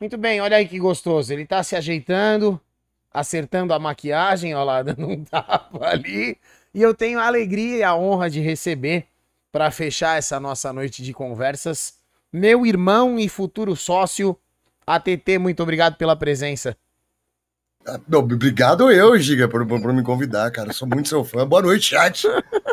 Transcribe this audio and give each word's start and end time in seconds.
Muito 0.00 0.16
bem, 0.16 0.40
olha 0.40 0.56
aí 0.56 0.66
que 0.66 0.78
gostoso. 0.78 1.30
Ele 1.30 1.44
tá 1.44 1.62
se 1.62 1.76
ajeitando, 1.76 2.58
acertando 3.12 3.74
a 3.74 3.78
maquiagem, 3.78 4.54
ó 4.54 4.64
lá, 4.64 4.80
dando 4.82 5.06
um 5.06 5.22
tapa 5.22 5.86
ali. 5.86 6.38
E 6.72 6.80
eu 6.80 6.94
tenho 6.94 7.18
a 7.18 7.26
alegria 7.26 7.76
e 7.76 7.82
a 7.82 7.94
honra 7.94 8.30
de 8.30 8.40
receber, 8.40 9.06
para 9.52 9.70
fechar 9.70 10.16
essa 10.16 10.38
nossa 10.40 10.72
noite 10.72 11.02
de 11.02 11.12
conversas, 11.12 11.94
meu 12.32 12.64
irmão 12.64 13.18
e 13.18 13.28
futuro 13.28 13.74
sócio, 13.74 14.36
ATT. 14.86 15.38
Muito 15.38 15.62
obrigado 15.62 15.96
pela 15.96 16.16
presença. 16.16 16.76
Ah, 17.86 17.98
não, 18.06 18.18
obrigado 18.20 18.90
eu, 18.90 19.18
Giga, 19.18 19.48
por, 19.48 19.66
por, 19.66 19.92
me 19.92 20.02
convidar, 20.02 20.50
cara. 20.50 20.72
Sou 20.72 20.86
muito 20.86 21.08
seu 21.08 21.24
fã. 21.24 21.46
Boa 21.46 21.62
noite, 21.62 21.86
chat. 21.86 22.26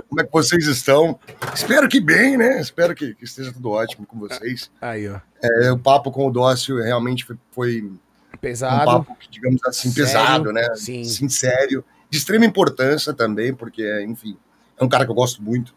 Como 0.10 0.20
é 0.20 0.26
que 0.26 0.32
vocês 0.32 0.66
estão? 0.66 1.18
Espero 1.54 1.88
que 1.88 2.02
bem, 2.02 2.36
né? 2.36 2.59
Espero 2.59 2.94
que, 2.94 3.16
que 3.16 3.23
esteja 3.23 3.54
tudo 3.54 3.72
ótimo 3.72 4.05
com 4.05 4.20
vocês. 4.20 4.70
Aí, 4.81 5.08
ó. 5.08 5.20
É, 5.41 5.72
o 5.72 5.80
papo 5.80 6.12
com 6.12 6.28
o 6.28 6.31
Dócio 6.31 6.81
realmente 6.84 7.23
foi, 7.23 7.38
foi 7.52 7.91
pesado. 8.41 8.81
Um 8.81 9.04
papo, 9.04 9.17
digamos 9.30 9.62
assim, 9.66 9.91
sério? 9.91 10.05
pesado, 10.05 10.52
né? 10.52 10.76
Sim. 10.76 11.30
Sério. 11.30 11.86
De 12.09 12.17
extrema 12.17 12.45
importância 12.45 13.14
também, 13.14 13.53
porque, 13.53 14.03
enfim, 14.03 14.38
é 14.78 14.84
um 14.84 14.89
cara 14.89 15.05
que 15.05 15.12
eu 15.12 15.16
gosto 15.16 15.42
muito. 15.42 15.73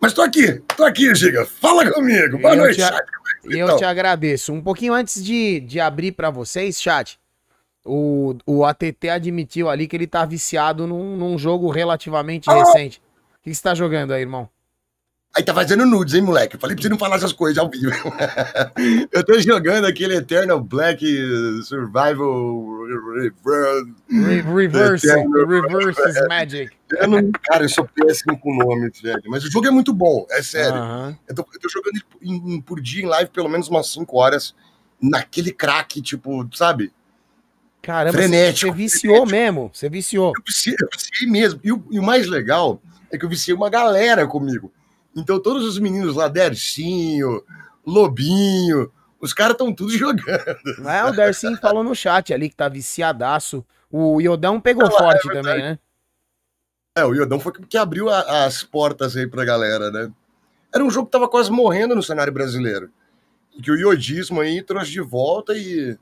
Mas 0.00 0.12
tô 0.12 0.22
aqui, 0.22 0.62
tô 0.76 0.84
aqui, 0.84 1.14
Giga. 1.14 1.44
Fala 1.44 1.90
comigo. 1.90 2.38
Boa 2.38 2.54
eu 2.54 2.58
noite, 2.58 2.76
te, 2.76 2.82
chat. 2.82 2.94
É 2.94 3.54
eu 3.54 3.66
então? 3.66 3.76
te 3.76 3.84
agradeço. 3.84 4.52
Um 4.52 4.62
pouquinho 4.62 4.94
antes 4.94 5.22
de, 5.22 5.60
de 5.60 5.78
abrir 5.78 6.12
para 6.12 6.30
vocês, 6.30 6.80
chat, 6.80 7.18
o, 7.86 8.36
o 8.44 8.64
ATT 8.64 9.08
admitiu 9.08 9.68
ali 9.68 9.86
que 9.86 9.96
ele 9.96 10.06
tá 10.06 10.24
viciado 10.24 10.86
num, 10.86 11.16
num 11.16 11.38
jogo 11.38 11.70
relativamente 11.70 12.50
ah! 12.50 12.54
recente. 12.54 13.00
O 13.38 13.42
que, 13.42 13.54
você 13.54 13.62
tá 13.62 13.74
jogando 13.74 14.12
aí, 14.12 14.22
irmão? 14.22 14.48
Aí 15.36 15.42
tá 15.42 15.52
fazendo 15.52 15.84
nudes, 15.84 16.14
hein, 16.14 16.22
moleque? 16.22 16.56
Eu 16.56 16.60
falei 16.60 16.74
pra 16.74 16.82
você 16.82 16.88
não 16.88 16.98
falar 16.98 17.16
essas 17.16 17.32
coisas 17.32 17.58
ao 17.58 17.68
vivo. 17.70 17.92
eu 19.12 19.22
tô 19.22 19.38
jogando 19.38 19.84
aquele 19.84 20.16
Eternal 20.16 20.58
Black 20.58 21.06
Survival 21.62 22.86
Reverse. 24.54 25.06
Reverse 25.06 26.26
Magic. 26.28 26.72
Eu 26.90 27.08
não, 27.08 27.30
cara, 27.42 27.64
eu 27.64 27.68
sou 27.68 27.86
péssimo 27.86 28.38
com 28.40 28.56
nomes, 28.56 28.98
velho. 29.00 29.22
Mas 29.26 29.44
o 29.44 29.50
jogo 29.50 29.66
é 29.66 29.70
muito 29.70 29.92
bom, 29.92 30.26
é 30.30 30.42
sério. 30.42 30.80
Uhum. 30.80 31.16
Eu, 31.28 31.34
tô, 31.34 31.46
eu, 31.52 31.60
tô, 31.60 31.68
jogando 31.68 31.96
ele 31.96 32.62
por 32.62 32.80
dia 32.80 33.04
em 33.04 33.06
live 33.06 33.30
pelo 33.30 33.48
menos 33.48 33.68
umas 33.68 33.88
5 33.92 34.16
horas. 34.16 34.54
Naquele 34.98 35.52
crack, 35.52 36.00
tipo, 36.00 36.48
sabe? 36.56 36.90
Caramba, 37.86 38.18
frenético, 38.18 38.72
você 38.72 38.76
viciou 38.76 39.26
frenético. 39.28 39.30
mesmo. 39.30 39.70
Você 39.72 39.88
viciou. 39.88 40.32
Eu 40.36 40.42
viciei, 40.44 40.74
eu 40.74 40.88
viciei 40.92 41.30
mesmo. 41.30 41.60
E 41.62 41.70
o, 41.70 41.86
e 41.88 42.00
o, 42.00 42.02
mais 42.02 42.26
legal 42.26 42.82
é 43.12 43.16
que 43.16 43.24
eu 43.24 43.28
viciei 43.28 43.54
uma 43.54 43.70
galera 43.70 44.26
comigo. 44.26 44.72
Então 45.14 45.40
todos 45.40 45.64
os 45.64 45.78
meninos 45.78 46.16
lá, 46.16 46.26
Dercinho, 46.26 47.44
Lobinho, 47.86 48.90
os 49.20 49.32
caras 49.32 49.52
estão 49.52 49.72
tudo 49.72 49.92
jogando. 49.96 50.28
É, 50.84 51.04
o 51.04 51.12
Dercinho 51.12 51.56
falou 51.58 51.84
no 51.84 51.94
chat 51.94 52.34
ali 52.34 52.48
que 52.48 52.56
tá 52.56 52.68
viciadaço. 52.68 53.64
O 53.88 54.20
Iodão 54.20 54.60
pegou 54.60 54.90
forte 54.90 55.30
é 55.30 55.32
também, 55.32 55.62
né? 55.62 55.78
É, 56.98 57.04
o 57.04 57.14
Iodão 57.14 57.38
foi 57.38 57.52
que 57.52 57.78
abriu 57.78 58.10
a, 58.10 58.46
as 58.46 58.64
portas 58.64 59.16
aí 59.16 59.28
pra 59.28 59.44
galera, 59.44 59.92
né? 59.92 60.10
Era 60.74 60.82
um 60.82 60.90
jogo 60.90 61.06
que 61.06 61.12
tava 61.12 61.28
quase 61.28 61.52
morrendo 61.52 61.94
no 61.94 62.02
cenário 62.02 62.32
brasileiro. 62.32 62.90
E 63.56 63.62
que 63.62 63.70
o 63.70 63.76
iodismo 63.76 64.40
aí 64.40 64.60
trouxe 64.60 64.90
de 64.90 65.00
volta 65.00 65.56
e 65.56 65.96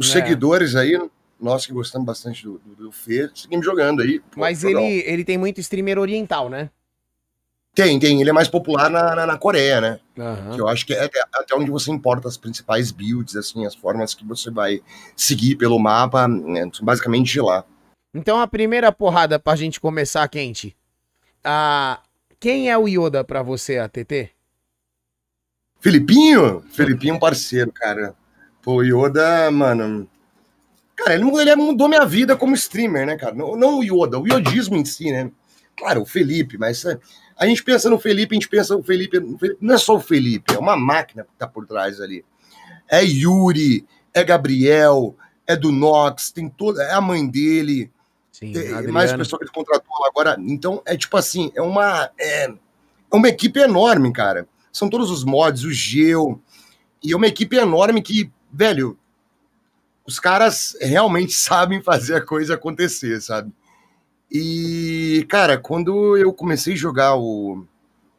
os 0.00 0.08
é. 0.08 0.12
seguidores 0.12 0.74
aí, 0.74 0.98
nós 1.38 1.66
que 1.66 1.72
gostamos 1.74 2.06
bastante 2.06 2.42
do, 2.42 2.58
do, 2.64 2.84
do 2.84 2.92
Fê, 2.92 3.30
seguimos 3.34 3.66
jogando 3.66 4.00
aí. 4.00 4.22
Mas 4.34 4.64
ele, 4.64 5.04
ele 5.06 5.24
tem 5.24 5.36
muito 5.36 5.60
streamer 5.60 5.98
oriental, 5.98 6.48
né? 6.48 6.70
Tem, 7.74 7.98
tem. 8.00 8.18
Ele 8.20 8.30
é 8.30 8.32
mais 8.32 8.48
popular 8.48 8.88
na, 8.90 9.14
na, 9.14 9.26
na 9.26 9.38
Coreia, 9.38 9.80
né? 9.80 10.00
Uhum. 10.16 10.54
Que 10.54 10.60
eu 10.60 10.68
acho 10.68 10.86
que 10.86 10.94
é 10.94 11.04
até, 11.04 11.22
até, 11.32 11.54
onde 11.54 11.70
você 11.70 11.90
importa 11.90 12.26
as 12.26 12.38
principais 12.38 12.90
builds, 12.90 13.36
assim, 13.36 13.66
as 13.66 13.74
formas 13.74 14.14
que 14.14 14.24
você 14.24 14.50
vai 14.50 14.80
seguir 15.14 15.56
pelo 15.56 15.78
mapa, 15.78 16.26
né, 16.26 16.68
basicamente 16.82 17.30
de 17.30 17.40
lá. 17.40 17.64
Então 18.12 18.40
a 18.40 18.46
primeira 18.46 18.90
porrada 18.90 19.38
pra 19.38 19.54
gente 19.54 19.78
começar 19.78 20.26
quente. 20.28 20.74
Ah, 21.44 22.00
quem 22.40 22.70
é 22.70 22.76
o 22.76 22.88
Yoda 22.88 23.22
pra 23.22 23.42
você, 23.42 23.78
ATT? 23.78 24.30
É 27.08 27.12
um 27.12 27.18
parceiro, 27.18 27.70
cara. 27.70 28.14
Pô, 28.62 28.76
o 28.76 28.82
Yoda, 28.82 29.50
mano. 29.50 30.08
Cara, 30.96 31.14
ele, 31.14 31.24
ele 31.40 31.56
mudou 31.56 31.88
minha 31.88 32.04
vida 32.04 32.36
como 32.36 32.54
streamer, 32.54 33.06
né, 33.06 33.16
cara? 33.16 33.34
Não, 33.34 33.56
não 33.56 33.78
o 33.78 33.82
Yoda, 33.82 34.18
o 34.18 34.28
iodismo 34.28 34.76
em 34.76 34.84
si, 34.84 35.10
né? 35.10 35.30
Claro, 35.76 36.02
o 36.02 36.06
Felipe, 36.06 36.58
mas 36.58 36.84
é, 36.84 36.98
a 37.38 37.46
gente 37.46 37.64
pensa 37.64 37.88
no 37.88 37.98
Felipe, 37.98 38.34
a 38.34 38.38
gente 38.38 38.48
pensa 38.48 38.76
o 38.76 38.82
Felipe. 38.82 39.18
Não 39.60 39.74
é 39.74 39.78
só 39.78 39.96
o 39.96 40.00
Felipe, 40.00 40.54
é 40.54 40.58
uma 40.58 40.76
máquina 40.76 41.24
que 41.24 41.30
tá 41.38 41.46
por 41.46 41.66
trás 41.66 42.00
ali. 42.00 42.22
É 42.86 43.02
Yuri, 43.02 43.86
é 44.12 44.22
Gabriel, 44.22 45.16
é 45.46 45.56
do 45.56 45.72
Nox, 45.72 46.30
tem 46.30 46.50
toda. 46.50 46.82
É 46.82 46.92
a 46.92 47.00
mãe 47.00 47.26
dele. 47.26 47.90
Sim, 48.30 48.52
é, 48.56 48.82
mais 48.88 49.12
pessoa 49.12 49.38
que 49.38 49.44
ele 49.44 49.52
contratou 49.52 50.04
agora. 50.06 50.36
Então, 50.38 50.82
é 50.84 50.96
tipo 50.96 51.16
assim, 51.16 51.50
é 51.54 51.62
uma. 51.62 52.10
É, 52.18 52.44
é 52.44 53.16
uma 53.16 53.28
equipe 53.28 53.58
enorme, 53.58 54.12
cara. 54.12 54.46
São 54.70 54.90
todos 54.90 55.10
os 55.10 55.24
mods, 55.24 55.64
o 55.64 55.72
Geo. 55.72 56.40
E 57.02 57.12
é 57.12 57.16
uma 57.16 57.26
equipe 57.26 57.56
enorme 57.56 58.02
que 58.02 58.30
velho, 58.52 58.98
os 60.06 60.18
caras 60.18 60.76
realmente 60.80 61.32
sabem 61.34 61.82
fazer 61.82 62.16
a 62.16 62.24
coisa 62.24 62.54
acontecer, 62.54 63.20
sabe? 63.20 63.52
E, 64.30 65.26
cara, 65.28 65.58
quando 65.58 66.16
eu 66.16 66.32
comecei 66.32 66.74
a 66.74 66.76
jogar 66.76 67.16
o, 67.16 67.64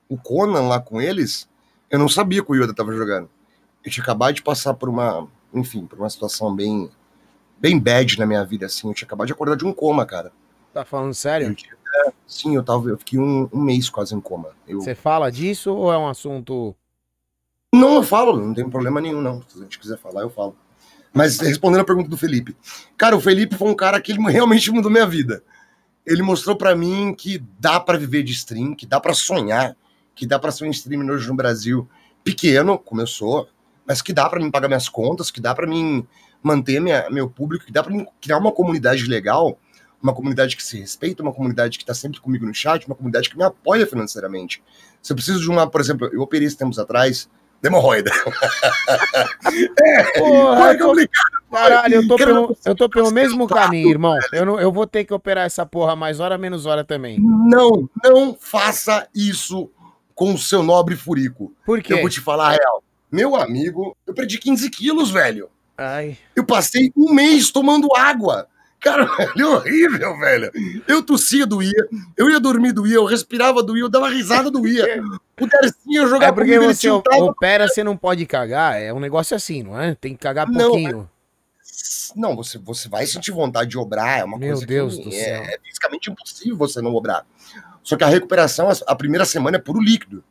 o 0.09 0.18
Conan 0.18 0.68
lá 0.68 0.80
com 0.80 1.02
eles, 1.02 1.50
eu 1.90 1.97
não 1.97 2.09
sabia 2.09 2.44
que 2.44 2.52
o 2.52 2.56
Yoda 2.56 2.74
tava 2.74 2.94
jogando. 2.94 3.30
Eu 3.84 3.90
tinha 3.90 4.03
acabado 4.03 4.36
de 4.36 4.42
passar 4.42 4.74
por 4.74 4.90
uma, 4.90 5.28
enfim, 5.53 5.86
por 5.86 5.97
uma 5.97 6.09
situação 6.09 6.53
bem, 6.53 6.90
bem 7.58 7.80
bad 7.80 8.19
na 8.19 8.25
minha 8.25 8.44
vida, 8.44 8.66
assim. 8.66 8.90
Eu 8.90 8.94
tinha 8.94 9.06
acabado 9.06 9.28
de 9.28 9.34
acordar 9.34 9.56
de 9.56 9.66
um 9.66 9.74
coma, 9.74 10.06
cara. 10.06 10.34
Tá 10.74 10.84
falando 10.84 11.13
sério? 11.13 11.48
Eu 11.48 11.56
tinha, 11.56 11.74
sim, 12.28 12.56
eu, 12.56 12.63
tava, 12.63 12.90
eu 12.90 12.98
fiquei 12.98 13.19
um, 13.19 13.50
um 13.52 13.62
mês 13.62 13.90
quase 13.90 14.13
em 14.13 14.22
coma. 14.22 14.50
Você 14.68 14.96
fala 14.96 15.31
disso 15.31 15.74
ou 15.74 15.92
é 15.92 15.98
um 15.98 16.08
assunto 16.08 16.75
não, 17.74 17.96
eu 17.96 18.04
falo, 18.04 18.38
não 18.38 18.54
tem 18.54 18.70
problema 18.70 19.00
nenhum, 19.00 19.22
não. 19.22 19.42
Se 19.48 19.58
a 19.58 19.62
gente 19.64 19.80
quiser 19.80 19.98
falar, 19.98 20.22
eu 20.22 20.30
falo. 20.30 20.56
Mas 21.14 21.40
respondendo 21.40 21.82
a 21.82 21.86
pergunta 21.86 22.09
do 22.09 22.18
Felipe. 22.18 22.56
Cara, 22.98 23.16
o 23.16 23.22
Felipe 23.22 23.56
foi 23.56 23.70
um 23.70 23.76
cara 23.76 24.00
que 24.00 24.12
ele 24.12 24.22
realmente 24.32 24.72
mudou 24.72 24.90
minha 24.90 25.06
vida. 25.06 25.44
Ele 26.06 26.22
mostrou 26.22 26.56
para 26.56 26.76
mim 26.76 27.14
que 27.14 27.44
dá 27.60 27.80
para 27.80 27.98
viver 27.98 28.24
de 28.24 28.31
stream, 28.31 28.76
que 28.76 28.86
dá 28.86 29.00
para 29.00 29.14
sonhar, 29.14 29.76
que 30.16 30.26
dá 30.26 30.40
para 30.40 30.52
ser 30.52 30.66
um 30.66 30.72
streamer 30.72 31.10
hoje 31.14 31.28
no 31.28 31.36
Brasil 31.36 31.88
pequeno, 32.24 32.78
como 32.78 33.02
eu 33.02 33.08
sou, 33.08 33.48
mas 33.86 34.02
que 34.02 34.14
dá 34.14 34.30
para 34.30 34.40
mim 34.40 34.50
pagar 34.50 34.68
minhas 34.68 34.88
contas, 34.88 35.30
que 35.30 35.42
dá 35.42 35.54
para 35.54 35.68
mim 35.68 36.06
manter 36.42 36.80
minha, 36.80 37.10
meu 37.10 37.30
público, 37.30 37.66
que 37.66 37.72
dá 37.72 37.84
para 37.84 37.94
mim 37.94 38.06
criar 38.20 38.38
uma 38.38 38.52
comunidade 38.52 39.06
legal, 39.06 39.60
uma 40.02 40.14
comunidade 40.14 40.56
que 40.56 40.64
se 40.64 40.80
respeita, 40.80 41.22
uma 41.22 41.34
comunidade 41.34 41.78
que 41.78 41.84
está 41.84 41.94
sempre 41.94 42.20
comigo 42.20 42.46
no 42.46 42.54
chat, 42.54 42.86
uma 42.88 42.96
comunidade 42.96 43.30
que 43.30 43.38
me 43.38 43.44
apoia 43.44 43.86
financeiramente. 43.86 44.64
Se 45.02 45.12
eu 45.12 45.16
preciso 45.16 45.40
de 45.40 45.50
uma, 45.50 45.70
por 45.70 45.81
exemplo, 45.81 46.10
eu 46.12 46.22
operei 46.22 46.50
tempos 46.50 46.80
atrás 46.80 47.30
Hemorroida. 47.64 48.12
é, 49.80 50.20
Porra, 50.20 50.72
é 50.72 50.78
complicado. 50.78 51.42
Caralho, 51.52 51.96
eu 51.96 52.08
tô, 52.08 52.16
pelo, 52.16 52.58
eu 52.66 52.76
tô 52.76 52.90
pelo 52.90 53.12
mesmo 53.12 53.48
caminho, 53.48 53.90
irmão. 53.90 54.18
Eu, 54.32 54.46
não, 54.46 54.60
eu 54.60 54.72
vou 54.72 54.88
ter 54.88 55.04
que 55.04 55.14
operar 55.14 55.46
essa 55.46 55.66
porra 55.66 55.96
mais 55.96 56.20
hora, 56.20 56.38
menos 56.38 56.66
hora 56.66 56.84
também. 56.84 57.20
Não, 57.20 57.90
não 58.04 58.34
faça 58.34 59.08
isso 59.14 59.70
com 60.16 60.34
o 60.34 60.38
seu 60.38 60.64
nobre 60.64 60.96
furico. 60.96 61.54
Por 61.66 61.82
quê? 61.82 61.94
Eu 61.94 62.02
vou 62.02 62.10
te 62.10 62.22
falar 62.22 62.48
a 62.48 62.52
real. 62.52 62.84
Meu 63.12 63.36
amigo, 63.36 63.96
eu 64.08 64.14
perdi 64.14 64.38
15 64.38 64.70
quilos, 64.70 65.12
velho. 65.12 65.50
Ai. 65.78 66.18
Eu 66.36 66.46
passei 66.46 66.92
um 66.96 67.14
mês 67.14 67.52
tomando 67.52 67.90
água. 67.96 68.48
Cara, 68.81 69.08
é 69.38 69.46
horrível, 69.46 70.18
velho. 70.18 70.52
Eu 70.88 71.03
tossia, 71.03 71.46
doía. 71.46 71.88
Eu 72.18 72.30
ia 72.31 72.40
dormir, 72.40 72.74
doía. 72.74 72.96
Eu 72.96 73.06
respirava, 73.06 73.62
doía. 73.62 73.83
Eu 73.83 73.89
dava 73.89 74.10
risada, 74.10 74.50
doía. 74.50 75.01
O 75.39 75.48
Dercinho 75.48 76.07
jogava 76.07 76.25
É 76.25 76.31
porque 76.31 76.60
você 76.60 76.89
opera, 76.89 77.68
você 77.68 77.83
não 77.83 77.95
pode 77.95 78.25
cagar. 78.25 78.81
É 78.81 78.92
um 78.92 79.00
negócio 79.00 79.36
assim, 79.36 79.62
não 79.62 79.80
é? 79.80 79.94
Tem 79.94 80.13
que 80.13 80.19
cagar 80.19 80.48
pouquinho. 80.51 81.07
Não, 82.16 82.30
não 82.30 82.36
você, 82.36 82.57
você 82.57 82.89
vai 82.89 83.06
sentir 83.06 83.31
vontade 83.31 83.69
de 83.69 83.78
obrar. 83.78 84.19
É 84.19 84.24
uma 84.24 84.38
Meu 84.38 84.50
coisa 84.50 84.66
Deus 84.66 84.98
que 84.98 85.04
do 85.04 85.10
é, 85.10 85.12
céu. 85.12 85.44
é 85.44 85.60
fisicamente 85.63 86.10
impossível 86.10 86.57
você 86.57 86.81
não 86.81 86.95
obrar. 86.95 87.24
Só 87.83 87.95
que 87.95 88.04
a 88.04 88.07
recuperação, 88.07 88.68
a 88.88 88.95
primeira 88.95 89.25
semana 89.25 89.57
é 89.57 89.60
puro 89.60 89.80
líquido. 89.80 90.24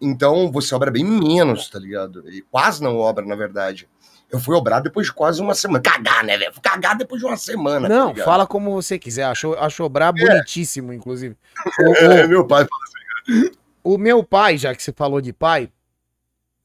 Então 0.00 0.50
você 0.52 0.72
obra 0.76 0.92
bem 0.92 1.04
menos, 1.04 1.68
tá 1.68 1.78
ligado? 1.80 2.22
E 2.30 2.40
quase 2.42 2.80
não 2.80 2.98
obra, 2.98 3.26
na 3.26 3.34
verdade. 3.34 3.88
Eu 4.30 4.38
fui 4.38 4.54
obrar 4.54 4.82
depois 4.82 5.06
de 5.06 5.12
quase 5.12 5.40
uma 5.40 5.54
semana. 5.54 5.80
Cagar, 5.80 6.22
né, 6.22 6.36
velho? 6.36 6.52
Cagar 6.62 6.96
depois 6.96 7.20
de 7.20 7.26
uma 7.26 7.36
semana. 7.36 7.88
Tá 7.88 7.94
não, 7.94 8.12
tá 8.12 8.24
fala 8.24 8.46
como 8.46 8.70
você 8.72 8.98
quiser. 8.98 9.24
Acho, 9.24 9.54
acho 9.54 9.82
obrar 9.82 10.12
é. 10.16 10.20
bonitíssimo, 10.20 10.92
inclusive. 10.92 11.36
O, 11.80 11.94
é, 11.94 12.24
o, 12.24 12.28
meu 12.28 12.46
pai 12.46 12.66
fala 12.66 12.82
assim. 12.84 13.50
O 13.82 13.98
meu 13.98 14.22
pai, 14.22 14.58
já 14.58 14.74
que 14.74 14.82
você 14.82 14.92
falou 14.92 15.20
de 15.20 15.32
pai, 15.32 15.70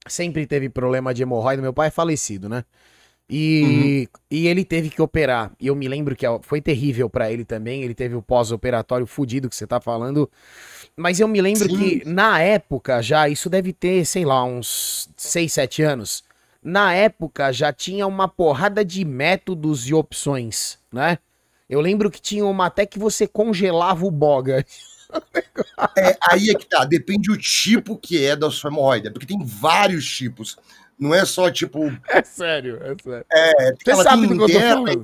sempre 0.07 0.45
teve 0.45 0.69
problema 0.69 1.13
de 1.13 1.24
hemorroida. 1.24 1.62
Meu 1.62 1.74
pai 1.74 1.88
é 1.88 1.92
falecido, 1.92 2.50
né? 2.50 2.65
E, 3.30 4.09
uhum. 4.13 4.19
e 4.30 4.48
ele 4.48 4.66
teve 4.66 4.89
que 4.89 5.01
operar. 5.01 5.51
E 5.57 5.68
eu 5.68 5.75
me 5.75 5.88
lembro 5.88 6.16
que 6.16 6.25
foi 6.42 6.62
terrível 6.62 7.09
para 7.09 7.31
ele 7.31 7.45
também. 7.45 7.81
Ele 7.81 7.95
teve 7.95 8.13
o 8.13 8.21
pós-operatório 8.21 9.07
fudido 9.07 9.50
que 9.50 9.56
você 9.56 9.66
tá 9.66 9.80
falando. 9.80 10.30
Mas 10.98 11.19
eu 11.19 11.27
me 11.27 11.42
lembro 11.42 11.69
Sim. 11.69 11.77
que 11.77 12.07
na 12.07 12.42
época 12.42 13.01
já, 13.01 13.30
isso 13.30 13.50
deve 13.50 13.71
ter, 13.71 14.06
sei 14.06 14.25
lá, 14.25 14.44
uns 14.44 15.09
6, 15.16 15.54
7 15.54 15.81
anos 15.81 16.24
na 16.63 16.94
época 16.94 17.51
já 17.51 17.74
tinha 17.74 18.07
uma 18.07 18.27
porrada 18.27 18.83
de 18.86 19.04
métodos 19.04 19.88
e 19.88 19.94
opções, 19.94 20.80
né? 20.92 21.18
Eu 21.69 21.81
lembro 21.81 22.12
que 22.12 22.21
tinha 22.21 22.45
uma 22.45 22.68
até 22.68 22.86
que 22.86 23.00
você 23.00 23.27
congelava 23.27 24.06
o 24.06 24.12
boga. 24.12 24.65
É, 25.95 26.18
aí 26.27 26.50
é 26.50 26.56
que 26.56 26.65
tá, 26.65 26.83
depende 26.86 27.30
o 27.31 27.38
tipo 27.38 27.95
que 27.95 28.25
é 28.25 28.36
da 28.36 28.50
sua 28.50 28.71
hemorroida, 28.71 29.12
porque 29.12 29.27
tem 29.27 29.45
vários 29.45 30.04
tipos. 30.07 30.57
Não 30.98 31.13
é 31.13 31.24
só 31.24 31.51
tipo. 31.51 31.86
É 32.07 32.24
sério, 32.24 32.80
é 32.81 32.95
sério. 33.04 33.25
É, 33.31 33.74
Você 33.74 34.04
sabe 34.04 34.25
do 34.25 34.30
que 34.30 34.33
eu 34.33 34.39
tô 34.39 34.45
interna, 34.45 34.75
falando. 34.75 35.04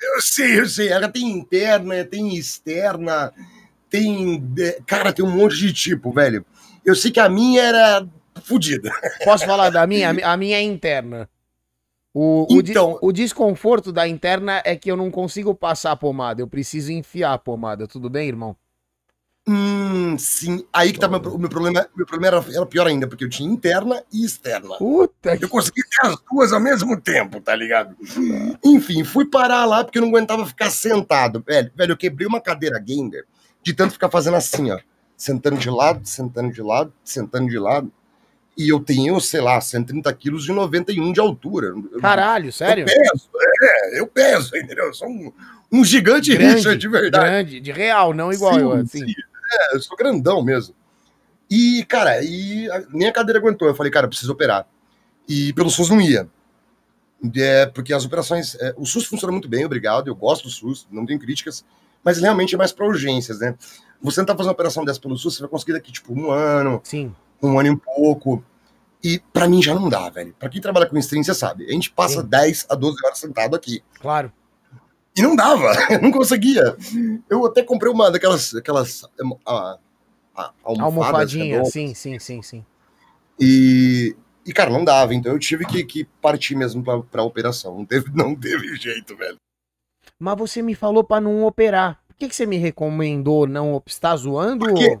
Eu 0.00 0.22
sei, 0.22 0.60
eu 0.60 0.68
sei. 0.68 0.88
Ela 0.88 1.08
tem 1.08 1.28
interna, 1.28 2.04
tem 2.04 2.36
externa, 2.36 3.32
tem. 3.90 4.40
é, 4.60 4.78
Cara, 4.86 5.12
tem 5.12 5.24
um 5.24 5.30
monte 5.30 5.56
de 5.56 5.72
tipo, 5.72 6.12
velho. 6.12 6.46
Eu 6.84 6.94
sei 6.94 7.10
que 7.10 7.18
a 7.18 7.28
minha 7.28 7.62
era 7.62 8.06
fodida. 8.38 8.90
Posso 9.24 9.44
falar 9.46 9.70
da 9.70 9.86
minha? 9.86 10.10
A 10.10 10.12
mi- 10.12 10.22
A 10.22 10.36
minha 10.36 10.56
é 10.58 10.62
interna. 10.62 11.28
O, 12.14 12.46
o, 12.52 12.58
Então- 12.60 12.98
o 13.02 13.12
desconforto 13.12 13.92
da 13.92 14.08
interna 14.08 14.60
é 14.64 14.74
que 14.74 14.90
eu 14.90 14.96
não 14.96 15.10
consigo 15.10 15.54
passar 15.54 15.92
a 15.92 15.96
pomada, 15.96 16.40
eu 16.40 16.48
preciso 16.48 16.90
enfiar 16.90 17.34
a 17.34 17.38
pomada. 17.38 17.86
Tudo 17.86 18.08
bem, 18.10 18.28
irmão? 18.28 18.56
Hum, 19.50 20.18
sim. 20.18 20.66
Aí 20.72 20.92
que 20.92 20.98
tá 20.98 21.08
meu, 21.08 21.20
o 21.20 21.38
meu 21.38 21.48
problema. 21.48 21.86
Meu 21.96 22.04
problema 22.06 22.36
era, 22.36 22.52
era 22.54 22.66
pior 22.66 22.86
ainda, 22.86 23.06
porque 23.06 23.24
eu 23.24 23.30
tinha 23.30 23.48
interna 23.50 24.02
e 24.12 24.22
externa. 24.24 24.76
Puta 24.76 25.38
que. 25.38 25.44
Eu 25.44 25.48
consegui 25.48 25.80
ter 25.88 26.06
as 26.06 26.16
duas 26.30 26.52
ao 26.52 26.60
mesmo 26.60 27.00
tempo, 27.00 27.40
tá 27.40 27.54
ligado? 27.56 27.96
Enfim, 28.62 29.04
fui 29.04 29.24
parar 29.24 29.64
lá 29.64 29.82
porque 29.84 29.98
eu 29.98 30.02
não 30.02 30.10
aguentava 30.10 30.44
ficar 30.44 30.68
sentado. 30.70 31.42
Velho, 31.46 31.70
velho, 31.74 31.92
eu 31.92 31.96
quebrei 31.96 32.26
uma 32.26 32.40
cadeira 32.42 32.78
gamer 32.78 33.24
de 33.62 33.72
tanto 33.72 33.92
ficar 33.94 34.10
fazendo 34.10 34.36
assim, 34.36 34.70
ó. 34.70 34.78
Sentando 35.16 35.56
de 35.56 35.70
lado, 35.70 36.06
sentando 36.06 36.52
de 36.52 36.60
lado, 36.62 36.92
sentando 37.02 37.48
de 37.48 37.58
lado. 37.58 37.90
E 38.58 38.68
eu 38.68 38.80
tenho, 38.80 39.20
sei 39.20 39.40
lá, 39.40 39.60
130 39.60 40.12
quilos 40.14 40.48
e 40.48 40.52
91 40.52 41.12
de 41.12 41.20
altura. 41.20 41.72
Caralho, 42.00 42.52
sério? 42.52 42.84
Eu 42.88 43.02
peso, 43.02 43.28
é, 43.62 44.00
eu 44.00 44.06
peso, 44.08 44.56
entendeu? 44.56 44.86
Eu 44.86 44.94
sou 44.94 45.08
um, 45.08 45.32
um 45.70 45.84
gigante 45.84 46.36
Richard 46.36 46.76
de 46.76 46.88
verdade. 46.88 47.24
grande, 47.24 47.60
de 47.60 47.70
real, 47.70 48.12
não 48.12 48.32
igual 48.32 48.54
Sim, 48.54 48.60
eu, 48.60 48.72
assim. 48.72 49.06
sim. 49.06 49.14
É, 49.52 49.76
eu 49.76 49.80
sou 49.80 49.96
grandão 49.96 50.42
mesmo. 50.42 50.74
E, 51.48 51.84
cara, 51.88 52.20
e 52.22 52.68
a- 52.70 52.82
nem 52.92 53.08
a 53.08 53.12
cadeira 53.12 53.38
aguentou. 53.38 53.68
Eu 53.68 53.74
falei, 53.76 53.92
cara, 53.92 54.06
eu 54.06 54.10
preciso 54.10 54.32
operar. 54.32 54.66
E 55.28 55.52
pelo 55.52 55.70
SUS 55.70 55.88
não 55.90 56.00
ia. 56.00 56.28
É, 57.36 57.66
porque 57.66 57.92
as 57.92 58.04
operações. 58.04 58.56
é, 58.60 58.74
o 58.76 58.84
SUS 58.84 59.06
funciona 59.06 59.30
muito 59.32 59.48
bem, 59.48 59.64
obrigado. 59.64 60.08
Eu 60.08 60.14
gosto 60.16 60.44
do 60.44 60.50
SUS, 60.50 60.86
não 60.90 61.06
tenho 61.06 61.18
críticas. 61.20 61.64
Mas 62.04 62.18
realmente 62.20 62.54
é 62.54 62.58
mais 62.58 62.72
para 62.72 62.86
urgências, 62.86 63.38
né? 63.38 63.54
Você 64.02 64.20
tentar 64.20 64.36
fazer 64.36 64.48
uma 64.48 64.52
operação 64.52 64.84
dessa 64.84 65.00
pelo 65.00 65.16
SUS, 65.16 65.34
você 65.36 65.40
vai 65.42 65.48
conseguir 65.50 65.72
daqui, 65.74 65.90
tipo, 65.92 66.12
um 66.12 66.30
ano, 66.30 66.80
Sim. 66.84 67.14
Um 67.42 67.58
ano 67.58 67.68
e 67.68 67.70
um 67.72 67.76
pouco. 67.76 68.42
E 69.02 69.20
pra 69.32 69.48
mim 69.48 69.62
já 69.62 69.74
não 69.74 69.88
dá, 69.88 70.08
velho. 70.10 70.34
Pra 70.38 70.48
quem 70.48 70.60
trabalha 70.60 70.86
com 70.86 70.98
stream, 70.98 71.22
você 71.22 71.34
sabe. 71.34 71.66
A 71.66 71.72
gente 71.72 71.90
passa 71.90 72.20
Sim. 72.22 72.26
10 72.28 72.66
a 72.68 72.74
12 72.74 72.96
horas 73.04 73.18
sentado 73.18 73.54
aqui. 73.54 73.82
Claro. 74.00 74.32
E 75.16 75.22
não 75.22 75.34
dava, 75.34 75.72
eu 75.90 76.00
não 76.02 76.10
conseguia. 76.10 76.76
Eu 77.28 77.44
até 77.46 77.62
comprei 77.62 77.92
uma 77.92 78.10
daquelas 78.10 78.54
aquelas, 78.54 79.04
a, 79.46 79.78
a, 80.36 80.52
Almofadinha, 80.64 81.44
redondas, 81.44 81.72
sim, 81.72 81.94
sim, 81.94 82.18
sim, 82.18 82.42
sim. 82.42 82.64
E, 83.40 84.16
e, 84.44 84.52
cara, 84.52 84.70
não 84.70 84.84
dava. 84.84 85.14
Então 85.14 85.32
eu 85.32 85.38
tive 85.38 85.64
que, 85.64 85.84
que 85.84 86.04
partir 86.20 86.54
mesmo 86.56 86.82
pra, 86.82 87.00
pra 87.00 87.22
operação. 87.22 87.76
Não 87.76 87.84
teve, 87.84 88.10
não 88.14 88.34
teve 88.34 88.74
jeito, 88.76 89.16
velho. 89.16 89.36
Mas 90.18 90.36
você 90.38 90.62
me 90.62 90.74
falou 90.74 91.04
pra 91.04 91.20
não 91.20 91.44
operar. 91.44 92.00
Por 92.08 92.16
que, 92.16 92.28
que 92.28 92.34
você 92.34 92.46
me 92.46 92.56
recomendou 92.56 93.46
não 93.46 93.74
op- 93.74 93.88
Você 93.92 94.00
tá 94.00 94.16
zoando? 94.16 94.66
Porque- 94.66 94.98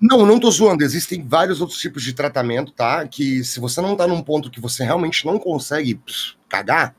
Não, 0.00 0.24
não 0.26 0.38
tô 0.40 0.50
zoando. 0.50 0.82
Existem 0.84 1.26
vários 1.26 1.60
outros 1.60 1.78
tipos 1.78 2.02
de 2.02 2.12
tratamento, 2.12 2.72
tá? 2.72 3.06
Que 3.06 3.42
se 3.44 3.60
você 3.60 3.80
não 3.80 3.96
tá 3.96 4.06
num 4.06 4.22
ponto 4.22 4.50
que 4.50 4.60
você 4.60 4.84
realmente 4.84 5.24
não 5.26 5.38
consegue 5.38 5.94
pss, 5.96 6.34
cagar, 6.48 6.94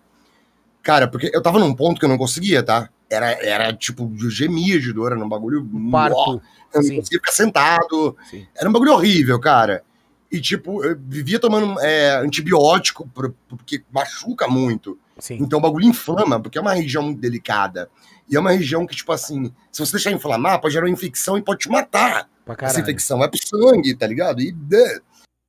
cara, 0.84 1.08
porque 1.08 1.30
eu 1.34 1.42
tava 1.42 1.60
num 1.60 1.74
ponto 1.74 2.00
que 2.00 2.06
eu 2.06 2.10
não 2.10 2.18
conseguia, 2.18 2.64
tá? 2.64 2.90
Era, 3.10 3.32
era 3.46 3.74
tipo, 3.74 4.12
gemia 4.30 4.80
de 4.80 4.92
dor, 4.92 5.12
era 5.14 5.24
um 5.24 5.30
bagulho. 5.30 5.68
Parto. 5.92 6.42
Eu 6.74 6.82
não 6.84 6.96
conseguia 6.98 7.20
ficar 7.20 7.32
sentado. 7.32 8.18
Sim. 8.30 8.46
Era 8.56 8.70
um 8.70 8.74
bagulho 8.74 8.92
horrível, 8.94 9.40
cara. 9.40 9.84
E, 10.30 10.42
tipo, 10.42 10.84
eu 10.84 10.98
vivia 11.08 11.40
tomando 11.40 11.80
é, 11.80 12.18
antibiótico, 12.18 13.08
por- 13.14 13.34
porque 13.48 13.82
machuca 13.92 14.46
muito. 14.48 15.00
Sim. 15.18 15.38
Então 15.40 15.58
o 15.60 15.62
bagulho 15.62 15.86
inflama, 15.86 16.38
porque 16.40 16.58
é 16.58 16.62
uma 16.62 16.74
região 16.74 17.02
muito 17.02 17.22
delicada. 17.22 17.90
E 18.30 18.36
é 18.36 18.40
uma 18.40 18.52
região 18.52 18.86
que, 18.86 18.94
tipo 18.94 19.12
assim, 19.14 19.54
se 19.72 19.80
você 19.80 19.94
deixar 19.94 20.12
inflamar, 20.12 20.60
pode 20.60 20.74
gerar 20.74 20.86
uma 20.86 20.92
infecção 20.92 21.38
e 21.38 21.42
pode 21.42 21.62
te 21.62 21.70
matar. 21.70 22.30
Pra 22.48 22.54
Essa 22.54 22.76
caralho. 22.76 22.80
infecção 22.84 23.20
vai 23.20 23.30
pro 23.30 23.40
sangue, 23.46 23.94
tá 23.94 24.08
ligado? 24.08 24.42
E? 24.42 24.56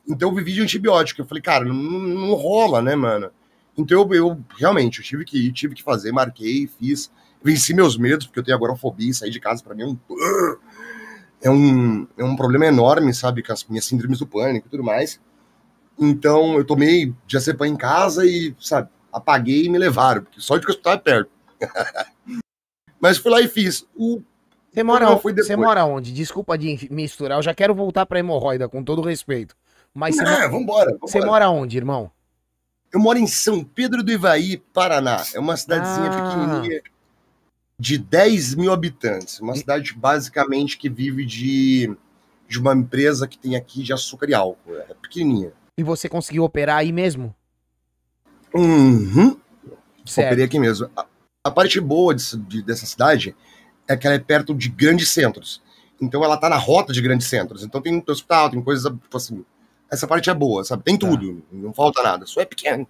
Então 0.09 0.31
eu 0.31 0.35
vivi 0.35 0.53
de 0.53 0.63
antibiótico. 0.63 1.21
Eu 1.21 1.27
falei, 1.27 1.43
cara, 1.43 1.65
não, 1.65 1.75
não 1.75 2.35
rola, 2.35 2.83
né, 2.83 2.97
mano? 2.97 3.31
Então 3.77 4.01
eu, 4.01 4.15
eu 4.15 4.45
realmente, 4.59 4.99
eu 4.99 5.05
tive 5.05 5.25
que 5.25 5.39
ir, 5.39 5.53
tive 5.53 5.75
que 5.75 5.83
fazer, 5.83 6.11
marquei, 6.11 6.67
fiz. 6.67 7.11
Venci 7.41 7.73
meus 7.73 7.97
medos, 7.97 8.27
porque 8.27 8.41
eu 8.41 8.43
tenho 8.43 8.57
agorafobia, 8.57 9.15
sair 9.15 9.31
de 9.31 9.39
casa 9.39 9.63
pra 9.63 9.75
mim 9.75 9.83
é 9.83 9.87
um. 9.87 9.99
É 11.41 11.49
um, 11.49 12.09
é 12.19 12.25
um 12.25 12.35
problema 12.35 12.67
enorme, 12.67 13.15
sabe? 13.15 13.45
Com 13.45 13.53
as 13.53 13.63
minhas 13.65 13.85
síndromes 13.85 14.19
do 14.19 14.27
pânico 14.27 14.67
e 14.67 14.71
tudo 14.71 14.83
mais. 14.83 15.21
Então 15.97 16.55
eu 16.57 16.65
tomei 16.65 17.15
diazepam 17.29 17.65
em 17.65 17.77
casa 17.77 18.27
e, 18.27 18.57
sabe, 18.61 18.89
apaguei 19.13 19.67
e 19.67 19.69
me 19.69 19.79
levaram, 19.79 20.23
porque 20.23 20.41
só 20.41 20.57
de 20.57 20.67
que 20.67 20.73
hospital 20.73 20.95
é 20.95 20.97
perto. 20.97 21.31
Mas 23.01 23.19
fui 23.19 23.31
lá 23.31 23.41
e 23.41 23.47
fiz. 23.47 23.87
O, 23.95 24.21
Você 24.79 24.83
mora, 24.85 25.17
foi 25.19 25.33
você 25.35 25.57
mora 25.57 25.85
onde? 25.85 26.13
Desculpa 26.13 26.57
de 26.57 26.89
misturar, 26.91 27.39
eu 27.39 27.43
já 27.43 27.53
quero 27.55 27.75
voltar 27.75 28.07
pra 28.07 28.19
hemorroida, 28.19 28.69
com 28.69 28.83
todo 28.85 29.03
respeito. 29.03 29.57
Mas 29.93 30.15
você, 30.17 30.23
é, 30.25 30.49
vambora, 30.49 30.97
você 31.01 31.19
vambora. 31.19 31.47
mora 31.47 31.51
onde, 31.51 31.77
irmão? 31.77 32.11
Eu 32.93 33.01
moro 33.01 33.19
em 33.19 33.27
São 33.27 33.65
Pedro 33.65 34.03
do 34.03 34.13
Ivaí, 34.13 34.57
Paraná. 34.57 35.23
É 35.35 35.41
uma 35.41 35.57
cidadezinha 35.57 36.11
Ah. 36.11 36.23
pequenininha 36.61 36.83
de 37.79 37.99
10 37.99 38.55
mil 38.55 38.73
habitantes. 38.73 39.41
Uma 39.41 39.55
cidade 39.57 39.93
basicamente 39.95 40.79
que 40.79 40.89
vive 40.89 41.25
de, 41.27 41.95
de 42.49 42.59
uma 42.59 42.73
empresa 42.75 43.27
que 43.27 43.37
tem 43.39 43.57
aqui 43.57 43.83
de 43.83 43.93
açúcar 43.93 44.31
e 44.31 44.35
álcool. 44.35 44.77
É 44.77 44.95
pequenininha. 44.95 45.53
E 45.77 45.83
você 45.83 46.09
conseguiu 46.09 46.45
operar 46.45 46.79
aí 46.79 46.93
mesmo? 46.93 47.35
Uhum. 48.55 49.37
Certo. 50.05 50.29
Operei 50.29 50.45
aqui 50.45 50.59
mesmo. 50.59 50.89
A, 50.97 51.05
a 51.45 51.51
parte 51.51 51.81
boa 51.81 52.15
disso- 52.15 52.39
de- 52.39 52.63
dessa 52.63 52.87
cidade 52.87 53.37
é 53.89 53.97
que 53.97 54.07
ela 54.07 54.17
é 54.17 54.19
perto 54.19 54.55
de 54.55 54.69
grandes 54.69 55.11
centros. 55.11 55.63
Então 56.01 56.23
ela 56.25 56.37
tá 56.37 56.49
na 56.49 56.57
rota 56.57 56.93
de 56.93 57.01
grandes 57.01 57.27
centros. 57.27 57.65
Então 57.65 57.81
tem 57.81 58.03
hospital, 58.07 58.51
tem 58.51 58.63
coisas, 58.63 58.93
tipo 58.93 59.17
assim. 59.17 59.45
Essa 59.91 60.07
parte 60.07 60.29
é 60.29 60.35
boa, 60.35 60.63
sabe? 60.65 60.83
Tem 60.85 60.99
Tá. 60.99 61.09
tudo. 61.09 61.43
Não 61.51 61.73
falta 61.73 62.03
nada. 62.03 62.27
Só 62.27 62.41
é 62.41 62.45
pequeno. 62.45 62.87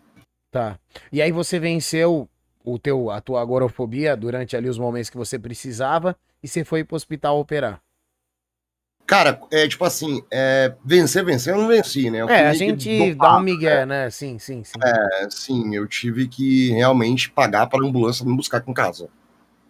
Tá. 0.51 0.79
E 1.13 1.23
aí 1.23 1.31
você 1.31 1.59
venceu 1.59 2.29
o 2.65 2.79
teu, 2.79 3.11
a 3.11 3.21
tua 3.21 3.41
agorafobia 3.41 4.17
durante 4.17 4.57
ali 4.57 4.69
os 4.69 4.79
momentos 4.79 5.09
que 5.09 5.17
você 5.17 5.39
precisava 5.39 6.17
e 6.43 6.49
você 6.49 6.65
foi 6.65 6.83
pro 6.85 6.97
hospital 6.97 7.39
operar. 7.39 7.81
Cara, 9.07 9.41
é 9.51 9.67
tipo 9.67 9.85
assim, 9.87 10.23
é, 10.31 10.75
vencer, 10.85 11.25
vencer, 11.25 11.55
eu 11.55 11.59
não 11.59 11.67
venci, 11.67 12.11
né? 12.11 12.21
Eu 12.21 12.29
É, 12.29 12.47
a 12.47 12.53
gente 12.53 13.15
dá 13.15 13.39
um 13.39 13.41
migué, 13.41 13.87
né? 13.87 14.11
Sim, 14.11 14.39
sim, 14.39 14.63
sim. 14.63 14.79
né? 14.79 15.29
Sim, 15.31 15.75
eu 15.75 15.87
tive 15.87 16.29
que 16.29 16.73
realmente 16.73 17.31
pagar 17.31 17.67
para 17.69 17.83
a 17.83 17.89
ambulância 17.89 18.23
me 18.27 18.37
buscar 18.37 18.61
com 18.61 18.75
casa. 18.75 19.09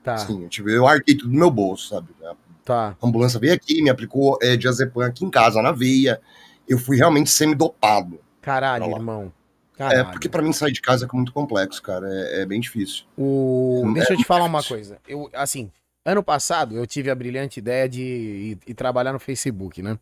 Tá, 0.08 0.16
Sim, 0.16 0.42
eu, 0.44 0.48
tive, 0.48 0.74
eu 0.74 0.86
arquei 0.86 1.14
tudo 1.14 1.30
no 1.30 1.38
meu 1.38 1.50
bolso, 1.50 1.88
sabe? 1.88 2.08
A 2.24 2.34
tá. 2.64 2.96
ambulância 3.02 3.38
veio 3.38 3.52
aqui, 3.52 3.82
me 3.82 3.90
aplicou 3.90 4.38
é, 4.40 4.56
diazepam 4.56 5.04
aqui 5.04 5.22
em 5.22 5.30
casa, 5.30 5.60
na 5.60 5.70
veia. 5.70 6.18
Eu 6.66 6.78
fui 6.78 6.96
realmente 6.96 7.28
semi-dopado. 7.28 8.18
Caralho, 8.40 8.90
irmão. 8.90 9.30
É, 9.74 9.78
Caralho. 9.78 10.10
porque 10.10 10.28
para 10.28 10.40
mim 10.40 10.52
sair 10.52 10.72
de 10.72 10.80
casa 10.80 11.06
é 11.06 11.08
muito 11.14 11.30
complexo, 11.30 11.82
cara. 11.82 12.06
É, 12.08 12.40
é 12.42 12.46
bem 12.46 12.58
difícil. 12.58 13.04
O... 13.18 13.82
Hum, 13.84 13.92
Deixa 13.92 14.12
é 14.12 14.14
eu 14.14 14.18
te 14.18 14.24
falar 14.24 14.44
uma 14.44 14.62
coisa. 14.62 14.98
Eu, 15.06 15.28
assim, 15.34 15.70
ano 16.06 16.22
passado 16.22 16.74
eu 16.74 16.86
tive 16.86 17.10
a 17.10 17.14
brilhante 17.14 17.58
ideia 17.58 17.86
de 17.86 18.02
ir, 18.02 18.58
ir 18.66 18.74
trabalhar 18.74 19.12
no 19.12 19.18
Facebook, 19.18 19.82
né? 19.82 19.98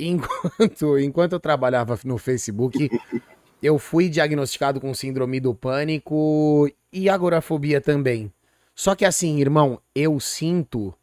Enquanto, 0.00 0.98
enquanto 0.98 1.34
eu 1.34 1.40
trabalhava 1.40 1.98
no 2.02 2.16
Facebook, 2.16 2.88
eu 3.62 3.78
fui 3.78 4.08
diagnosticado 4.08 4.80
com 4.80 4.94
síndrome 4.94 5.38
do 5.38 5.54
pânico 5.54 6.66
e 6.90 7.10
agorafobia 7.10 7.80
também. 7.80 8.32
Só 8.78 8.94
que 8.94 9.04
assim, 9.04 9.40
irmão, 9.40 9.82
eu 9.92 10.20
sinto 10.20 10.94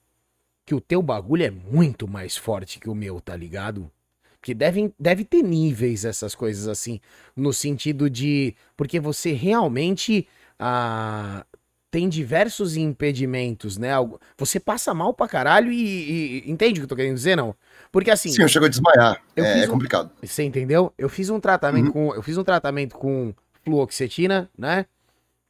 que 0.65 0.73
o 0.73 0.79
teu 0.79 1.01
bagulho 1.01 1.43
é 1.43 1.51
muito 1.51 2.07
mais 2.07 2.37
forte 2.37 2.79
que 2.79 2.89
o 2.89 2.95
meu, 2.95 3.19
tá 3.19 3.35
ligado? 3.35 3.91
Porque 4.39 4.53
deve, 4.53 4.93
deve 4.97 5.25
ter 5.25 5.41
níveis 5.43 6.05
essas 6.05 6.33
coisas 6.33 6.69
assim, 6.69 7.01
no 7.35 7.51
sentido 7.51 8.09
de. 8.09 8.55
Porque 8.77 8.97
você 8.97 9.33
realmente 9.33 10.25
ah, 10.57 11.45
tem 11.91 12.07
diversos 12.07 12.77
impedimentos, 12.77 13.77
né? 13.77 13.89
Você 14.37 14.57
passa 14.57 14.93
mal 14.93 15.13
pra 15.13 15.27
caralho 15.27 15.69
e, 15.69 16.43
e- 16.45 16.49
Entende 16.49 16.79
o 16.79 16.81
que 16.81 16.85
eu 16.85 16.87
tô 16.87 16.95
querendo 16.95 17.15
dizer, 17.15 17.35
não? 17.35 17.53
Porque 17.91 18.09
assim. 18.09 18.29
Sim, 18.29 18.43
eu 18.43 18.47
chego 18.47 18.67
a 18.67 18.69
desmaiar. 18.69 19.21
É, 19.35 19.63
é 19.63 19.67
um- 19.67 19.71
complicado. 19.71 20.11
Você 20.23 20.43
entendeu? 20.43 20.93
Eu 20.97 21.09
fiz 21.09 21.29
um 21.29 21.41
tratamento 21.41 21.87
Uhum. 21.87 21.91
com. 21.91 22.15
Eu 22.15 22.23
fiz 22.23 22.37
um 22.37 22.43
tratamento 22.43 22.95
com 22.95 23.33
fluoxetina, 23.65 24.49
né? 24.57 24.85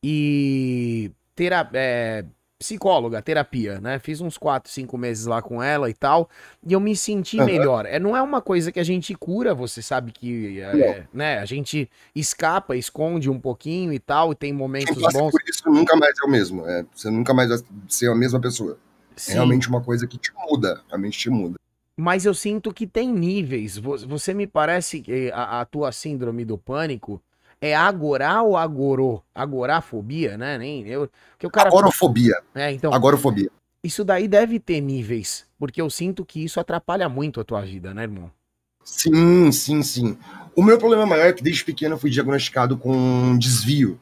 E 0.01 1.12
tera, 1.36 1.70
é, 1.74 2.25
psicóloga, 2.58 3.22
terapia, 3.22 3.80
né? 3.82 4.00
Fiz 4.00 4.22
uns 4.22 4.38
4, 4.38 4.72
5 4.72 4.98
meses 4.98 5.25
lá 5.25 5.42
com 5.42 5.62
ela 5.62 5.89
e 5.89 5.94
tal, 5.94 6.30
e 6.65 6.74
eu 6.74 6.80
me 6.80 6.96
senti 6.96 7.38
uhum. 7.39 7.46
melhor. 7.46 7.86
É, 7.86 8.00
não 8.00 8.15
é 8.15 8.22
uma 8.22 8.42
coisa 8.42 8.72
que 8.72 8.80
a 8.80 8.84
gente 8.84 9.13
cura, 9.13 9.54
você 9.54 9.82
sabe 9.82 10.12
que, 10.12 10.62
é, 10.62 11.06
né? 11.13 11.39
A 11.39 11.46
gente 11.46 11.89
escapa, 12.15 12.75
esconde 12.75 13.30
um 13.30 13.39
pouquinho 13.39 13.92
e 13.92 14.00
tal, 14.00 14.32
e 14.32 14.36
tem 14.36 14.54
momentos 14.54 14.96
bons. 15.13 15.32
Por 15.32 15.42
isso 15.48 15.70
nunca 15.70 15.96
mais 15.96 16.13
é 16.22 16.25
o 16.25 16.30
mesmo, 16.30 16.65
é, 16.65 16.86
você 16.94 17.10
nunca 17.10 17.34
mais 17.34 17.50
vai 17.50 17.60
ser 17.89 18.10
a 18.10 18.15
mesma 18.15 18.39
pessoa. 18.39 18.77
É 19.15 19.20
Sim. 19.20 19.32
É 19.32 19.34
realmente 19.36 19.68
uma 19.68 19.82
coisa 19.82 20.08
que 20.08 20.18
te 20.18 20.32
muda, 20.34 20.82
realmente 20.88 21.18
te 21.18 21.30
muda. 21.30 21.60
Mas 21.98 22.25
eu 22.25 22.34
sinto 22.34 22.74
que 22.74 22.86
tem 22.86 23.10
níveis. 23.10 23.77
Você 23.77 24.34
me 24.34 24.46
parece 24.46 25.00
que 25.00 25.32
a, 25.32 25.62
a 25.62 25.65
tua 25.65 25.94
síndrome 25.94 26.44
do 26.44 26.58
pânico 26.58 27.22
é 27.62 27.75
agorá 27.75 28.41
ou 28.41 28.57
agorô? 28.57 29.21
Agorafobia, 29.33 30.38
né? 30.38 30.57
Nem 30.57 30.88
eu. 30.88 31.09
Que 31.38 31.47
o 31.47 31.50
cara 31.50 31.69
Agorofobia. 31.69 32.35
É, 32.53 32.71
então. 32.71 32.93
Agorofobia. 32.93 33.50
Isso 33.83 34.03
daí 34.03 34.27
deve 34.27 34.59
ter 34.59 34.81
níveis, 34.81 35.45
porque 35.59 35.81
eu 35.81 35.89
sinto 35.89 36.25
que 36.25 36.43
isso 36.43 36.59
atrapalha 36.59 37.07
muito 37.07 37.39
a 37.39 37.43
tua 37.43 37.62
vida, 37.62 37.93
né, 37.93 38.03
irmão? 38.03 38.31
Sim, 38.83 39.51
sim, 39.51 39.83
sim. 39.83 40.17
O 40.55 40.63
meu 40.63 40.77
problema 40.77 41.05
maior 41.05 41.27
é 41.27 41.33
que 41.33 41.43
desde 41.43 41.63
pequeno 41.63 41.95
eu 41.95 42.00
fui 42.00 42.09
diagnosticado 42.09 42.77
com 42.77 42.95
um 42.95 43.38
desvio 43.38 44.00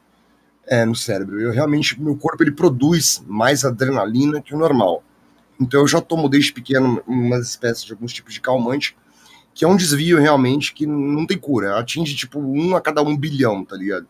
é, 0.66 0.84
no 0.84 0.94
cérebro. 0.94 1.40
Eu 1.40 1.52
realmente, 1.52 2.00
meu 2.00 2.16
corpo 2.16 2.42
ele 2.42 2.52
produz 2.52 3.22
mais 3.26 3.64
adrenalina 3.64 4.40
que 4.40 4.54
o 4.54 4.58
normal. 4.58 5.02
Então 5.60 5.80
eu 5.80 5.88
já 5.88 6.00
tomo 6.00 6.28
desde 6.28 6.52
pequeno 6.52 7.02
umas 7.06 7.48
espécies 7.48 7.84
de 7.84 7.92
alguns 7.92 8.12
tipos 8.12 8.34
de 8.34 8.40
calmante 8.40 8.96
que 9.54 9.64
é 9.64 9.68
um 9.68 9.76
desvio 9.76 10.18
realmente 10.18 10.74
que 10.74 10.86
não 10.86 11.26
tem 11.26 11.38
cura. 11.38 11.78
Atinge 11.78 12.14
tipo 12.16 12.40
um 12.40 12.74
a 12.74 12.80
cada 12.80 13.02
um 13.02 13.16
bilhão, 13.16 13.64
tá 13.64 13.76
ligado? 13.76 14.06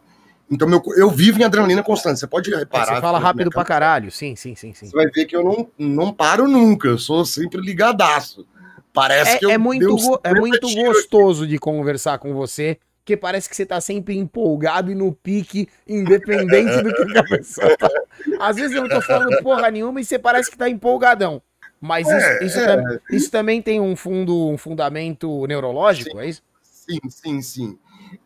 Então 0.50 0.68
meu, 0.68 0.82
eu 0.96 1.10
vivo 1.10 1.40
em 1.40 1.44
adrenalina 1.44 1.82
constante. 1.82 2.18
Você 2.20 2.26
pode 2.26 2.50
reparar. 2.50 2.92
É, 2.92 2.94
você 2.96 3.00
fala 3.00 3.18
rápido 3.18 3.50
pra 3.50 3.64
caralho. 3.64 4.10
Sim, 4.10 4.34
sim, 4.36 4.54
sim, 4.54 4.72
sim. 4.72 4.86
Você 4.86 4.96
vai 4.96 5.06
ver 5.08 5.26
que 5.26 5.36
eu 5.36 5.44
não, 5.44 5.68
não 5.78 6.12
paro 6.12 6.48
nunca. 6.48 6.88
Eu 6.88 6.98
sou 6.98 7.24
sempre 7.24 7.60
ligadaço. 7.60 8.46
Parece 8.92 9.32
é, 9.32 9.38
que 9.38 9.44
eu 9.44 9.50
é 9.50 9.58
muito, 9.58 10.20
é 10.22 10.32
muito 10.32 10.72
gostoso 10.72 11.42
aqui. 11.42 11.52
de 11.52 11.58
conversar 11.58 12.18
com 12.18 12.32
você, 12.32 12.78
porque 13.04 13.16
parece 13.16 13.48
que 13.48 13.56
você 13.56 13.66
tá 13.66 13.80
sempre 13.80 14.16
empolgado 14.16 14.90
e 14.90 14.94
no 14.94 15.12
pique, 15.12 15.68
independente 15.86 16.80
do 16.80 16.94
que 16.94 17.18
a 17.18 17.24
pessoa 17.24 17.76
tá. 17.76 17.90
Às 18.38 18.54
vezes 18.54 18.76
eu 18.76 18.82
não 18.82 18.88
tô 18.88 19.02
falando 19.02 19.36
porra 19.42 19.68
nenhuma 19.68 20.00
e 20.00 20.04
você 20.04 20.16
parece 20.16 20.48
que 20.48 20.56
tá 20.56 20.70
empolgadão. 20.70 21.42
Mas 21.85 22.09
é, 22.09 22.37
isso, 22.37 22.45
isso, 22.45 22.59
é. 22.61 23.00
isso, 23.11 23.31
também 23.31 23.61
tem 23.61 23.79
um 23.79 23.95
fundo, 23.95 24.49
um 24.49 24.57
fundamento 24.57 25.47
neurológico, 25.47 26.12
sim, 26.12 26.19
é 26.19 26.29
isso? 26.31 26.43
Sim, 26.62 26.99
sim, 27.11 27.43
sim. 27.43 27.79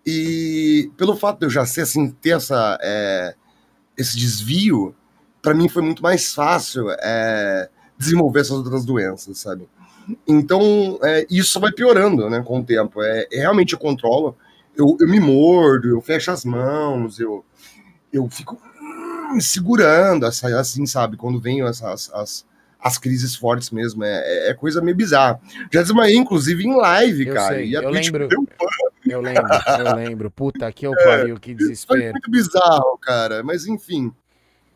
E 0.07 0.93
pelo 0.97 1.17
fato 1.17 1.41
de 1.41 1.47
eu 1.47 1.51
já 1.51 1.67
ser 1.67 1.81
assim, 1.81 2.09
ter 2.09 2.37
essa, 2.37 2.79
é, 2.81 3.35
esse 3.97 4.17
desvio, 4.17 4.95
para 5.43 5.55
mim 5.55 5.69
foi 5.69 5.83
muito 5.83 6.01
mais 6.01 6.33
fácil 6.33 6.89
é, 7.01 7.69
desenvolver 7.99 8.43
essas 8.43 8.59
outras 8.59 8.85
doenças, 8.85 9.39
sabe? 9.39 9.69
Então, 10.25 11.01
é, 11.03 11.27
isso 11.29 11.59
vai 11.59 11.73
piorando, 11.73 12.31
né, 12.31 12.41
com 12.47 12.61
o 12.61 12.65
tempo. 12.65 13.03
É, 13.03 13.27
é 13.33 13.41
realmente 13.41 13.73
eu 13.73 13.79
controlo, 13.81 14.37
eu, 14.77 14.97
eu, 15.01 15.09
me 15.09 15.19
mordo, 15.19 15.89
eu 15.89 16.01
fecho 16.01 16.31
as 16.31 16.45
mãos, 16.45 17.19
eu, 17.19 17.45
eu 18.13 18.31
fico 18.31 18.57
hum, 18.81 19.41
segurando, 19.41 20.27
assim, 20.27 20.87
sabe? 20.87 21.17
Quando 21.17 21.41
vem 21.41 21.61
essas 21.63 22.09
as, 22.15 22.47
as 22.81 22.99
crises 22.99 23.35
fortes 23.35 23.71
mesmo. 23.71 24.05
É, 24.05 24.23
é, 24.25 24.51
é 24.51 24.55
coisa 24.55 24.81
meio 24.81 24.97
bizarra. 24.97 25.41
Já 25.73 25.83
desmaiei, 25.83 26.17
inclusive, 26.17 26.65
em 26.65 26.77
live, 26.77 27.27
eu 27.27 27.35
cara. 27.35 27.55
Sei, 27.57 27.77
eu 27.77 27.91
lembro. 27.91 28.29
Eu 29.07 29.21
lembro, 29.21 29.45
eu 29.79 29.95
lembro. 29.95 30.31
Puta, 30.31 30.71
que 30.73 30.87
eu 30.87 30.93
é, 30.93 31.05
pariu, 31.05 31.41
que 31.41 31.55
desespero. 31.55 32.01
Foi 32.01 32.13
muito 32.13 32.31
bizarro, 32.31 32.99
cara. 32.99 33.43
Mas 33.43 33.67
enfim, 33.67 34.13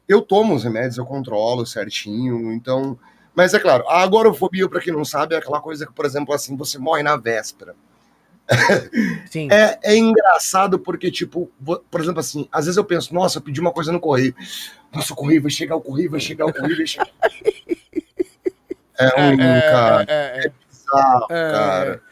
eu 0.09 0.23
tomo 0.23 0.54
os 0.54 0.64
remédios, 0.64 0.99
eu 0.99 1.04
controlo 1.04 1.66
certinho, 1.66 2.52
então. 2.52 2.99
Mas 3.35 3.54
é 3.54 3.59
claro, 3.59 3.88
a 3.88 4.02
agorafobia, 4.02 4.68
para 4.68 4.80
quem 4.80 4.92
não 4.92 5.04
sabe, 5.04 5.35
é 5.35 5.38
aquela 5.38 5.61
coisa 5.61 5.87
que, 5.87 5.92
por 5.92 6.04
exemplo, 6.04 6.35
assim, 6.35 6.56
você 6.56 6.78
morre 6.78 7.02
na 7.02 7.16
véspera. 7.16 7.75
Sim. 9.30 9.49
É, 9.50 9.78
é 9.82 9.97
engraçado 9.97 10.78
porque, 10.78 11.11
tipo, 11.11 11.50
por 11.90 12.00
exemplo, 12.00 12.21
assim, 12.21 12.49
às 12.52 12.66
vezes 12.66 12.76
eu 12.76 12.85
penso, 12.85 13.14
nossa, 13.14 13.38
eu 13.38 13.42
pedi 13.42 13.61
uma 13.61 13.73
coisa 13.73 13.90
no 13.90 14.00
correio. 14.00 14.35
Nossa, 14.92 15.12
o 15.12 15.16
correio 15.16 15.40
vai 15.40 15.50
chegar, 15.50 15.76
o 15.76 15.80
correio 15.80 16.11
vai 16.11 16.21
chegar, 16.21 16.47
o 16.47 16.52
correio 16.52 16.76
vai 16.76 16.87
chegar. 16.87 17.09
É 19.02 19.28
ruim, 19.28 19.40
é, 19.40 19.61
cara. 19.61 20.06
É, 20.09 20.12
é, 20.12 20.47
é 20.47 20.50
bizarro, 20.50 21.28
cara. 21.28 22.02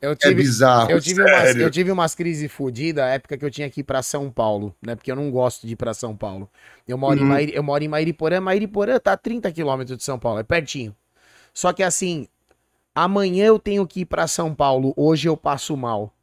Eu 0.00 0.16
tive, 0.16 0.32
é 0.32 0.34
bizarro. 0.34 0.90
Eu 0.90 1.00
tive, 1.00 1.22
umas, 1.22 1.56
eu 1.56 1.70
tive 1.70 1.92
umas 1.92 2.14
crises 2.14 2.50
fodidas 2.50 3.04
na 3.04 3.10
época 3.10 3.36
que 3.36 3.44
eu 3.44 3.50
tinha 3.50 3.68
que 3.68 3.80
ir 3.80 3.84
pra 3.84 4.02
São 4.02 4.30
Paulo, 4.30 4.74
né? 4.80 4.96
Porque 4.96 5.12
eu 5.12 5.16
não 5.16 5.30
gosto 5.30 5.66
de 5.66 5.74
ir 5.74 5.76
pra 5.76 5.92
São 5.92 6.16
Paulo. 6.16 6.48
Eu 6.88 6.96
moro, 6.96 7.18
uhum. 7.18 7.26
em, 7.26 7.28
Mairi, 7.28 7.54
eu 7.54 7.62
moro 7.62 7.84
em 7.84 7.88
Mairiporã. 7.88 8.40
Mairiporã 8.40 8.98
tá 8.98 9.12
a 9.12 9.16
30 9.16 9.52
quilômetros 9.52 9.98
de 9.98 10.02
São 10.02 10.18
Paulo, 10.18 10.40
é 10.40 10.42
pertinho. 10.42 10.96
Só 11.52 11.72
que 11.72 11.82
assim, 11.82 12.26
amanhã 12.94 13.44
eu 13.44 13.58
tenho 13.58 13.86
que 13.86 14.00
ir 14.00 14.06
pra 14.06 14.26
São 14.26 14.54
Paulo, 14.54 14.94
hoje 14.96 15.28
eu 15.28 15.36
passo 15.36 15.76
mal. 15.76 16.14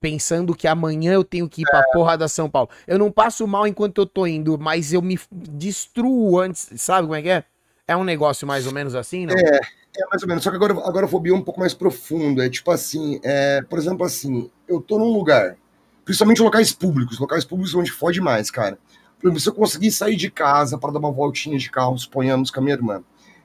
Pensando 0.00 0.54
que 0.54 0.68
amanhã 0.68 1.14
eu 1.14 1.24
tenho 1.24 1.48
que 1.48 1.62
ir 1.62 1.64
pra 1.64 1.80
é. 1.80 1.92
porra 1.92 2.16
da 2.16 2.28
São 2.28 2.48
Paulo. 2.48 2.68
Eu 2.86 2.98
não 2.98 3.10
passo 3.10 3.46
mal 3.48 3.66
enquanto 3.66 3.98
eu 3.98 4.06
tô 4.06 4.26
indo, 4.26 4.56
mas 4.58 4.92
eu 4.92 5.02
me 5.02 5.18
destruo 5.32 6.38
antes, 6.38 6.70
sabe 6.76 7.08
como 7.08 7.16
é 7.16 7.22
que 7.22 7.30
é? 7.30 7.44
É 7.86 7.96
um 7.96 8.04
negócio 8.04 8.46
mais 8.46 8.66
ou 8.66 8.72
menos 8.72 8.94
assim, 8.94 9.26
não? 9.26 9.34
É, 9.34 9.56
é 9.96 10.06
mais 10.10 10.22
ou 10.22 10.28
menos. 10.28 10.42
Só 10.42 10.50
que 10.50 10.56
agora, 10.56 10.72
agora 10.72 11.06
a 11.06 11.08
fobia 11.08 11.32
é 11.32 11.36
um 11.36 11.42
pouco 11.42 11.60
mais 11.60 11.74
profundo. 11.74 12.42
É 12.42 12.48
tipo 12.48 12.70
assim, 12.70 13.20
é, 13.22 13.62
por 13.62 13.78
exemplo, 13.78 14.04
assim, 14.04 14.50
eu 14.66 14.80
tô 14.80 14.98
num 14.98 15.12
lugar, 15.12 15.56
principalmente 16.04 16.42
locais 16.42 16.72
públicos, 16.72 17.18
locais 17.18 17.44
públicos 17.44 17.74
onde 17.74 17.90
fode 17.90 18.20
mais, 18.20 18.50
cara. 18.50 18.78
Por 19.18 19.28
exemplo, 19.28 19.40
se 19.40 19.48
eu 19.48 19.54
conseguir 19.54 19.90
sair 19.90 20.16
de 20.16 20.30
casa 20.30 20.78
para 20.78 20.92
dar 20.92 20.98
uma 20.98 21.12
voltinha 21.12 21.58
de 21.58 21.70
carro, 21.70 21.98
suponhamos, 21.98 22.50
com 22.50 22.60
a 22.60 22.62
minha 22.62 22.74
irmã, 22.74 23.02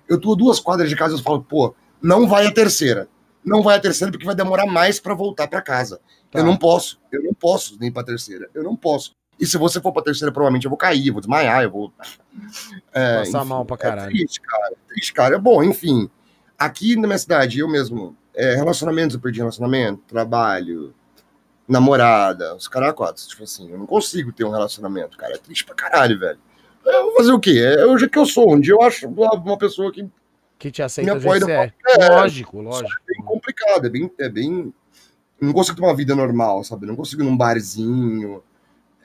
eu 0.07 0.19
tô 0.19 0.35
duas 0.35 0.59
quadras 0.59 0.89
de 0.89 0.95
casa 0.95 1.15
e 1.15 1.19
eu 1.19 1.23
falo, 1.23 1.43
pô, 1.43 1.73
não 2.01 2.27
vai 2.27 2.45
a 2.45 2.51
terceira. 2.51 3.07
Não 3.43 3.61
vai 3.61 3.77
a 3.77 3.79
terceira 3.79 4.11
porque 4.11 4.25
vai 4.25 4.35
demorar 4.35 4.65
mais 4.65 4.99
para 4.99 5.13
voltar 5.13 5.47
para 5.47 5.61
casa. 5.61 5.99
Tá. 6.31 6.39
Eu 6.39 6.45
não 6.45 6.57
posso, 6.57 6.99
eu 7.11 7.23
não 7.23 7.33
posso 7.33 7.77
nem 7.79 7.91
para 7.91 8.05
terceira. 8.05 8.49
Eu 8.53 8.63
não 8.63 8.75
posso. 8.75 9.15
E 9.39 9.45
se 9.45 9.57
você 9.57 9.79
for 9.79 9.93
pra 9.93 10.01
terceira, 10.01 10.31
provavelmente 10.33 10.65
eu 10.65 10.69
vou 10.69 10.77
cair, 10.77 11.07
eu 11.07 11.13
vou 11.13 11.21
desmaiar, 11.21 11.63
eu 11.63 11.71
vou. 11.71 11.93
É, 12.91 13.19
Passar 13.19 13.39
enfim, 13.39 13.47
mal 13.49 13.65
pra 13.65 13.75
é 13.75 13.77
caralho. 13.77 14.09
É 14.09 14.11
triste, 14.11 14.41
cara. 14.41 14.73
É 14.73 14.93
triste, 14.93 15.13
cara. 15.13 15.35
É 15.35 15.39
bom, 15.39 15.63
enfim. 15.63 16.09
Aqui 16.57 16.97
na 16.97 17.07
minha 17.07 17.17
cidade, 17.17 17.59
eu 17.59 17.69
mesmo, 17.69 18.17
é, 18.35 18.55
relacionamentos, 18.55 19.15
eu 19.15 19.21
perdi 19.21 19.39
relacionamento, 19.39 20.03
trabalho, 20.07 20.93
namorada, 21.65 22.53
os 22.53 22.67
caracotes. 22.67 23.27
Tipo 23.27 23.43
assim, 23.43 23.71
eu 23.71 23.77
não 23.77 23.85
consigo 23.85 24.33
ter 24.33 24.43
um 24.43 24.51
relacionamento, 24.51 25.17
cara. 25.17 25.35
É 25.35 25.37
triste 25.37 25.63
pra 25.63 25.73
caralho, 25.73 26.19
velho. 26.19 26.39
Eu 26.85 27.05
vou 27.05 27.15
fazer 27.15 27.31
o 27.31 27.39
quê? 27.39 27.59
É 27.59 27.85
hoje 27.85 28.09
que 28.09 28.19
eu 28.19 28.25
sou. 28.25 28.53
Um 28.53 28.59
dia 28.59 28.73
eu 28.73 28.81
acho 28.81 29.07
uma 29.07 29.57
pessoa 29.57 29.89
que. 29.91 30.05
Que 30.57 30.69
te 30.69 30.81
aceita 30.81 31.13
me 31.13 31.17
apoia. 31.17 31.39
É. 31.49 31.73
é. 31.97 32.09
Lógico, 32.09 32.59
lógico. 32.59 33.01
É 33.09 33.13
bem 33.13 33.23
complicado, 33.23 33.85
é 33.85 33.89
bem. 33.89 34.11
É 34.19 34.27
bem... 34.27 34.73
não 35.39 35.53
consigo 35.53 35.77
ter 35.77 35.83
uma 35.83 35.95
vida 35.95 36.13
normal, 36.13 36.61
sabe? 36.65 36.85
não 36.85 36.97
consigo 36.97 37.21
ir 37.21 37.25
num 37.25 37.37
barzinho 37.37 38.43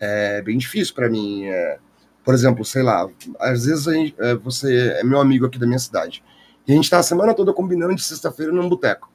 é 0.00 0.42
bem 0.42 0.58
difícil 0.58 0.94
para 0.94 1.08
mim. 1.08 1.44
É, 1.44 1.78
por 2.24 2.34
exemplo, 2.34 2.64
sei 2.64 2.82
lá, 2.82 3.08
às 3.38 3.66
vezes 3.66 3.84
gente, 3.84 4.14
é, 4.18 4.34
você 4.34 4.98
é 5.00 5.04
meu 5.04 5.20
amigo 5.20 5.46
aqui 5.46 5.58
da 5.58 5.66
minha 5.66 5.78
cidade. 5.78 6.24
E 6.66 6.72
a 6.72 6.74
gente 6.74 6.88
tá 6.88 6.98
a 6.98 7.02
semana 7.02 7.34
toda 7.34 7.52
combinando 7.52 7.94
de 7.94 8.02
sexta-feira 8.02 8.50
num 8.50 8.68
boteco. 8.68 9.10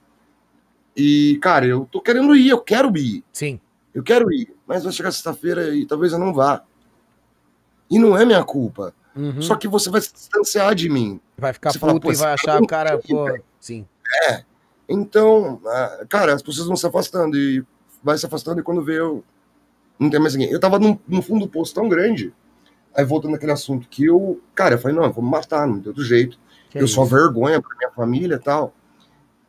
E, 0.95 1.39
cara, 1.41 1.65
eu 1.65 1.87
tô 1.91 2.01
querendo 2.01 2.35
ir, 2.35 2.49
eu 2.49 2.59
quero 2.59 2.95
ir. 2.97 3.23
Sim. 3.33 3.59
Eu 3.93 4.03
quero 4.03 4.31
ir, 4.31 4.53
mas 4.67 4.83
vai 4.83 4.93
chegar 4.93 5.11
sexta-feira 5.11 5.73
e 5.73 5.85
talvez 5.85 6.13
eu 6.13 6.19
não 6.19 6.33
vá. 6.33 6.63
E 7.89 7.97
não 7.97 8.15
é 8.15 8.23
minha 8.23 8.43
culpa. 8.43 8.93
Uhum. 9.15 9.41
Só 9.41 9.55
que 9.55 9.67
você 9.67 9.89
vai 9.89 10.01
se 10.01 10.13
distanciar 10.13 10.75
de 10.75 10.87
mim. 10.89 11.19
Vai 11.37 11.53
ficar 11.53 11.71
você 11.71 11.79
puto 11.79 12.01
fala, 12.01 12.13
e 12.13 12.17
vai 12.17 12.33
achar 12.33 12.61
o 12.61 12.67
cara, 12.67 12.99
pô, 12.99 13.39
sim. 13.59 13.87
É. 14.29 14.43
Então, 14.87 15.59
ah, 15.65 16.05
cara, 16.07 16.33
as 16.33 16.41
pessoas 16.41 16.67
vão 16.67 16.75
se 16.75 16.85
afastando 16.85 17.37
e 17.37 17.63
vai 18.03 18.17
se 18.17 18.25
afastando 18.25 18.59
e 18.59 18.63
quando 18.63 18.83
vê 18.83 18.99
eu 18.99 19.23
não 19.99 20.09
tem 20.09 20.19
mais 20.19 20.33
ninguém. 20.33 20.51
Eu 20.51 20.59
tava 20.59 20.79
no, 20.79 20.99
no 21.07 21.21
fundo 21.21 21.45
do 21.45 21.51
poço 21.51 21.73
tão 21.73 21.89
grande, 21.89 22.33
aí 22.95 23.03
voltando 23.03 23.31
naquele 23.31 23.51
assunto, 23.51 23.87
que 23.89 24.05
eu, 24.05 24.41
cara, 24.55 24.75
eu 24.75 24.79
falei, 24.79 24.95
não, 24.95 25.03
eu 25.03 25.11
vou 25.11 25.23
me 25.23 25.29
matar, 25.29 25.67
não 25.67 25.79
tem 25.79 25.89
outro 25.89 26.03
jeito. 26.03 26.39
Que 26.69 26.77
eu 26.77 26.85
é 26.85 26.87
sou 26.87 27.05
vergonha 27.05 27.61
pra 27.61 27.75
minha 27.75 27.91
família 27.91 28.35
e 28.35 28.39
tal. 28.39 28.73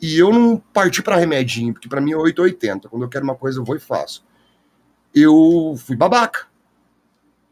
E 0.01 0.19
eu 0.19 0.33
não 0.33 0.57
parti 0.57 1.03
para 1.03 1.17
remedinho, 1.17 1.75
porque 1.75 1.89
para 1.89 2.01
mim 2.01 2.13
é 2.13 2.17
880. 2.17 2.89
Quando 2.89 3.03
eu 3.03 3.09
quero 3.09 3.25
uma 3.25 3.35
coisa, 3.35 3.59
eu 3.59 3.65
vou 3.65 3.77
e 3.77 3.81
faço. 3.81 4.25
Eu 5.15 5.75
fui 5.77 5.95
babaca. 5.95 6.47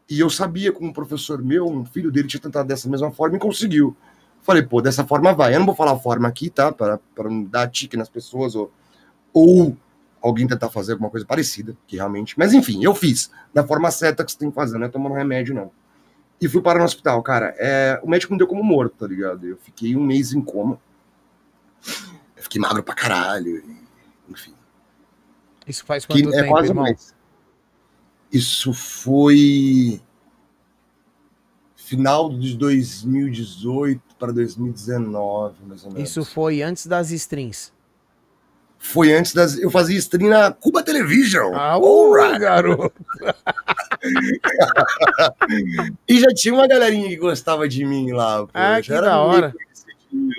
E 0.09 0.19
eu 0.19 0.29
sabia 0.29 0.71
como 0.71 0.89
um 0.89 0.93
professor 0.93 1.43
meu, 1.43 1.67
um 1.67 1.85
filho 1.85 2.11
dele 2.11 2.27
tinha 2.27 2.41
tentado 2.41 2.67
dessa 2.67 2.89
mesma 2.89 3.11
forma 3.11 3.37
e 3.37 3.39
conseguiu. 3.39 3.95
Falei, 4.41 4.63
pô, 4.63 4.81
dessa 4.81 5.05
forma 5.05 5.33
vai. 5.33 5.53
Eu 5.53 5.59
não 5.59 5.67
vou 5.67 5.75
falar 5.75 5.91
a 5.91 5.99
forma 5.99 6.27
aqui, 6.27 6.49
tá? 6.49 6.71
Para 6.71 6.99
não 7.17 7.43
dar 7.43 7.69
tique 7.69 7.95
nas 7.95 8.09
pessoas 8.09 8.55
ou, 8.55 8.71
ou 9.31 9.77
alguém 10.21 10.47
tentar 10.47 10.69
fazer 10.69 10.93
alguma 10.93 11.09
coisa 11.09 11.25
parecida, 11.25 11.75
que 11.87 11.95
realmente. 11.95 12.37
Mas 12.37 12.53
enfim, 12.53 12.83
eu 12.83 12.93
fiz 12.93 13.31
da 13.53 13.65
forma 13.65 13.89
certa 13.91 14.23
que 14.23 14.31
você 14.31 14.37
tem 14.37 14.49
que 14.49 14.55
fazer, 14.55 14.77
não 14.77 14.85
é 14.85 14.89
tomando 14.89 15.15
remédio, 15.15 15.53
não. 15.55 15.71
E 16.41 16.47
fui 16.47 16.61
parar 16.61 16.79
no 16.79 16.85
hospital, 16.85 17.21
cara. 17.21 17.53
É, 17.57 17.99
o 18.01 18.09
médico 18.09 18.33
me 18.33 18.37
deu 18.37 18.47
como 18.47 18.63
morto, 18.63 18.95
tá 18.97 19.07
ligado? 19.07 19.45
Eu 19.45 19.57
fiquei 19.57 19.95
um 19.95 20.03
mês 20.03 20.31
em 20.31 20.41
coma. 20.41 20.79
Eu 22.35 22.43
fiquei 22.43 22.61
magro 22.61 22.81
pra 22.81 22.95
caralho. 22.95 23.63
Enfim. 24.29 24.53
Isso 25.67 25.85
faz 25.85 26.05
quanto 26.05 26.21
que 26.21 26.35
é 26.35 26.41
tempo, 26.41 26.49
quase 26.53 26.69
irmão? 26.69 26.85
Mês. 26.85 27.13
Isso 28.31 28.73
foi 28.73 30.01
final 31.75 32.29
de 32.29 32.55
2018 32.55 34.01
para 34.17 34.31
2019, 34.31 35.55
mais 35.65 35.83
ou 35.83 35.91
menos. 35.91 36.09
Isso 36.09 36.23
foi 36.23 36.61
antes 36.61 36.85
das 36.85 37.11
strings. 37.11 37.73
Foi 38.79 39.13
antes 39.13 39.33
das. 39.33 39.59
Eu 39.59 39.69
fazia 39.69 39.97
stream 39.99 40.29
na 40.29 40.53
Cuba 40.53 40.81
Television. 40.81 41.53
Ah, 41.53 41.77
uh, 41.77 42.39
garoto! 42.39 42.93
e 46.07 46.19
já 46.19 46.29
tinha 46.33 46.53
uma 46.53 46.67
galerinha 46.67 47.09
que 47.09 47.17
gostava 47.17 47.67
de 47.67 47.83
mim 47.85 48.13
lá. 48.13 48.43
Pô. 48.43 48.49
Ah, 48.53 48.79
já 48.81 48.95
que 48.95 49.01
da 49.01 49.19
hora. 49.19 49.53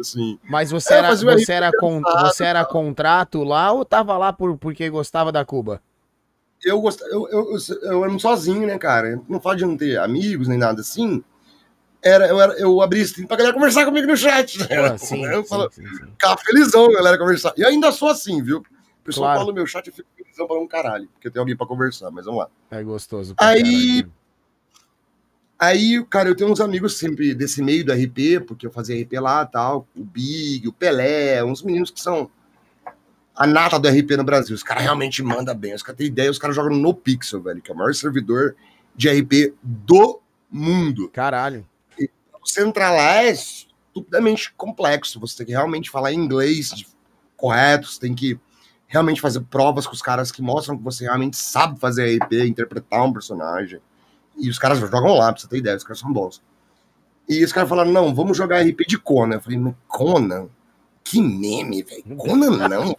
Assim. 0.01 0.39
Mas 0.49 0.71
você 0.71 0.95
era, 0.95 1.15
você, 1.15 1.53
era 1.53 1.71
con- 1.71 2.01
você 2.01 2.45
era 2.45 2.65
contrato 2.65 3.45
lá 3.45 3.71
ou 3.71 3.85
tava 3.85 4.17
lá 4.17 4.33
por, 4.33 4.57
porque 4.57 4.89
gostava 4.91 5.31
da 5.31 5.45
Cuba? 5.45 5.81
Eu, 6.65 6.81
gost... 6.81 7.01
eu, 7.03 7.29
eu, 7.29 7.53
eu, 7.53 7.59
eu 7.83 8.05
era 8.05 8.19
sozinho, 8.19 8.67
né, 8.67 8.79
cara? 8.79 9.21
Não 9.29 9.41
falo 9.41 9.57
de 9.57 9.67
não 9.67 9.77
ter 9.77 9.99
amigos 9.99 10.49
nem 10.49 10.59
nada 10.59 10.81
assim. 10.81 11.23
Era, 12.03 12.27
eu, 12.29 12.41
era, 12.41 12.53
eu 12.55 12.81
abri 12.81 13.01
stream 13.03 13.27
pra 13.27 13.37
galera 13.37 13.55
conversar 13.55 13.85
comigo 13.85 14.07
no 14.07 14.17
chat. 14.17 14.59
Pô, 14.67 14.99
sim, 14.99 15.25
eu 15.25 15.43
sim, 15.43 15.49
falo, 15.49 15.71
sim, 15.71 15.87
sim. 15.87 16.07
ficava 16.13 16.37
felizão 16.39 16.87
a 16.87 16.93
galera 16.95 17.19
conversar. 17.19 17.53
E 17.57 17.65
ainda 17.65 17.93
sou 17.93 18.09
assim, 18.09 18.43
viu? 18.43 18.59
O 18.59 19.05
pessoal 19.05 19.27
Claro. 19.27 19.41
fala 19.41 19.51
no 19.51 19.55
meu 19.55 19.67
chat, 19.67 19.87
eu 19.87 19.93
fico 19.93 20.09
felizão 20.17 20.47
pra 20.47 20.59
um 20.59 20.67
caralho, 20.67 21.09
porque 21.13 21.31
tem 21.31 21.39
alguém 21.41 21.57
pra 21.57 21.67
conversar, 21.67 22.11
mas 22.11 22.25
vamos 22.25 22.41
lá. 22.41 22.49
É 22.71 22.83
gostoso. 22.83 23.35
Aí- 23.39 24.03
caralho. 24.03 24.13
Aí, 25.59 26.03
cara, 26.09 26.27
eu 26.31 26.35
tenho 26.35 26.51
uns 26.51 26.59
amigos 26.61 26.97
sempre 26.97 27.35
desse 27.35 27.63
meio 27.63 27.85
do 27.85 27.93
RP, 27.93 28.41
porque 28.47 28.67
eu 28.67 28.71
fazia 28.71 28.99
RP 28.99 29.13
lá 29.21 29.45
tal, 29.45 29.87
o 29.95 30.03
Big, 30.03 30.67
o 30.67 30.73
Pelé, 30.73 31.45
uns 31.45 31.63
meninos 31.63 31.91
que 31.91 32.01
são 32.01 32.31
a 33.37 33.47
nata 33.47 33.79
do 33.79 33.87
RP 33.87 34.17
no 34.17 34.25
Brasil. 34.25 34.55
Os 34.57 34.63
caras 34.63 34.83
realmente 34.85 35.23
mandam 35.23 35.55
bem, 35.55 35.75
os 35.75 35.83
caras 35.83 35.99
têm 35.99 36.07
ideia, 36.07 36.31
os 36.31 36.39
caras 36.39 36.57
jogam 36.57 36.75
no 36.75 36.95
Pixel, 36.95 37.43
velho, 37.43 37.61
que 37.61 37.71
é 37.71 37.75
o 37.75 37.77
maior 37.77 37.95
servidor 37.95 38.57
de 38.97 39.11
RP 39.11 39.53
do 39.63 40.21
mundo. 40.51 41.11
Caralho. 41.11 41.67
Você 42.51 42.63
entrar 42.63 42.91
lá 42.91 43.23
é 43.23 43.31
estupidamente 43.31 44.53
complexo, 44.55 45.21
você 45.21 45.37
tem 45.37 45.47
que 45.47 45.53
realmente 45.53 45.89
falar 45.89 46.13
inglês 46.13 46.85
correto, 47.37 47.87
você 47.87 48.01
tem 48.01 48.13
que 48.13 48.39
realmente 48.89 49.21
fazer 49.21 49.41
provas 49.43 49.87
com 49.87 49.93
os 49.93 50.03
caras 50.03 50.33
que 50.33 50.43
mostram 50.43 50.77
que 50.77 50.83
você 50.83 51.05
realmente 51.05 51.37
sabe 51.37 51.79
fazer 51.79 52.19
RP, 52.19 52.33
interpretar 52.45 53.05
um 53.05 53.13
personagem. 53.13 53.81
E 54.37 54.51
os 54.51 54.59
caras 54.59 54.81
jogam 54.81 55.15
lá, 55.15 55.33
pra 55.33 55.41
você 55.41 55.47
ter 55.47 55.59
ideia, 55.59 55.77
os 55.77 55.85
caras 55.85 56.01
são 56.01 56.13
bons. 56.13 56.43
E 57.29 57.45
os 57.45 57.53
caras 57.53 57.69
falaram, 57.69 57.93
não, 57.93 58.13
vamos 58.13 58.37
jogar 58.37 58.67
RP 58.67 58.81
de 58.85 58.99
Conan. 58.99 59.37
Eu 59.37 59.41
falei, 59.41 59.59
mas 59.59 59.75
Conan? 59.87 60.49
Que 61.05 61.23
meme, 61.23 61.85
velho. 61.85 62.17
Conan 62.17 62.69
não, 62.69 62.87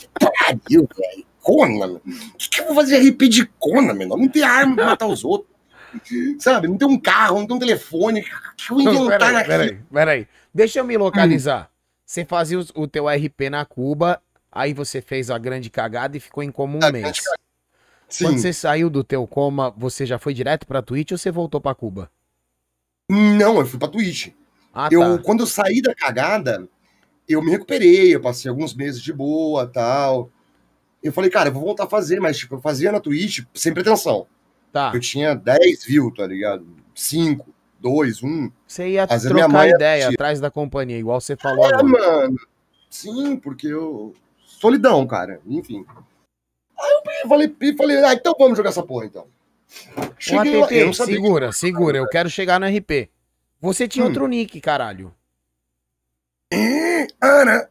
Que 0.00 0.08
pariu, 0.18 0.88
velho. 0.96 1.26
Conan? 1.42 1.96
O 1.96 2.38
que, 2.38 2.48
que 2.48 2.60
eu 2.62 2.66
vou 2.66 2.74
fazer 2.74 2.98
RP 2.98 3.28
de 3.28 3.44
Conan, 3.58 3.92
meu? 3.92 4.08
Não 4.08 4.28
tem 4.28 4.42
arma 4.42 4.74
pra 4.74 4.86
matar 4.86 5.06
os 5.06 5.22
outros. 5.22 5.57
Sabe? 6.38 6.68
Não 6.68 6.76
tem 6.76 6.88
um 6.88 6.98
carro, 6.98 7.38
não 7.38 7.46
tem 7.46 7.56
um 7.56 7.60
telefone. 7.60 8.20
O 8.70 8.76
que 8.76 8.86
eu 8.86 8.94
inventar 8.94 9.18
peraí, 9.18 9.32
naquilo? 9.32 9.58
peraí, 9.58 9.80
peraí. 9.92 10.28
Deixa 10.52 10.78
eu 10.80 10.84
me 10.84 10.96
localizar. 10.96 11.64
Hum. 11.64 11.78
Você 12.04 12.24
fazia 12.24 12.58
o 12.74 12.88
teu 12.88 13.06
RP 13.06 13.50
na 13.50 13.64
Cuba, 13.64 14.22
aí 14.50 14.72
você 14.72 15.02
fez 15.02 15.30
a 15.30 15.38
grande 15.38 15.68
cagada 15.68 16.16
e 16.16 16.20
ficou 16.20 16.42
em 16.42 16.50
coma 16.50 16.76
um 16.76 16.92
mês. 16.92 17.20
Sim. 18.08 18.24
Quando 18.24 18.38
você 18.38 18.52
saiu 18.52 18.88
do 18.88 19.04
teu 19.04 19.26
coma, 19.26 19.70
você 19.76 20.06
já 20.06 20.18
foi 20.18 20.32
direto 20.32 20.66
pra 20.66 20.80
Twitch 20.80 21.12
ou 21.12 21.18
você 21.18 21.30
voltou 21.30 21.60
pra 21.60 21.74
Cuba? 21.74 22.10
Não, 23.10 23.58
eu 23.58 23.66
fui 23.66 23.78
pra 23.78 23.88
Twitch. 23.88 24.28
Ah, 24.72 24.88
eu, 24.90 25.18
tá. 25.18 25.22
Quando 25.22 25.40
eu 25.40 25.46
saí 25.46 25.82
da 25.82 25.94
cagada, 25.94 26.66
eu 27.28 27.42
me 27.42 27.50
recuperei, 27.50 28.14
eu 28.14 28.20
passei 28.20 28.48
alguns 28.48 28.74
meses 28.74 29.02
de 29.02 29.12
boa 29.12 29.66
tal. 29.66 30.30
Eu 31.02 31.12
falei, 31.12 31.30
cara, 31.30 31.50
eu 31.50 31.52
vou 31.52 31.62
voltar 31.62 31.84
a 31.84 31.88
fazer, 31.88 32.20
mas 32.20 32.38
tipo, 32.38 32.54
eu 32.54 32.60
fazia 32.60 32.90
na 32.90 33.00
Twitch 33.00 33.44
sem 33.54 33.74
pretensão. 33.74 34.26
Tá. 34.72 34.90
Eu 34.94 35.00
tinha 35.00 35.34
10 35.34 35.84
views, 35.84 36.14
tá 36.14 36.26
ligado? 36.26 36.66
5, 36.94 37.46
2, 37.80 38.22
1. 38.22 38.50
Você 38.66 38.88
ia 38.90 39.04
Às 39.04 39.22
trocar 39.22 39.68
ideia 39.68 39.94
assistia. 40.04 40.14
atrás 40.14 40.40
da 40.40 40.50
companhia, 40.50 40.98
igual 40.98 41.20
você 41.20 41.36
falou 41.36 41.64
É, 41.64 41.68
agora. 41.74 41.84
mano. 41.84 42.36
Sim, 42.90 43.36
porque 43.36 43.66
eu. 43.68 44.14
Solidão, 44.44 45.06
cara. 45.06 45.40
Enfim. 45.46 45.84
Aí 46.78 47.20
eu 47.22 47.28
falei, 47.28 47.54
falei, 47.76 48.04
ah, 48.04 48.12
então 48.14 48.34
vamos 48.38 48.56
jogar 48.56 48.70
essa 48.70 48.82
porra 48.82 49.06
então. 49.06 49.26
Cheguei 50.18 50.58
lá, 50.58 50.66
ATT, 50.66 50.94
sabia. 50.94 51.14
segura, 51.14 51.52
segura, 51.52 51.98
eu 51.98 52.08
quero 52.08 52.30
chegar 52.30 52.58
no 52.58 52.66
RP. 52.66 53.10
Você 53.60 53.86
tinha 53.88 54.04
Hum. 54.04 54.08
outro 54.08 54.26
nick, 54.26 54.60
caralho. 54.60 55.12
Ana, 57.20 57.68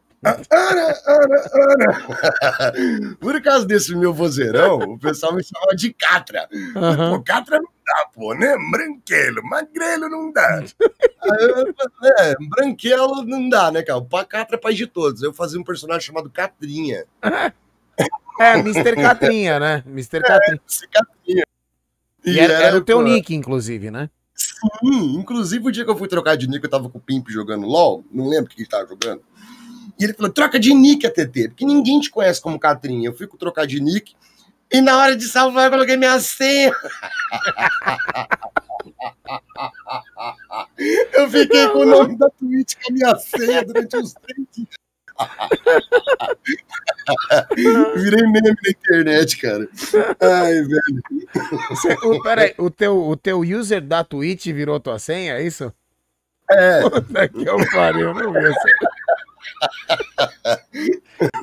Por 3.20 3.40
causa 3.40 3.64
desse 3.64 3.94
meu 3.94 4.12
vozeirão, 4.12 4.78
o 4.78 4.98
pessoal 4.98 5.32
me 5.34 5.44
chamava 5.44 5.76
de 5.76 5.92
Catra. 5.92 6.48
Aham. 6.74 7.16
Pô, 7.16 7.22
Catra 7.22 7.58
não 7.58 7.70
dá, 7.86 8.10
pô, 8.12 8.34
né? 8.34 8.56
Branquelo, 8.70 9.44
magrelo 9.44 10.08
não 10.08 10.32
dá. 10.32 10.58
Aí 10.58 11.44
eu 11.44 11.74
é, 12.18 12.34
branquelo 12.48 13.24
não 13.24 13.48
dá, 13.48 13.70
né, 13.70 13.82
cara? 13.82 13.98
O 13.98 14.06
Catra 14.06 14.56
é 14.56 14.60
pai 14.60 14.74
de 14.74 14.88
todos. 14.88 15.22
Eu 15.22 15.32
fazia 15.32 15.60
um 15.60 15.64
personagem 15.64 16.06
chamado 16.06 16.30
Catrinha. 16.30 17.04
É, 18.40 18.56
Mr. 18.60 18.94
Catrinha, 18.94 19.58
né? 19.58 19.82
Mr. 19.84 20.20
Catrinha. 20.20 20.60
Esse 20.64 20.86
Catrinha. 20.86 21.42
E 22.24 22.38
era, 22.38 22.52
era 22.52 22.76
o 22.76 22.80
teu 22.80 22.98
pô, 22.98 23.02
nick, 23.02 23.34
inclusive, 23.34 23.90
né? 23.90 24.08
Sim, 24.32 25.16
inclusive 25.18 25.66
o 25.66 25.72
dia 25.72 25.84
que 25.84 25.90
eu 25.90 25.96
fui 25.96 26.06
trocar 26.06 26.36
de 26.36 26.48
nick, 26.48 26.62
eu 26.62 26.70
tava 26.70 26.88
com 26.88 26.98
o 26.98 27.00
Pimp 27.00 27.28
jogando 27.28 27.66
LOL, 27.66 28.04
não 28.12 28.28
lembro 28.28 28.52
o 28.52 28.54
que 28.54 28.62
ele 28.62 28.68
tava 28.68 28.86
jogando. 28.86 29.22
E 29.98 30.04
ele 30.04 30.14
falou: 30.14 30.32
troca 30.32 30.58
de 30.58 30.74
nick, 30.74 31.06
ATT, 31.06 31.48
porque 31.48 31.64
ninguém 31.64 32.00
te 32.00 32.10
conhece 32.10 32.40
como 32.40 32.58
Catrinha. 32.58 33.08
Eu 33.08 33.14
fui 33.14 33.26
trocar 33.26 33.66
de 33.66 33.80
nick 33.80 34.14
e 34.70 34.80
na 34.80 34.98
hora 34.98 35.16
de 35.16 35.24
salvar 35.24 35.66
eu 35.66 35.70
coloquei 35.70 35.96
minha 35.96 36.20
senha. 36.20 36.72
eu 41.14 41.30
fiquei 41.30 41.68
com 41.68 41.78
o 41.78 41.86
nome 41.86 42.18
da 42.18 42.28
Twitch 42.30 42.74
com 42.74 42.92
a 42.92 42.94
minha 42.94 43.16
senha 43.16 43.64
durante 43.64 43.96
uns 43.96 44.12
três 44.12 44.46
dias. 44.52 44.68
Virei 47.96 48.22
meme 48.22 48.40
na 48.42 48.54
internet, 48.70 49.36
cara. 49.38 49.66
Ai, 50.20 50.62
velho. 50.62 51.02
O, 52.04 52.22
peraí, 52.22 52.54
o 52.58 52.70
teu, 52.70 53.08
o 53.08 53.16
teu 53.16 53.40
user 53.40 53.80
da 53.80 54.04
Twitch 54.04 54.46
virou 54.46 54.78
tua 54.78 54.98
senha, 54.98 55.38
é 55.38 55.42
isso? 55.42 55.72
É, 56.50 56.82
Puta 56.82 57.28
que 57.28 57.44
eu 57.44 57.56
pariu, 57.72 58.14
não 58.14 58.32
vi 58.32 58.38
essa. 58.38 58.68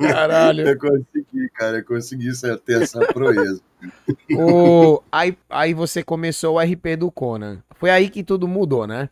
Caralho. 0.00 0.68
eu 0.68 0.78
consegui, 0.78 1.48
cara. 1.54 1.78
Eu 1.78 1.84
consegui 1.84 2.28
ter 2.64 2.82
essa 2.82 3.00
proeza. 3.12 3.60
O, 4.30 5.02
aí, 5.10 5.36
aí 5.48 5.74
você 5.74 6.02
começou 6.02 6.56
o 6.56 6.60
RP 6.60 6.96
do 6.98 7.10
Conan. 7.10 7.62
Foi 7.76 7.90
aí 7.90 8.08
que 8.08 8.24
tudo 8.24 8.48
mudou, 8.48 8.86
né? 8.86 9.10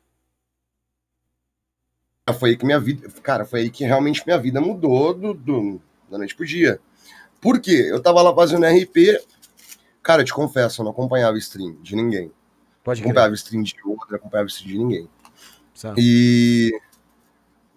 Foi 2.39 2.51
aí 2.51 2.57
que 2.57 2.65
minha 2.65 2.81
vida. 2.81 3.09
Cara, 3.23 3.45
foi 3.45 3.61
aí 3.61 3.71
que 3.71 3.85
realmente 3.85 4.23
minha 4.27 4.39
vida 4.39 4.61
mudou 4.61 5.13
do, 5.13 5.35
do- 5.35 5.81
da 6.11 6.17
noite 6.17 6.35
pro 6.35 6.47
dia. 6.47 6.81
Por 7.41 7.61
quê? 7.61 7.87
Eu 7.91 8.01
tava 8.03 8.23
lá 8.23 8.35
fazendo 8.35 8.65
RP. 8.65 9.21
Cara, 10.03 10.23
eu 10.23 10.27
te 10.27 10.33
confesso, 10.33 10.81
eu 10.81 10.85
não 10.85 10.93
acompanhava 10.93 11.37
stream 11.39 11.77
de 11.83 11.95
ninguém. 11.95 12.33
Pode 12.83 13.01
crer. 13.01 13.11
acompanhava 13.11 13.35
stream 13.35 13.63
de 13.63 13.75
outro, 13.85 14.17
acompanhava 14.17 14.49
stream 14.49 14.73
de 14.73 14.79
ninguém. 14.79 15.09
Sabe? 15.75 16.01
E 16.01 16.81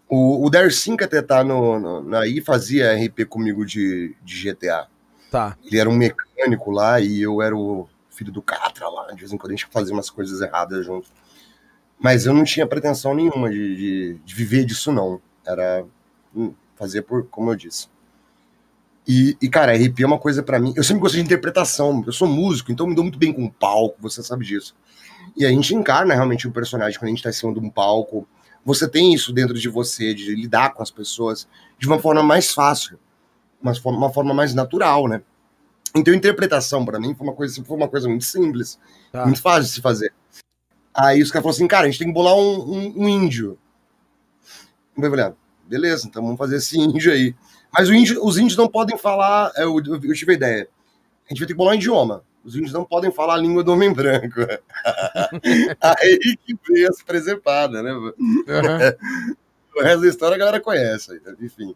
o, 0.10 0.46
o 0.46 0.50
Dersin, 0.50 0.96
que 0.96 1.04
até 1.04 1.22
tá 1.22 1.43
no, 1.43 2.02
no, 2.02 2.17
aí, 2.17 2.41
fazia 2.41 2.93
RP 2.96 3.26
comigo 3.28 3.65
de, 3.65 4.15
de 4.24 4.52
GTA. 4.52 4.88
Tá. 5.30 5.58
Ele 5.65 5.78
era 5.78 5.89
um 5.89 5.96
mecânico 5.96 6.72
lá 6.72 7.00
e 7.02 7.22
eu 7.22 7.41
era 7.41 7.56
o 7.56 7.88
filho 8.10 8.32
do 8.32 8.41
Catra 8.41 8.88
lá. 8.88 9.08
De 9.12 9.20
vez 9.20 9.34
em 9.34 9.38
quando 9.38 9.52
a 9.52 9.56
gente 9.56 9.67
fazia 9.70 9.93
umas 9.93 10.10
coisas 10.10 10.41
erradas 10.41 10.86
junto. 10.86 11.10
Mas 12.00 12.26
eu 12.26 12.34
não 12.34 12.43
tinha 12.43 12.65
pretensão 12.65 13.13
nenhuma 13.13 13.50
de, 13.50 13.76
de, 13.76 14.22
de 14.24 14.36
viver 14.36 14.63
disso, 14.63 14.91
não. 14.91 15.20
Era 15.46 15.84
hum, 16.36 16.54
fazer 16.76 17.02
por, 17.02 17.26
como 17.28 17.52
eu 17.52 17.56
disse. 17.56 17.89
E, 19.08 19.38
e, 19.41 19.50
cara, 19.50 19.74
RP 19.74 20.02
é 20.02 20.06
uma 20.06 20.20
coisa 20.20 20.43
pra 20.43 20.60
mim. 20.60 20.74
Eu 20.76 20.84
sempre 20.84 21.02
gostei 21.02 21.22
de 21.22 21.26
interpretação. 21.26 22.04
Eu 22.06 22.13
sou 22.13 22.28
músico, 22.28 22.72
então 22.72 22.86
me 22.86 22.96
dou 22.96 23.04
muito 23.04 23.17
bem 23.17 23.34
com 23.34 23.46
o 23.46 23.52
palco, 23.52 23.98
você 24.00 24.22
sabe 24.22 24.46
disso. 24.46 24.76
E 25.36 25.46
a 25.46 25.50
gente 25.50 25.74
encarna 25.74 26.13
realmente 26.13 26.48
um 26.48 26.52
personagem 26.52 27.00
quando 27.00 27.08
a 27.08 27.12
gente 27.12 27.24
tá 27.24 27.30
em 27.30 27.34
cima 27.34 27.54
de 27.54 27.60
um 27.60 27.70
palco. 27.70 28.28
Você 28.67 28.86
tem 28.86 29.13
isso 29.13 29.32
dentro 29.32 29.53
de 29.53 29.69
você, 29.69 30.13
de 30.13 30.36
lidar 30.36 30.73
com 30.73 30.84
as 30.84 30.91
pessoas 30.91 31.47
de 31.80 31.88
uma 31.88 31.99
forma 31.99 32.21
mais 32.21 32.51
fácil, 32.51 32.99
uma 33.62 33.73
forma, 33.73 33.97
uma 33.97 34.12
forma 34.12 34.34
mais 34.34 34.53
natural, 34.53 35.08
né? 35.08 35.21
Então, 35.95 36.13
interpretação 36.13 36.84
pra 36.84 36.99
mim 36.99 37.15
foi 37.15 37.25
uma 37.25 37.34
coisa, 37.34 37.63
foi 37.63 37.77
uma 37.77 37.88
coisa 37.88 38.10
muito 38.10 38.25
simples, 38.25 38.77
Tá. 39.10 39.23
muito 39.23 39.41
fácil 39.41 39.63
de 39.63 39.69
se 39.69 39.82
fazer. 39.82 40.13
Aí 40.93 41.21
os 41.21 41.32
caras 41.32 41.43
falaram 41.43 41.56
assim, 41.56 41.65
cara, 41.67 41.88
a 41.88 41.89
gente 41.89 41.97
tem 41.97 42.10
que 42.10 42.13
bolar 42.13 42.36
um, 42.36 42.60
um, 42.60 43.03
um 43.03 43.08
índio. 43.08 43.58
Eu 44.97 45.10
falei, 45.10 45.25
ah, 45.27 45.34
beleza, 45.65 46.06
então 46.06 46.21
vamos 46.21 46.38
fazer 46.38 46.58
esse 46.58 46.77
índio 46.77 47.10
aí. 47.13 47.34
Mas 47.71 47.88
o 47.88 47.93
índio, 47.93 48.21
os 48.21 48.38
índios 48.38 48.58
não 48.58 48.67
podem 48.67 48.97
falar. 48.97 49.49
Eu, 49.56 49.77
eu, 49.80 49.95
eu 50.03 50.13
tive 50.13 50.34
a 50.34 50.36
ideia. 50.36 50.67
A 51.25 51.30
gente 51.30 51.39
vai 51.39 51.47
ter 51.47 51.53
que 51.53 51.58
bolar 51.58 51.73
um 51.73 51.77
idioma. 51.77 52.21
Os 52.47 52.55
índios 52.55 52.71
não 52.71 52.86
podem 52.86 53.12
falar 53.12 53.33
a 53.33 53.38
língua 53.38 53.62
do 53.62 53.73
homem 53.73 53.91
branco. 53.91 54.39
aí 55.83 56.38
que 56.45 56.57
veio 56.65 56.88
as 56.88 57.03
presepadas, 57.03 57.83
né? 57.83 57.91
Aham. 57.91 58.95
O 59.75 59.83
resto 59.83 60.01
da 60.01 60.07
história 60.07 60.36
a 60.36 60.38
galera 60.39 60.62
conhece, 60.62 61.21
enfim. 61.41 61.75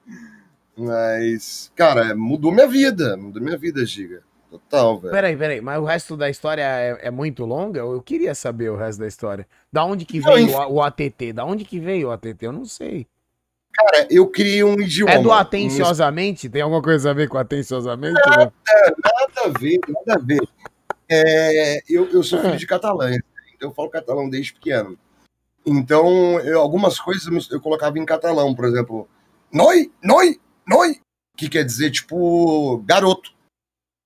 Mas, 0.78 1.70
cara, 1.76 2.16
mudou 2.16 2.54
minha 2.54 2.68
vida. 2.68 3.18
Mudou 3.18 3.44
minha 3.44 3.58
vida, 3.58 3.86
Giga. 3.86 4.24
Total, 4.50 4.98
velho. 4.98 5.14
Peraí, 5.14 5.36
peraí, 5.36 5.62
mas 5.62 5.78
o 5.78 5.84
resto 5.84 6.16
da 6.16 6.30
história 6.30 6.64
é, 6.64 7.08
é 7.08 7.12
muito 7.12 7.44
longa? 7.44 7.82
Eu 7.82 8.02
queria 8.02 8.34
saber 8.34 8.72
o 8.72 8.78
resto 8.78 9.00
da 9.00 9.08
história. 9.08 9.46
Da 9.72 9.84
onde 9.84 10.06
que 10.06 10.22
veio 10.22 10.56
o, 10.56 10.76
o 10.76 10.82
ATT? 10.82 11.34
Da 11.34 11.44
onde 11.44 11.66
que 11.66 11.82
veio 11.82 12.08
o 12.08 12.12
ATT? 12.12 12.46
Eu 12.46 12.54
não 12.54 12.64
sei. 12.64 13.08
Cara, 13.84 14.08
eu 14.10 14.28
criei 14.28 14.64
um 14.64 14.80
idioma. 14.80 15.12
É 15.14 15.20
do 15.20 15.32
atenciosamente? 15.32 16.50
Tem 16.50 16.62
alguma 16.62 16.82
coisa 16.82 17.10
a 17.12 17.14
ver 17.14 17.28
com 17.28 17.38
atenciosamente? 17.38 18.14
né? 18.30 18.52
Nada 19.04 19.42
a 19.46 19.60
ver, 19.60 19.80
nada 19.88 20.20
a 20.22 20.24
ver. 20.26 20.42
É, 21.10 21.82
eu, 21.90 22.08
eu 22.10 22.24
sou 22.24 22.40
filho 22.40 22.58
de 22.58 22.68
catalã, 22.68 23.12
então 23.56 23.70
eu 23.70 23.74
falo 23.74 23.90
catalão 23.90 24.30
desde 24.30 24.54
pequeno. 24.54 24.98
Então, 25.66 26.40
eu- 26.40 26.60
algumas 26.62 27.00
coisas 27.00 27.50
eu, 27.52 27.60
colocava 27.60 28.00
em 28.00 28.06
catalão, 28.06 28.56
por 28.56 28.66
exemplo, 28.66 29.08
noi, 29.52 29.92
noi, 30.04 30.40
noi, 30.68 31.00
que 31.38 31.50
quer 31.50 31.64
dizer, 31.66 31.92
tipo, 31.92 32.78
garoto, 32.86 33.32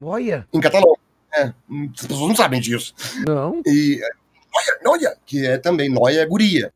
Olha, 0.01 0.47
em 0.53 0.59
catalão. 0.59 0.95
É, 1.33 1.43
as 1.43 2.07
pessoas 2.07 2.27
não 2.29 2.35
sabem 2.35 2.59
disso. 2.61 2.93
não. 3.25 3.61
E 3.65 4.01
é, 4.01 4.09
noia, 4.53 4.79
noia, 4.83 5.17
que 5.25 5.45
é 5.45 5.57
também, 5.57 5.89
noia 5.89 6.21
é 6.21 6.25
guria. 6.25 6.73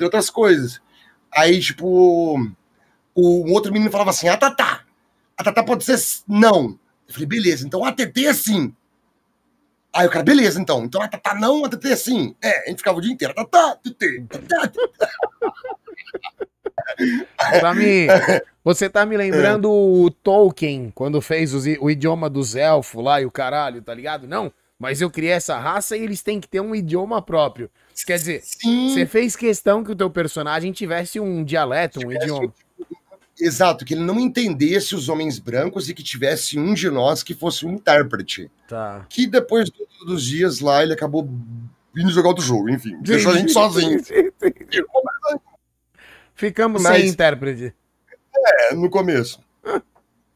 E 0.00 0.04
outras 0.04 0.30
coisas. 0.30 0.80
Aí, 1.32 1.60
tipo, 1.60 1.86
o 3.14 3.44
um 3.46 3.52
outro 3.52 3.72
menino 3.72 3.90
falava 3.90 4.10
assim, 4.10 4.28
a 4.28 4.36
Tatá. 4.36 4.82
A 5.36 5.44
Tatá 5.44 5.62
pode 5.62 5.84
ser 5.84 5.98
não. 6.26 6.78
Eu 7.06 7.14
falei, 7.14 7.26
beleza, 7.26 7.66
então 7.66 7.84
a 7.84 7.92
TT 7.92 8.26
é 8.26 8.32
sim. 8.32 8.74
Aí 9.92 10.06
o 10.06 10.10
cara, 10.10 10.24
beleza, 10.24 10.60
então. 10.60 10.84
Então 10.84 11.00
a 11.00 11.08
Tatá 11.08 11.34
não, 11.34 11.64
a 11.64 11.68
TT 11.68 11.88
é 11.88 11.96
sim. 11.96 12.36
É, 12.42 12.64
a 12.64 12.68
gente 12.68 12.78
ficava 12.78 12.98
o 12.98 13.00
dia 13.00 13.12
inteiro, 13.12 13.34
Tatá, 13.34 13.76
TT, 13.76 14.24
Tatá. 14.28 14.72
Tá 17.60 17.74
me, 17.74 18.06
você 18.64 18.88
tá 18.88 19.06
me 19.06 19.16
lembrando 19.16 19.70
o 19.70 20.10
Tolkien, 20.10 20.90
quando 20.94 21.20
fez 21.20 21.54
os 21.54 21.64
o 21.80 21.90
idioma 21.90 22.28
dos 22.28 22.56
elfos 22.56 23.02
lá 23.02 23.20
e 23.20 23.26
o 23.26 23.30
caralho, 23.30 23.82
tá 23.82 23.94
ligado? 23.94 24.26
Não, 24.26 24.52
mas 24.78 25.00
eu 25.00 25.10
criei 25.10 25.32
essa 25.32 25.58
raça 25.58 25.96
e 25.96 26.02
eles 26.02 26.22
têm 26.22 26.40
que 26.40 26.48
ter 26.48 26.60
um 26.60 26.74
idioma 26.74 27.20
próprio. 27.20 27.70
Isso 27.98 28.06
quer 28.06 28.16
dizer, 28.16 28.42
Sim, 28.44 28.90
você 28.94 29.04
fez 29.06 29.34
questão 29.34 29.82
que 29.82 29.90
o 29.90 29.96
teu 29.96 30.08
personagem 30.08 30.70
tivesse 30.70 31.18
um 31.18 31.42
dialeto, 31.42 31.98
um 31.98 32.02
Tivesse 32.02 32.26
idioma. 32.26 32.54
exato, 33.40 33.84
que 33.84 33.92
ele 33.92 34.02
não 34.04 34.20
entendesse 34.20 34.94
os 34.94 35.08
homens 35.08 35.40
brancos 35.40 35.88
e 35.88 35.94
que 35.94 36.02
tivesse 36.04 36.56
um 36.60 36.74
de 36.74 36.88
nós 36.90 37.24
que 37.24 37.34
fosse 37.34 37.66
um 37.66 37.72
intérprete. 37.72 38.48
Tá. 38.68 39.04
que 39.08 39.26
depois 39.26 39.68
do- 39.68 40.06
dos 40.06 40.22
dias 40.24 40.60
lá 40.60 40.80
ele 40.82 40.92
acabou 40.92 41.28
vindo 41.92 42.10
jogar 42.10 42.28
outro 42.28 42.44
jogo, 42.44 42.70
enfim, 42.70 42.96
deixou 43.00 43.32
a 43.32 43.36
gente 43.36 43.50
sozinho. 43.50 43.98
Ficamos 46.36 46.80
Mas- 46.82 47.00
sem 47.00 47.08
intérprete. 47.10 47.74
É, 48.70 48.74
no 48.74 48.88
começo. 48.88 49.40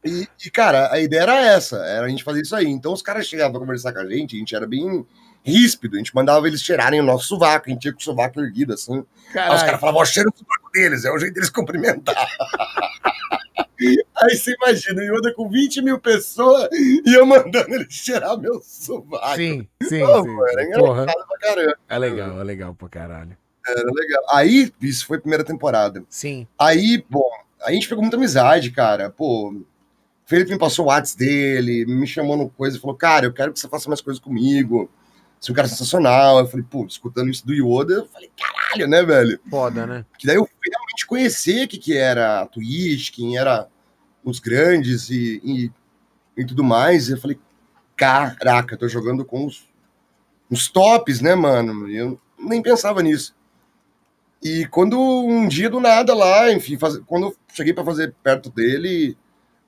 E, 0.03 0.27
e, 0.45 0.49
cara, 0.51 0.91
a 0.91 0.99
ideia 0.99 1.21
era 1.21 1.39
essa, 1.45 1.77
era 1.77 2.05
a 2.05 2.09
gente 2.09 2.25
fazer 2.25 2.41
isso 2.41 2.53
aí. 2.53 2.67
Então 2.67 2.91
os 2.91 3.01
caras 3.01 3.25
chegavam 3.25 3.53
pra 3.53 3.61
conversar 3.61 3.93
com 3.93 3.99
a 3.99 4.05
gente, 4.05 4.35
a 4.35 4.39
gente 4.39 4.53
era 4.53 4.67
bem 4.67 5.05
ríspido, 5.43 5.95
a 5.95 5.97
gente 5.97 6.15
mandava 6.15 6.47
eles 6.47 6.61
cheirarem 6.61 6.99
o 6.99 7.03
nosso 7.03 7.25
sovaco, 7.25 7.69
a 7.69 7.73
gente 7.73 7.85
ia 7.85 7.91
com 7.93 7.99
o 7.99 8.03
sovaco 8.03 8.39
erguido, 8.39 8.73
assim. 8.73 9.03
Aí 9.35 9.55
os 9.55 9.63
caras 9.63 9.79
falavam, 9.79 10.01
ó, 10.01 10.05
cheiro 10.05 10.31
do 10.31 10.37
sovaco 10.37 10.71
deles, 10.71 11.03
é 11.05 11.11
o 11.11 11.19
jeito 11.19 11.33
deles 11.33 11.49
cumprimentar. 11.51 12.15
Aí 14.15 14.37
você 14.37 14.53
imagina, 14.55 15.01
o 15.01 15.17
Yoda 15.17 15.33
com 15.33 15.49
20 15.49 15.81
mil 15.81 15.99
pessoas 15.99 16.69
e 16.71 17.01
eu 17.13 17.25
mandando 17.25 17.73
ele 17.73 17.85
cheirar 17.89 18.37
meu 18.37 18.61
sovaco. 18.61 19.35
Sim, 19.35 19.67
sim, 19.83 19.99
Pô, 19.99 20.23
sim. 20.23 20.35
pô, 20.35 20.47
era 20.47 20.63
engraçado 20.63 21.27
pra 21.27 21.37
caramba. 21.39 21.77
é 21.89 21.97
legal, 21.97 22.39
é 22.39 22.43
legal 22.43 22.75
pra 22.75 22.87
caralho. 22.89 23.37
Era 23.65 23.81
legal. 23.83 24.23
Aí, 24.31 24.71
isso 24.81 25.05
foi 25.05 25.17
a 25.17 25.21
primeira 25.21 25.43
temporada. 25.43 26.03
Sim. 26.09 26.47
Aí, 26.59 27.03
bom, 27.09 27.29
a 27.63 27.71
gente 27.71 27.87
pegou 27.87 28.01
muita 28.01 28.17
amizade, 28.17 28.71
cara. 28.71 29.09
Pô, 29.09 29.51
o 29.51 29.65
Felipe 30.25 30.51
me 30.51 30.59
passou 30.59 30.85
o 30.85 30.87
WhatsApp 30.89 31.17
dele, 31.17 31.85
me 31.85 32.07
chamou 32.07 32.37
no 32.37 32.49
coisa 32.49 32.77
e 32.77 32.79
falou, 32.79 32.95
cara, 32.95 33.25
eu 33.25 33.33
quero 33.33 33.51
que 33.53 33.59
você 33.59 33.67
faça 33.67 33.89
mais 33.89 34.01
coisas 34.01 34.21
comigo. 34.21 34.89
Você 35.43 35.51
é 35.51 35.53
um 35.53 35.55
cara 35.55 35.67
sensacional. 35.67 36.39
Eu 36.39 36.47
falei, 36.47 36.65
pô, 36.69 36.85
escutando 36.85 37.29
isso 37.29 37.45
do 37.45 37.53
Yoda, 37.53 37.95
eu 37.95 38.05
falei, 38.07 38.31
caralho, 38.37 38.87
né, 38.87 39.03
velho? 39.03 39.37
Foda, 39.49 39.85
né? 39.85 40.05
Que 40.17 40.25
daí 40.25 40.37
eu 40.37 40.45
fui 40.45 40.69
realmente 40.71 41.05
conhecer 41.05 41.65
o 41.65 41.67
que, 41.67 41.77
que 41.77 41.97
era 41.97 42.41
a 42.41 42.45
Twitch, 42.45 43.11
quem 43.11 43.37
era 43.37 43.67
os 44.23 44.39
grandes 44.39 45.09
e, 45.09 45.41
e, 45.43 45.71
e 46.37 46.45
tudo 46.45 46.63
mais. 46.63 47.09
E 47.09 47.11
eu 47.11 47.17
falei, 47.17 47.37
caraca, 47.97 48.77
tô 48.77 48.87
jogando 48.87 49.25
com 49.25 49.45
os, 49.45 49.67
os 50.49 50.69
tops, 50.69 51.19
né, 51.19 51.35
mano? 51.35 51.89
E 51.89 51.97
eu 51.97 52.17
nem 52.39 52.61
pensava 52.61 53.03
nisso. 53.03 53.35
E 54.41 54.65
quando 54.67 54.97
um 54.97 55.45
dia 55.45 55.69
do 55.69 55.81
nada 55.81 56.13
lá, 56.15 56.51
enfim, 56.53 56.77
faz- 56.77 56.99
quando 57.05 57.27
eu 57.27 57.35
cheguei 57.53 57.73
pra 57.73 57.83
fazer 57.83 58.13
perto 58.23 58.49
dele, 58.49 59.17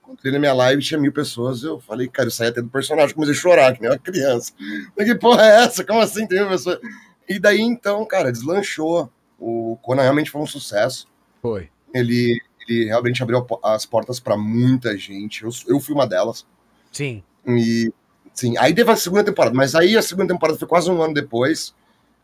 encontrei 0.05 0.31
na 0.31 0.39
minha 0.39 0.53
live, 0.53 0.81
tinha 0.81 0.99
mil 0.99 1.11
pessoas, 1.11 1.63
eu 1.63 1.79
falei, 1.79 2.07
cara, 2.07 2.27
eu 2.27 2.31
saí 2.31 2.49
até 2.49 2.61
do 2.61 2.69
personagem, 2.69 3.15
comecei 3.15 3.33
a 3.33 3.37
chorar, 3.37 3.73
que 3.73 3.81
nem 3.81 3.89
uma 3.89 3.97
criança. 3.97 4.53
Mas 4.95 5.07
que 5.07 5.15
porra 5.15 5.43
é 5.43 5.63
essa? 5.63 5.83
Como 5.83 5.99
assim 5.99 6.27
tem 6.27 6.39
mil 6.39 6.49
pessoas? 6.49 6.79
E 7.27 7.39
daí 7.39 7.61
então, 7.61 8.05
cara, 8.05 8.31
deslanchou. 8.31 9.11
O 9.39 9.77
Conan 9.81 10.03
realmente 10.03 10.31
foi 10.31 10.41
um 10.41 10.47
sucesso. 10.47 11.07
Foi. 11.41 11.69
Ele, 11.93 12.39
ele 12.61 12.85
realmente 12.85 13.21
abriu 13.21 13.45
as 13.63 13.85
portas 13.85 14.19
pra 14.19 14.37
muita 14.37 14.97
gente. 14.97 15.43
Eu, 15.43 15.49
eu 15.67 15.79
fui 15.79 15.93
uma 15.93 16.07
delas. 16.07 16.45
Sim. 16.91 17.23
E 17.45 17.91
sim, 18.33 18.57
aí 18.57 18.73
teve 18.73 18.89
a 18.91 18.95
segunda 18.95 19.23
temporada, 19.23 19.55
mas 19.55 19.75
aí 19.75 19.97
a 19.97 20.01
segunda 20.01 20.33
temporada 20.33 20.57
foi 20.57 20.67
quase 20.67 20.89
um 20.89 21.01
ano 21.01 21.13
depois, 21.13 21.75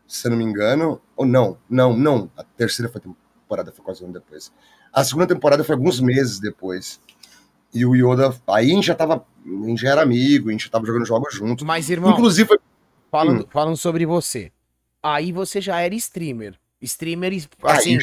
se 0.06 0.26
eu 0.26 0.30
não 0.30 0.38
me 0.38 0.44
engano. 0.44 1.00
Ou 1.16 1.26
não, 1.26 1.58
não, 1.68 1.96
não. 1.96 2.30
A 2.36 2.44
terceira 2.44 2.90
foi 2.90 3.00
temporada 3.00 3.72
foi 3.72 3.84
quase 3.84 4.02
um 4.02 4.06
ano 4.06 4.14
depois. 4.14 4.52
A 4.92 5.02
segunda 5.04 5.26
temporada 5.26 5.64
foi 5.64 5.74
alguns 5.74 6.00
meses 6.00 6.38
depois. 6.38 7.00
E 7.74 7.86
o 7.86 7.94
Yoda, 7.96 8.34
aí 8.46 8.70
a 8.70 8.74
gente 8.74 8.86
já 8.86 8.94
tava, 8.94 9.24
a 9.46 9.66
gente 9.66 9.80
já 9.80 9.90
era 9.90 10.02
amigo, 10.02 10.48
a 10.48 10.52
gente 10.52 10.64
já 10.64 10.70
tava 10.70 10.84
jogando 10.86 11.06
jogos 11.06 11.34
juntos. 11.34 11.64
Mas, 11.64 11.88
irmão, 11.88 12.12
Inclusive, 12.12 12.58
falando, 13.10 13.42
Hum. 13.44 13.46
falando 13.50 13.76
sobre 13.76 14.04
você. 14.04 14.52
Aí 15.02 15.32
você 15.32 15.60
já 15.60 15.80
era 15.80 15.94
streamer. 15.94 16.58
Streamer, 16.80 17.32
Aí 17.32 17.42
assim, 17.62 17.98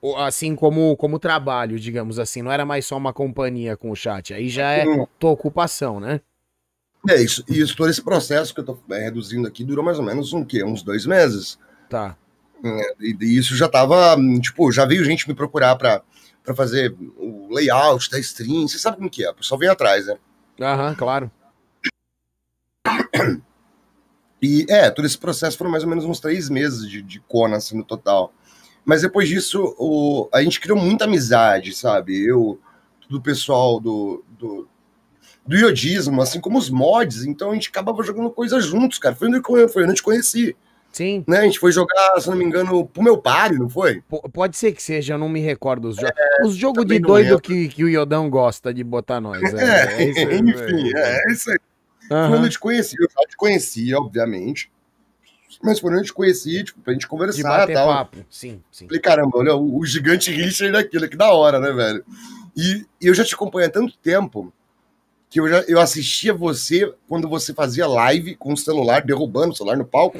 o- 0.00 0.16
assim 0.16 0.54
como, 0.54 0.96
como 0.96 1.18
trabalho, 1.18 1.78
digamos 1.78 2.18
assim. 2.18 2.42
Não 2.42 2.52
era 2.52 2.64
mais 2.66 2.86
só 2.86 2.96
uma 2.96 3.12
companhia 3.12 3.76
com 3.76 3.90
o 3.90 3.96
chat. 3.96 4.34
Aí 4.34 4.48
já 4.48 4.70
é 4.72 4.86
Hum. 4.86 5.06
tua 5.18 5.30
ocupação, 5.30 5.98
né? 6.00 6.20
é 7.08 7.22
isso. 7.22 7.42
E 7.48 7.58
isso, 7.60 7.74
todo 7.76 7.88
esse 7.88 8.02
processo 8.02 8.52
que 8.52 8.60
eu 8.60 8.64
tô 8.64 8.78
é, 8.90 9.04
reduzindo 9.04 9.46
aqui 9.48 9.64
durou 9.64 9.84
mais 9.84 9.98
ou 9.98 10.04
menos 10.04 10.32
um 10.32 10.44
quê? 10.44 10.62
Uns 10.64 10.82
dois 10.82 11.06
meses. 11.06 11.58
Tá. 11.88 12.16
E, 13.00 13.16
e 13.20 13.38
isso 13.38 13.56
já 13.56 13.68
tava, 13.68 14.16
hum, 14.16 14.40
tipo, 14.40 14.70
já 14.72 14.84
veio 14.84 15.04
gente 15.04 15.28
me 15.28 15.34
procurar 15.34 15.76
pra, 15.76 16.02
pra 16.42 16.54
fazer 16.54 16.94
o 17.16 17.52
layout 17.52 18.10
da 18.10 18.18
stream. 18.18 18.66
Você 18.66 18.78
sabe 18.78 18.96
como 18.96 19.10
que 19.10 19.24
é, 19.24 19.30
o 19.30 19.34
pessoal 19.34 19.58
vem 19.58 19.68
atrás, 19.68 20.06
né? 20.06 20.16
Aham, 20.60 20.94
claro. 20.94 21.30
E 24.40 24.64
é, 24.68 24.88
todo 24.90 25.04
esse 25.04 25.18
processo 25.18 25.58
foram 25.58 25.70
mais 25.70 25.82
ou 25.82 25.90
menos 25.90 26.04
uns 26.04 26.20
três 26.20 26.48
meses 26.48 26.88
de, 26.88 27.02
de 27.02 27.20
Kona, 27.20 27.56
assim, 27.56 27.76
no 27.76 27.84
total. 27.84 28.32
Mas 28.84 29.02
depois 29.02 29.28
disso, 29.28 29.74
o, 29.76 30.28
a 30.32 30.42
gente 30.42 30.60
criou 30.60 30.78
muita 30.78 31.04
amizade, 31.04 31.74
sabe? 31.74 32.24
Eu, 32.24 32.58
todo 33.00 33.18
o 33.18 33.22
pessoal 33.22 33.80
do, 33.80 34.24
do, 34.38 34.68
do 35.46 35.56
iodismo, 35.56 36.22
assim 36.22 36.40
como 36.40 36.56
os 36.56 36.70
mods, 36.70 37.24
então 37.24 37.50
a 37.50 37.54
gente 37.54 37.68
acabava 37.68 38.02
jogando 38.02 38.30
coisas 38.30 38.64
juntos, 38.64 38.98
cara. 38.98 39.14
Foi 39.14 39.28
onde 39.28 39.38
eu, 39.38 39.68
foi 39.68 39.82
onde 39.82 39.92
eu 39.92 39.96
te 39.96 40.02
conheci, 40.02 40.56
Sim. 40.92 41.24
né? 41.26 41.38
A 41.38 41.42
gente 41.42 41.58
foi 41.58 41.70
jogar, 41.70 42.20
se 42.20 42.28
não 42.28 42.36
me 42.36 42.44
engano, 42.44 42.86
pro 42.86 43.02
meu 43.02 43.18
páreo, 43.18 43.58
não 43.58 43.68
foi? 43.68 44.00
P- 44.02 44.28
pode 44.32 44.56
ser 44.56 44.72
que 44.72 44.82
seja, 44.82 45.14
eu 45.14 45.18
não 45.18 45.28
me 45.28 45.40
recordo 45.40 45.88
os 45.88 45.96
jogos. 45.96 46.14
os 46.44 46.56
jogos 46.56 46.86
de 46.86 46.96
É, 46.96 47.00
doido 47.00 47.40
que, 47.40 47.68
que 47.68 47.84
o 47.84 47.88
Iodão 47.88 48.28
gosta 48.30 48.72
de 48.72 48.82
botar 48.82 49.20
nós. 49.20 49.52
É, 49.54 50.02
isso 50.10 50.26
aí, 50.26 50.38
enfim, 50.38 50.92
é, 50.96 51.22
é 51.28 51.32
isso 51.32 51.50
aí. 51.50 51.58
Foi 52.08 52.16
Aham. 52.16 52.36
onde 52.36 52.46
eu 52.46 52.50
te 52.50 52.58
conheci, 52.58 52.96
eu 52.98 53.08
já 53.10 53.28
te 53.28 53.36
conhecia, 53.36 53.98
obviamente. 53.98 54.70
Mas 55.62 55.82
onde 55.82 55.96
eu 55.98 56.04
te 56.04 56.12
conheci, 56.12 56.64
tipo, 56.64 56.80
pra 56.80 56.92
gente 56.92 57.06
conversar 57.06 57.68
e 57.68 57.72
tal. 57.74 57.88
papo. 57.88 58.24
Sim, 58.30 58.62
sim. 58.70 58.86
Falei, 58.86 59.00
caramba, 59.00 59.38
olha, 59.38 59.54
o, 59.54 59.78
o 59.78 59.84
gigante 59.86 60.30
Richard 60.30 60.72
daquilo, 60.72 61.08
que 61.08 61.16
da 61.16 61.32
hora, 61.32 61.58
né, 61.58 61.72
velho? 61.72 62.04
E, 62.56 62.86
e 63.00 63.06
eu 63.06 63.14
já 63.14 63.24
te 63.24 63.34
acompanho 63.34 63.66
há 63.66 63.70
tanto 63.70 63.96
tempo 63.98 64.52
que 65.30 65.40
eu, 65.40 65.48
já, 65.48 65.60
eu 65.62 65.78
assistia 65.80 66.32
você 66.32 66.92
quando 67.06 67.28
você 67.28 67.52
fazia 67.52 67.86
live 67.86 68.34
com 68.36 68.52
o 68.52 68.56
celular, 68.56 69.02
derrubando 69.02 69.52
o 69.52 69.56
celular 69.56 69.76
no 69.76 69.84
palco, 69.84 70.18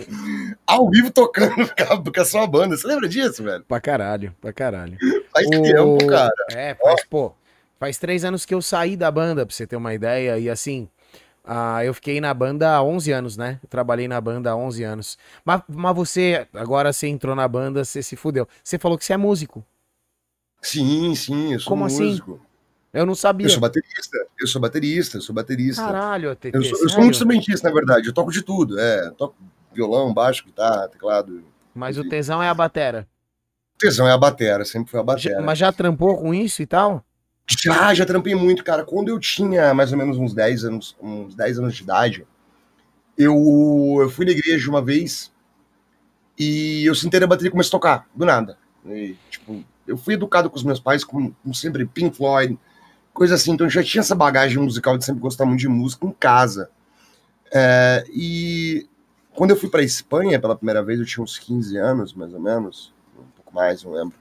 ao 0.68 0.90
vivo 0.90 1.11
tocando 1.11 1.54
com 2.14 2.20
a- 2.20 2.24
sua 2.24 2.46
banda. 2.46 2.76
Você 2.76 2.87
lembra 2.87 3.09
disso, 3.09 3.42
velho? 3.42 3.64
Pra 3.66 3.81
caralho, 3.81 4.35
pra 4.40 4.52
caralho. 4.52 4.98
Faz 5.33 5.46
O- 5.46 5.50
tempo, 5.62 6.07
cara. 6.07 6.33
É, 6.52 6.74
faz, 6.74 7.04
pô, 7.07 7.33
faz 7.81 7.96
três 7.98 8.24
anos 8.24 8.44
que 8.44 8.54
eu 8.54 8.61
saí 8.62 8.96
da 8.96 9.11
banda, 9.11 9.46
pra 9.46 9.54
você 9.54 9.66
ter 9.66 9.76
uma 9.76 9.94
ideia, 9.94 10.38
e 10.38 10.50
assim, 10.50 10.88
ah, 11.44 11.83
eu 11.85 11.94
fiquei 11.94 12.20
na 12.20 12.33
banda 12.35 12.70
há 12.76 12.83
11 12.83 13.11
anos, 13.11 13.37
né? 13.37 13.59
Eu 13.62 13.68
trabalhei 13.68 14.07
na 14.07 14.20
banda 14.20 14.50
há 14.50 14.57
11 14.57 14.85
anos. 14.85 15.16
Mas, 15.44 15.62
mas 15.66 15.96
você, 15.96 16.46
agora 16.52 16.92
você 16.92 17.07
entrou 17.09 17.35
na 17.35 17.48
banda, 17.48 17.85
você 17.85 18.02
se 18.02 18.14
fudeu. 18.16 18.46
Você 18.62 18.78
falou 18.78 18.98
que 18.98 19.04
você 19.04 19.14
é 19.14 19.16
músico. 19.16 19.64
Sim, 20.61 21.14
sim, 21.14 21.54
eu 21.54 21.61
sou 21.61 21.70
Como 21.70 21.85
assim? 21.85 22.04
músico. 22.04 22.40
Eu 22.92 23.07
não 23.07 23.14
sabia. 23.14 23.46
Eu 23.46 23.50
sou 23.50 23.61
baterista, 23.61 24.18
eu 24.40 24.46
sou 24.46 24.61
baterista, 24.61 25.16
eu 25.18 25.20
sou 25.20 25.35
baterista. 25.35 25.83
Caralho, 25.83 26.35
TT, 26.35 26.57
eu, 26.57 26.62
sou, 26.64 26.78
eu 26.83 26.88
sou 26.88 26.98
muito 27.00 27.11
instrumentista, 27.12 27.68
na 27.68 27.74
verdade. 27.74 28.09
Eu 28.09 28.12
toco 28.14 28.33
de 28.33 28.42
tudo, 28.42 28.78
é. 28.78 29.11
Toco 29.11 29.37
violão, 29.72 30.12
baixo, 30.12 30.44
guitarra, 30.44 30.88
teclado. 30.88 31.44
Mas 31.74 31.98
o 31.98 32.09
tesão 32.09 32.42
é 32.42 32.48
a 32.48 32.54
batera. 32.54 33.07
Tesão 33.78 34.09
é 34.09 34.12
a 34.12 34.18
batera, 34.18 34.64
sempre 34.64 34.90
foi 34.90 35.00
a 35.00 35.02
batera. 35.02 35.40
mas 35.40 35.59
já 35.59 35.72
trampou 35.72 36.16
com 36.16 36.35
isso 36.35 36.62
e 36.62 36.66
tal? 36.66 37.04
Já, 37.46 37.94
já 37.94 38.04
trampei 38.04 38.35
muito, 38.35 38.62
cara. 38.62 38.85
Quando 38.85 39.09
eu 39.09 39.18
tinha 39.18 39.72
mais 39.72 39.92
ou 39.92 39.98
menos 39.98 40.18
uns 40.18 40.35
10 40.35 40.64
anos, 40.64 40.96
uns 41.00 41.35
10 41.35 41.59
anos 41.61 41.76
de 41.76 41.83
idade, 41.83 42.26
eu, 43.16 43.35
eu 44.00 44.11
fui 44.11 44.26
na 44.26 44.33
igreja 44.33 44.68
uma 44.68 44.83
vez 44.83 45.33
e 46.38 46.85
eu 46.85 46.94
sentei 46.94 47.18
na 47.18 47.26
bateria 47.26 47.48
e 47.48 47.50
comecei 47.50 47.70
a 47.70 47.72
tocar, 47.72 48.07
do 48.14 48.24
nada. 48.26 48.59
E, 48.87 49.16
tipo, 49.31 49.64
eu 49.87 49.96
fui 49.96 50.14
educado 50.14 50.50
com 50.50 50.57
os 50.57 50.62
meus 50.62 50.78
pais, 50.78 51.02
como, 51.02 51.35
como 51.42 51.54
sempre, 51.54 51.87
Pink 51.87 52.16
Floyd, 52.16 52.59
coisa 53.12 53.35
assim. 53.35 53.52
Então 53.52 53.66
eu 53.66 53.70
já 53.70 53.83
tinha 53.83 54.00
essa 54.00 54.14
bagagem 54.14 54.59
musical 54.59 54.98
de 54.98 55.04
sempre 55.04 55.20
gostar 55.20 55.46
muito 55.46 55.61
de 55.61 55.68
música 55.68 56.07
em 56.07 56.12
casa. 56.12 56.70
É, 57.52 58.04
e 58.11 58.87
quando 59.38 59.51
eu 59.53 59.57
fui 59.57 59.70
para 59.70 59.85
Espanha 59.85 60.40
pela 60.40 60.57
primeira 60.57 60.83
vez, 60.83 60.98
eu 60.98 61.07
tinha 61.07 61.22
uns 61.22 61.38
15 61.38 61.77
anos, 61.77 62.12
mais 62.12 62.35
ou 62.35 62.40
menos, 62.40 62.92
um 63.16 63.22
pouco 63.37 63.55
mais, 63.55 63.85
não 63.85 63.92
lembro. 63.92 64.14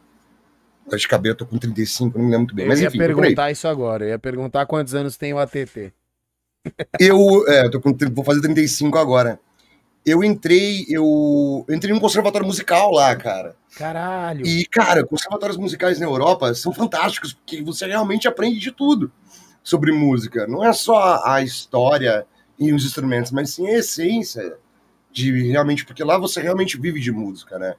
Acho 0.93 1.06
que 1.06 1.10
cabelo, 1.10 1.34
eu 1.34 1.38
tô 1.38 1.45
com 1.47 1.58
35, 1.58 2.15
não 2.15 2.25
me 2.25 2.32
lembro 2.32 2.41
muito 2.41 2.56
bem. 2.56 2.65
Eu 2.65 2.69
Mas 2.69 2.80
ia 2.80 2.88
enfim, 2.88 2.99
perguntar 2.99 3.49
isso 3.49 3.67
agora. 3.67 4.06
Eu 4.06 4.10
ia 4.10 4.19
perguntar 4.19 4.67
quantos 4.67 4.93
anos 4.93 5.17
tem 5.17 5.34
o 5.34 5.39
ATT. 5.39 5.91
Eu, 6.99 7.17
é, 7.47 7.65
eu 7.65 7.71
tô 7.71 7.82
com, 7.82 7.97
vou 8.13 8.23
fazer 8.23 8.41
35 8.41 8.95
agora. 8.95 9.39
Eu 10.06 10.23
entrei, 10.23 10.86
eu, 10.88 11.65
eu 11.67 11.75
entrei 11.75 11.91
num 11.91 11.99
conservatório 11.99 12.45
musical 12.45 12.91
lá, 12.91 13.15
cara. 13.15 13.56
Caralho. 13.75 14.45
E, 14.45 14.65
cara, 14.67 15.03
conservatórios 15.03 15.58
musicais 15.58 15.99
na 15.99 16.06
Europa 16.06 16.53
são 16.53 16.71
fantásticos, 16.71 17.34
porque 17.34 17.63
você 17.63 17.88
realmente 17.88 18.27
aprende 18.27 18.60
de 18.60 18.71
tudo 18.71 19.12
sobre 19.63 19.91
música. 19.91 20.45
Não 20.45 20.63
é 20.63 20.71
só 20.73 21.23
a 21.25 21.41
história 21.41 22.27
e 22.60 22.71
os 22.71 22.86
instrumentos, 22.86 23.32
mas 23.32 23.49
sim 23.49 23.67
a 23.67 23.80
essência 23.80 24.58
de 25.17 25.49
realmente, 25.49 25.84
porque 25.86 26.03
lá 26.03 26.17
você 26.17 26.39
realmente 26.41 26.80
vive 26.80 26.99
de 26.99 27.12
música, 27.12 27.58
né? 27.58 27.73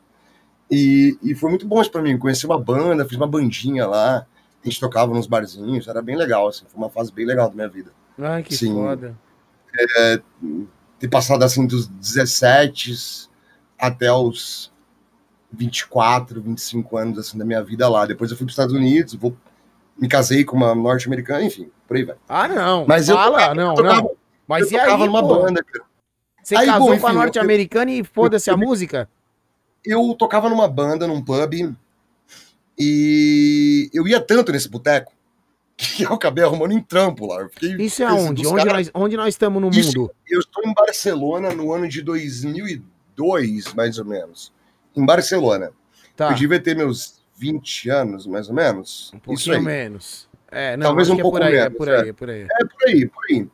E, 0.70 1.16
e 1.22 1.35
foi 1.35 1.51
muito 1.51 1.66
bom 1.66 1.81
isso 1.81 1.90
pra 1.90 2.03
mim. 2.03 2.18
Conheci 2.18 2.44
uma 2.46 2.59
banda, 2.59 3.05
fiz 3.07 3.16
uma 3.16 3.27
bandinha 3.29 3.87
lá, 3.87 4.27
a 4.62 4.68
gente 4.68 4.81
tocava 4.81 5.14
nos 5.14 5.27
barzinhos, 5.27 5.87
era 5.87 6.03
bem 6.03 6.16
legal, 6.16 6.48
assim, 6.48 6.64
foi 6.68 6.77
uma 6.79 6.90
fase 6.90 7.12
bem 7.12 7.24
legal 7.24 7.48
da 7.48 7.55
minha 7.55 7.68
vida. 7.68 7.92
Ai, 8.18 8.42
que 8.42 8.55
Sim. 8.57 8.74
foda. 8.74 9.16
Ter 10.98 11.09
passado 11.09 11.44
assim 11.44 11.64
dos 11.66 11.87
17 11.87 13.29
até 13.79 14.12
os 14.12 14.72
24, 15.53 16.42
25 16.42 16.96
anos 16.98 17.18
assim, 17.18 17.38
da 17.38 17.44
minha 17.44 17.62
vida 17.62 17.88
lá. 17.88 18.05
Depois 18.05 18.31
eu 18.31 18.37
fui 18.37 18.44
para 18.44 18.51
os 18.51 18.55
Estados 18.55 18.74
Unidos, 18.74 19.14
vou, 19.14 19.37
me 19.96 20.09
casei 20.09 20.44
com 20.44 20.57
uma 20.57 20.74
norte-americana, 20.74 21.44
enfim, 21.44 21.70
por 21.87 21.96
aí 21.96 22.03
vai. 22.05 22.16
Ah, 22.29 22.48
não. 22.48 22.85
Mas 22.87 23.09
eu 23.09 23.14
Fala, 23.14 23.31
tocava- 23.38 23.55
não, 23.55 23.70
eu 23.70 23.77
tocava, 23.77 24.03
não. 24.03 24.11
Mas 24.48 24.72
eu 24.72 24.72
e 24.72 24.81
aí, 24.81 24.85
tocava 24.87 25.07
numa 25.07 25.20
pô? 25.22 25.29
banda, 25.29 25.62
cara. 25.62 25.85
Você 26.48 26.56
Aí, 26.56 26.64
casou 26.66 26.88
bom, 26.88 26.98
com 26.98 27.06
a 27.06 27.12
norte-americana 27.12 27.90
e 27.90 28.02
foda-se 28.02 28.50
a 28.50 28.56
música? 28.56 29.06
eu 29.84 30.14
tocava 30.14 30.48
numa 30.48 30.66
banda, 30.66 31.06
num 31.06 31.22
pub, 31.22 31.74
e 32.78 33.90
eu 33.92 34.08
ia 34.08 34.18
tanto 34.18 34.50
nesse 34.50 34.66
boteco 34.66 35.12
que 35.76 36.04
eu 36.04 36.12
acabei 36.14 36.42
arrumando 36.42 36.72
em 36.72 36.80
trampo 36.82 37.26
lá. 37.26 37.46
Isso 37.78 38.02
é 38.02 38.11
onde? 38.11 38.46
Onde 38.46 38.64
caras- 38.64 38.72
nós, 38.72 38.90
onde 38.94 39.14
nós 39.14 39.28
estamos 39.28 39.61
no 39.61 39.68
Isso. 39.68 39.98
mundo? 40.00 40.11
Eu 40.26 40.40
estou 40.40 40.64
em 40.64 40.72
Barcelona 40.72 41.50
no 41.52 41.70
ano 41.70 41.87
de 41.87 42.00
2002, 42.00 43.74
mais 43.74 43.98
ou 43.98 44.06
menos. 44.06 44.50
Em 44.96 45.04
Barcelona. 45.04 45.70
Tá, 46.16 46.30
Eu 46.30 46.34
devia 46.34 46.58
ter 46.58 46.74
meus 46.74 47.20
20 47.37 47.90
anos, 47.90 48.26
mais 48.26 48.48
ou 48.48 48.54
menos. 48.54 49.12
um 49.12 49.18
Isso 49.34 49.50
pouquinho 49.50 49.62
menos. 49.62 50.26
É, 50.50 50.78
não, 50.78 50.87
Talvez 50.87 51.11
um 51.11 51.18
é 51.18 51.20
pouco 51.20 51.37
por 51.37 51.46
aí, 51.46 51.56
é 51.56 51.62
menos, 51.64 51.76
por 51.76 51.88
é. 51.88 52.00
aí, 52.00 52.08
é 52.08 52.12
por 52.14 52.30
aí. 52.30 52.40
É 52.50 52.64
por 52.64 52.88
aí, 52.88 53.06
por 53.06 53.24
aí. 53.30 53.48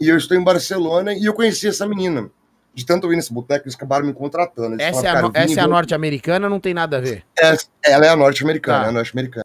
E 0.00 0.08
eu 0.08 0.16
estou 0.16 0.36
em 0.36 0.42
Barcelona 0.42 1.12
e 1.14 1.24
eu 1.24 1.34
conheci 1.34 1.68
essa 1.68 1.86
menina. 1.86 2.30
De 2.74 2.86
tanto 2.86 3.06
eu 3.06 3.12
ir 3.12 3.16
nesse 3.16 3.32
boteco, 3.32 3.64
eles 3.66 3.74
acabaram 3.74 4.06
me 4.06 4.12
contratando. 4.14 4.74
Eles 4.76 4.86
Essa 4.86 4.98
é 4.98 5.00
a, 5.00 5.12
falaram, 5.12 5.28
no- 5.28 5.32
"Cara, 5.34 5.44
essa 5.44 5.54
é 5.54 5.62
a 5.62 5.64
vem." 5.66 5.72
norte-americana, 5.72 6.48
não 6.48 6.60
tem 6.60 6.72
nada 6.72 6.96
a 6.98 7.00
ver. 7.00 7.24
Essa- 7.36 7.66
Ela 7.84 8.06
é 8.06 8.08
a 8.08 8.16
norte-americana, 8.16 8.80
Tá. 8.80 8.86
é 8.86 8.88
a 8.88 8.92
norte-americana. 8.92 9.44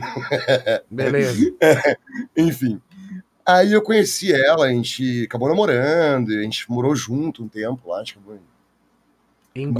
Beleza. 0.90 1.54
Enfim. 2.36 2.80
Aí 3.44 3.72
eu 3.72 3.80
conheci 3.82 4.32
ela, 4.32 4.66
a 4.66 4.68
gente 4.68 5.24
acabou 5.24 5.48
namorando, 5.48 6.30
a 6.30 6.42
gente 6.42 6.70
morou 6.70 6.94
junto 6.94 7.44
um 7.44 7.48
tempo 7.48 7.88
lá, 7.90 8.00
acho 8.00 8.14
que 8.14 8.20
Em, 9.54 9.64
em- 9.64 9.68
em. 9.68 9.72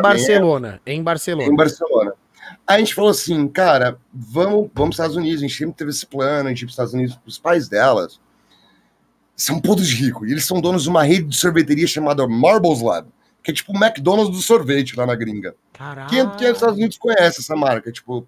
Barcelona. 0.00 0.80
Em 0.86 1.02
Barcelona. 1.02 1.48
em 1.52 1.56
Barcelona. 1.56 2.12
Aí 2.66 2.76
a 2.76 2.78
gente 2.78 2.94
falou 2.94 3.10
assim, 3.10 3.46
cara, 3.48 3.98
vamos, 4.12 4.52
vamos 4.52 4.70
para 4.72 4.84
os 4.84 4.90
Estados 4.94 5.16
Unidos. 5.16 5.38
A 5.42 5.46
gente 5.46 5.56
sempre 5.58 5.74
teve 5.74 5.90
esse 5.90 6.06
plano, 6.06 6.46
a 6.46 6.50
gente 6.50 6.60
ir 6.62 6.64
para 6.64 6.68
os 6.68 6.72
Estados 6.72 6.94
Unidos. 6.94 7.18
Os 7.26 7.38
pais 7.38 7.68
delas 7.68 8.20
são 9.36 9.60
todos 9.60 9.90
ricos. 9.90 10.28
E 10.28 10.32
eles 10.32 10.44
são 10.44 10.60
donos 10.60 10.84
de 10.84 10.88
uma 10.88 11.02
rede 11.02 11.24
de 11.24 11.36
sorveteria 11.36 11.86
chamada 11.86 12.26
Marbles 12.26 12.80
Lab, 12.80 13.08
que 13.42 13.50
é 13.50 13.54
tipo 13.54 13.72
o 13.72 13.76
McDonald's 13.76 14.34
do 14.34 14.42
sorvete 14.42 14.96
lá 14.96 15.06
na 15.06 15.14
gringa. 15.14 15.54
Caralho. 15.72 16.08
Quem, 16.08 16.28
quem 16.36 16.46
é 16.46 16.50
dos 16.50 16.58
Estados 16.58 16.78
Unidos 16.78 16.98
conhece 16.98 17.40
essa 17.40 17.56
marca, 17.56 17.90
tipo. 17.90 18.26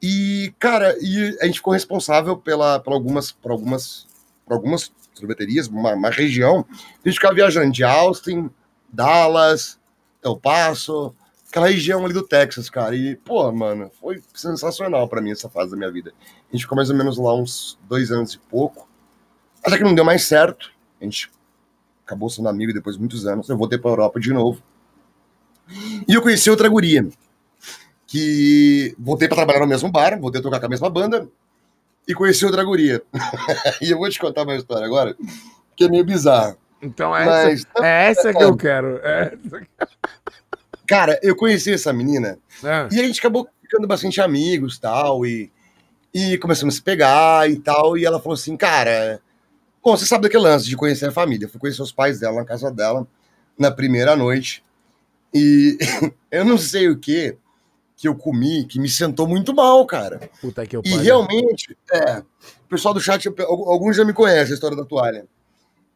E, 0.00 0.54
cara, 0.58 0.96
e 1.00 1.36
a 1.40 1.46
gente 1.46 1.56
ficou 1.56 1.72
responsável 1.72 2.36
pela, 2.36 2.78
por 2.78 2.92
algumas, 2.92 3.32
por 3.32 3.50
algumas, 3.50 4.06
por 4.46 4.54
algumas 4.54 4.92
sorveterias, 5.12 5.66
uma, 5.66 5.92
uma 5.94 6.10
região. 6.10 6.64
A 6.70 7.08
gente 7.08 7.16
ficava 7.16 7.34
viajando 7.34 7.72
de 7.72 7.82
Austin, 7.82 8.48
Dallas, 8.92 9.78
El 10.22 10.36
Paso, 10.36 11.14
aquela 11.48 11.68
região 11.68 12.04
ali 12.04 12.14
do 12.14 12.22
Texas, 12.22 12.70
cara. 12.70 12.94
E, 12.94 13.16
pô, 13.16 13.50
mano, 13.50 13.90
foi 14.00 14.22
sensacional 14.34 15.08
pra 15.08 15.20
mim 15.20 15.32
essa 15.32 15.48
fase 15.48 15.72
da 15.72 15.76
minha 15.76 15.90
vida. 15.90 16.12
A 16.48 16.52
gente 16.52 16.62
ficou 16.62 16.76
mais 16.76 16.90
ou 16.90 16.96
menos 16.96 17.18
lá 17.18 17.34
uns 17.34 17.78
dois 17.88 18.12
anos 18.12 18.34
e 18.34 18.38
pouco. 18.38 18.87
Até 19.68 19.78
que 19.78 19.84
não 19.84 19.94
deu 19.94 20.04
mais 20.04 20.24
certo. 20.24 20.70
A 21.00 21.04
gente 21.04 21.30
acabou 22.04 22.30
sendo 22.30 22.48
amigo 22.48 22.72
depois 22.72 22.96
de 22.96 23.00
muitos 23.00 23.26
anos. 23.26 23.48
Eu 23.48 23.56
voltei 23.56 23.78
pra 23.78 23.90
Europa 23.90 24.18
de 24.18 24.32
novo. 24.32 24.62
E 26.08 26.14
eu 26.14 26.22
conheci 26.22 26.50
outra 26.50 26.68
guria. 26.68 27.06
Que 28.06 28.94
voltei 28.98 29.28
pra 29.28 29.36
trabalhar 29.36 29.60
no 29.60 29.66
mesmo 29.66 29.90
bar, 29.90 30.18
voltei 30.18 30.40
a 30.40 30.42
tocar 30.42 30.58
com 30.58 30.66
a 30.66 30.70
mesma 30.70 30.88
banda. 30.88 31.28
E 32.06 32.14
conheci 32.14 32.46
outra 32.46 32.64
guria. 32.64 33.02
e 33.82 33.90
eu 33.90 33.98
vou 33.98 34.08
te 34.08 34.18
contar 34.18 34.44
uma 34.44 34.56
história 34.56 34.86
agora, 34.86 35.14
que 35.76 35.84
é 35.84 35.88
meio 35.88 36.04
bizarra. 36.04 36.56
Então 36.80 37.14
é 37.14 37.22
essa, 37.22 37.66
Mas, 37.76 37.84
é 37.84 38.10
essa 38.10 38.32
que 38.32 38.42
eu 38.42 38.56
quero. 38.56 38.98
É 39.02 39.34
essa. 39.34 39.66
cara, 40.86 41.18
eu 41.22 41.36
conheci 41.36 41.72
essa 41.72 41.92
menina 41.92 42.38
Ah, 42.64 42.88
E 42.90 43.00
a 43.00 43.02
gente 43.04 43.18
acabou 43.18 43.46
ficando 43.60 43.86
bastante 43.86 44.20
amigos 44.20 44.78
tal, 44.78 45.26
e, 45.26 45.52
e 46.14 46.38
começamos 46.38 46.74
a 46.74 46.76
se 46.76 46.82
pegar 46.82 47.50
e 47.50 47.56
tal. 47.58 47.98
E 47.98 48.06
ela 48.06 48.18
falou 48.18 48.34
assim, 48.34 48.56
cara, 48.56 49.20
bom, 49.82 49.96
você 49.96 50.06
sabe 50.06 50.22
daquele 50.22 50.42
lance 50.44 50.66
de 50.66 50.76
conhecer 50.76 51.06
a 51.06 51.12
família. 51.12 51.46
Eu 51.46 51.50
fui 51.50 51.60
conhecer 51.60 51.82
os 51.82 51.92
pais 51.92 52.20
dela 52.20 52.36
na 52.36 52.44
casa 52.44 52.70
dela 52.70 53.06
na 53.58 53.70
primeira 53.70 54.14
noite. 54.16 54.62
E 55.32 55.76
eu 56.30 56.44
não 56.44 56.56
sei 56.58 56.88
o 56.88 56.98
que 56.98 57.36
que 57.96 58.06
eu 58.06 58.14
comi 58.14 58.64
que 58.64 58.78
me 58.78 58.88
sentou 58.88 59.26
muito 59.26 59.52
mal, 59.52 59.84
cara. 59.84 60.30
puta 60.40 60.64
que 60.64 60.76
eu 60.76 60.82
E 60.84 60.90
realmente, 60.96 61.76
é, 61.92 62.18
o 62.18 62.68
pessoal 62.68 62.94
do 62.94 63.00
chat, 63.00 63.26
al- 63.26 63.70
alguns 63.70 63.96
já 63.96 64.04
me 64.04 64.12
conhecem 64.12 64.52
a 64.52 64.54
história 64.54 64.76
da 64.76 64.84
toalha. 64.84 65.26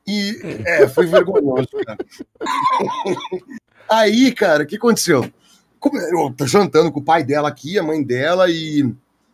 E 0.05 0.41
é, 0.67 0.89
foi 0.89 1.07
vergonhoso, 1.07 1.69
cara. 1.87 1.99
Aí, 3.89 4.33
cara, 4.33 4.65
o 4.65 4.67
que 4.67 4.77
aconteceu? 4.77 5.31
Eu 6.11 6.33
tô 6.37 6.47
jantando 6.47 6.91
com 6.91 7.01
o 7.01 7.05
pai 7.05 7.23
dela 7.25 7.49
aqui, 7.49 7.79
a 7.79 7.83
mãe 7.83 8.03
dela, 8.03 8.51
e. 8.51 8.93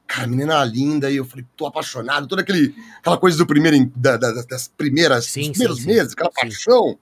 Cara, 0.09 0.25
a 0.25 0.27
menina 0.27 0.65
linda, 0.65 1.11
e 1.11 1.17
eu 1.17 1.25
falei, 1.27 1.45
tô 1.55 1.67
apaixonado, 1.67 2.27
toda 2.27 2.41
aquele, 2.41 2.75
aquela 2.99 3.19
coisa 3.19 3.37
do 3.37 3.47
primeiro, 3.47 3.93
da- 3.95 4.17
da- 4.17 4.43
das 4.43 4.67
primeiras, 4.67 5.27
Sim, 5.27 5.43
dos 5.43 5.51
primeiros 5.51 5.79
sim, 5.81 5.87
meses, 5.87 6.13
aquela 6.15 6.31
Sim. 6.31 6.41
paixão. 6.41 6.99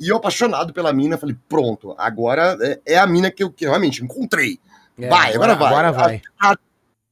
E 0.00 0.08
eu 0.08 0.16
apaixonado 0.16 0.72
pela 0.72 0.90
mina, 0.90 1.18
falei, 1.18 1.36
pronto, 1.46 1.94
agora 1.98 2.56
é, 2.62 2.94
é 2.94 2.98
a 2.98 3.06
mina 3.06 3.30
que 3.30 3.44
eu, 3.44 3.52
que 3.52 3.66
realmente 3.66 4.02
encontrei. 4.02 4.58
É, 4.98 5.08
vai, 5.08 5.34
agora 5.34 5.54
vai. 5.54 5.68
Agora 5.68 5.92
vai. 5.92 6.22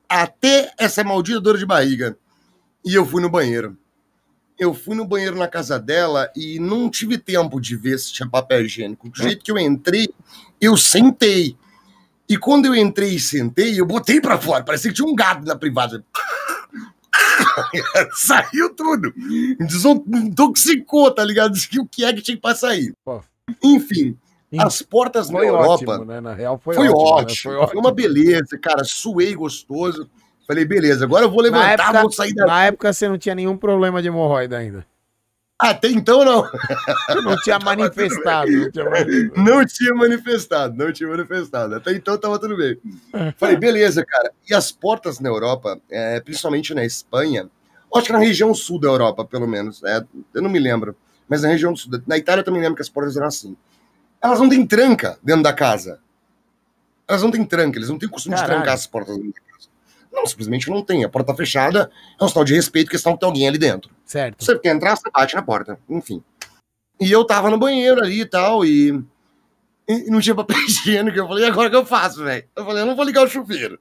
até 0.08 0.72
essa 0.78 1.04
maldita 1.04 1.40
dor 1.40 1.58
de 1.58 1.66
barriga. 1.66 2.16
E 2.84 2.94
eu 2.94 3.04
fui 3.04 3.20
no 3.20 3.28
banheiro. 3.28 3.76
Eu 4.58 4.72
fui 4.72 4.96
no 4.96 5.04
banheiro 5.06 5.36
na 5.36 5.48
casa 5.48 5.78
dela 5.78 6.30
e 6.34 6.58
não 6.58 6.88
tive 6.88 7.18
tempo 7.18 7.60
de 7.60 7.76
ver 7.76 7.98
se 7.98 8.12
tinha 8.12 8.28
papel 8.28 8.64
higiênico. 8.64 9.10
Do 9.10 9.16
jeito 9.22 9.44
que 9.44 9.50
eu 9.52 9.58
entrei, 9.58 10.08
eu 10.58 10.76
sentei. 10.78 11.56
E 12.28 12.36
quando 12.36 12.66
eu 12.66 12.74
entrei 12.74 13.14
e 13.14 13.20
sentei, 13.20 13.78
eu 13.80 13.86
botei 13.86 14.20
pra 14.20 14.38
fora. 14.38 14.64
Parecia 14.64 14.90
que 14.90 14.96
tinha 14.96 15.08
um 15.08 15.14
gato 15.14 15.44
na 15.46 15.54
privada. 15.56 16.04
Saiu 18.14 18.74
tudo. 18.74 19.12
Desintoxicou, 19.58 21.10
tá 21.10 21.24
ligado? 21.24 21.52
Disse 21.52 21.78
O 21.78 21.86
que 21.86 22.04
é 22.04 22.12
que 22.12 22.22
tinha 22.22 22.38
pra 22.38 22.54
sair? 22.54 22.92
Pô. 23.04 23.22
Enfim, 23.62 24.16
as 24.58 24.82
portas 24.82 25.30
na 25.30 25.38
Foi 25.38 25.48
Europa. 25.48 25.68
ótimo, 25.92 26.04
né? 26.04 26.20
Na 26.20 26.34
real 26.34 26.58
foi, 26.62 26.74
Foi, 26.74 26.88
ótimo. 26.88 27.04
né? 27.04 27.10
ótimo, 27.12 27.36
Foi 27.42 27.52
foi, 27.54 27.62
ótimo. 27.64 27.80
uma 27.80 27.92
beleza, 27.92 28.58
cara. 28.60 28.82
Suei 28.84 29.34
gostoso. 29.34 30.08
Falei, 30.46 30.64
beleza, 30.64 31.04
agora 31.04 31.24
eu 31.24 31.30
vou 31.30 31.38
Na 31.42 31.44
levantar, 31.58 31.84
época, 31.88 32.00
vou 32.02 32.12
sair 32.12 32.32
da. 32.34 32.46
na 32.46 32.64
época 32.64 32.92
você 32.92 33.08
não 33.08 33.18
tinha 33.18 33.34
nenhum 33.34 33.56
problema 33.56 34.00
de 34.00 34.08
hemorroida 34.08 34.56
ainda. 34.56 34.86
Até 35.58 35.88
então 35.88 36.22
não. 36.24 36.42
Não 37.24 37.36
tinha 37.38 37.58
manifestado. 37.64 38.50
Não 38.50 38.70
tinha 38.70 38.84
manifestado. 38.84 39.36
Não 39.36 39.64
tinha 39.64 39.94
manifestado, 39.94 40.76
não 40.76 40.92
tinha 40.92 41.08
manifestado. 41.08 41.74
Até 41.76 41.92
então 41.92 42.18
tava 42.18 42.38
tudo 42.38 42.56
bem. 42.56 42.78
Falei, 43.38 43.56
beleza, 43.56 44.04
cara. 44.04 44.32
E 44.48 44.54
as 44.54 44.70
portas 44.70 45.18
na 45.18 45.28
Europa, 45.30 45.80
é, 45.90 46.20
principalmente 46.20 46.74
na 46.74 46.84
Espanha, 46.84 47.48
acho 47.94 48.06
que 48.06 48.12
na 48.12 48.18
região 48.18 48.52
sul 48.54 48.78
da 48.78 48.88
Europa, 48.88 49.24
pelo 49.24 49.46
menos. 49.46 49.82
é, 49.82 50.04
eu 50.34 50.42
não 50.42 50.50
me 50.50 50.58
lembro. 50.58 50.94
Mas 51.28 51.42
na 51.42 51.48
região 51.48 51.74
sul. 51.74 51.90
Na 52.06 52.18
Itália 52.18 52.40
eu 52.40 52.44
também 52.44 52.60
lembro 52.60 52.76
que 52.76 52.82
as 52.82 52.88
portas 52.90 53.16
eram 53.16 53.26
assim. 53.26 53.56
Elas 54.22 54.38
não 54.38 54.48
têm 54.48 54.66
tranca 54.66 55.18
dentro 55.22 55.42
da 55.42 55.52
casa. 55.52 56.00
Elas 57.08 57.22
não 57.22 57.30
têm 57.30 57.44
tranca, 57.44 57.78
eles 57.78 57.88
não 57.88 57.98
têm 57.98 58.08
costume 58.08 58.34
Caralho. 58.34 58.50
de 58.52 58.56
trancar 58.58 58.74
as 58.74 58.86
portas 58.86 59.16
dentro 59.16 59.32
da. 59.32 59.45
Não, 60.16 60.24
simplesmente 60.24 60.70
não 60.70 60.82
tem. 60.82 61.04
A 61.04 61.10
porta 61.10 61.30
tá 61.32 61.36
fechada, 61.36 61.90
é 62.18 62.24
um 62.24 62.28
sinal 62.28 62.42
de 62.42 62.54
respeito, 62.54 62.90
questão 62.90 63.12
que 63.12 63.20
tem 63.20 63.26
alguém 63.26 63.46
ali 63.46 63.58
dentro. 63.58 63.90
Certo. 64.02 64.42
Você 64.42 64.58
quer 64.58 64.74
entrar, 64.74 64.96
você 64.96 65.10
bate 65.10 65.34
na 65.34 65.42
porta. 65.42 65.78
Enfim. 65.90 66.22
E 66.98 67.12
eu 67.12 67.22
tava 67.22 67.50
no 67.50 67.58
banheiro 67.58 68.00
ali 68.00 68.22
e 68.22 68.26
tal, 68.26 68.64
e, 68.64 68.98
e 69.86 70.10
não 70.10 70.18
tinha 70.18 70.34
papel 70.34 70.56
higiênico. 70.66 71.18
Eu 71.18 71.28
falei, 71.28 71.44
e 71.44 71.46
agora 71.46 71.68
o 71.68 71.70
que 71.70 71.76
eu 71.76 71.84
faço, 71.84 72.24
velho? 72.24 72.44
Eu 72.56 72.64
falei, 72.64 72.82
eu 72.82 72.86
não 72.86 72.96
vou 72.96 73.04
ligar 73.04 73.24
o 73.24 73.28
chuveiro. 73.28 73.78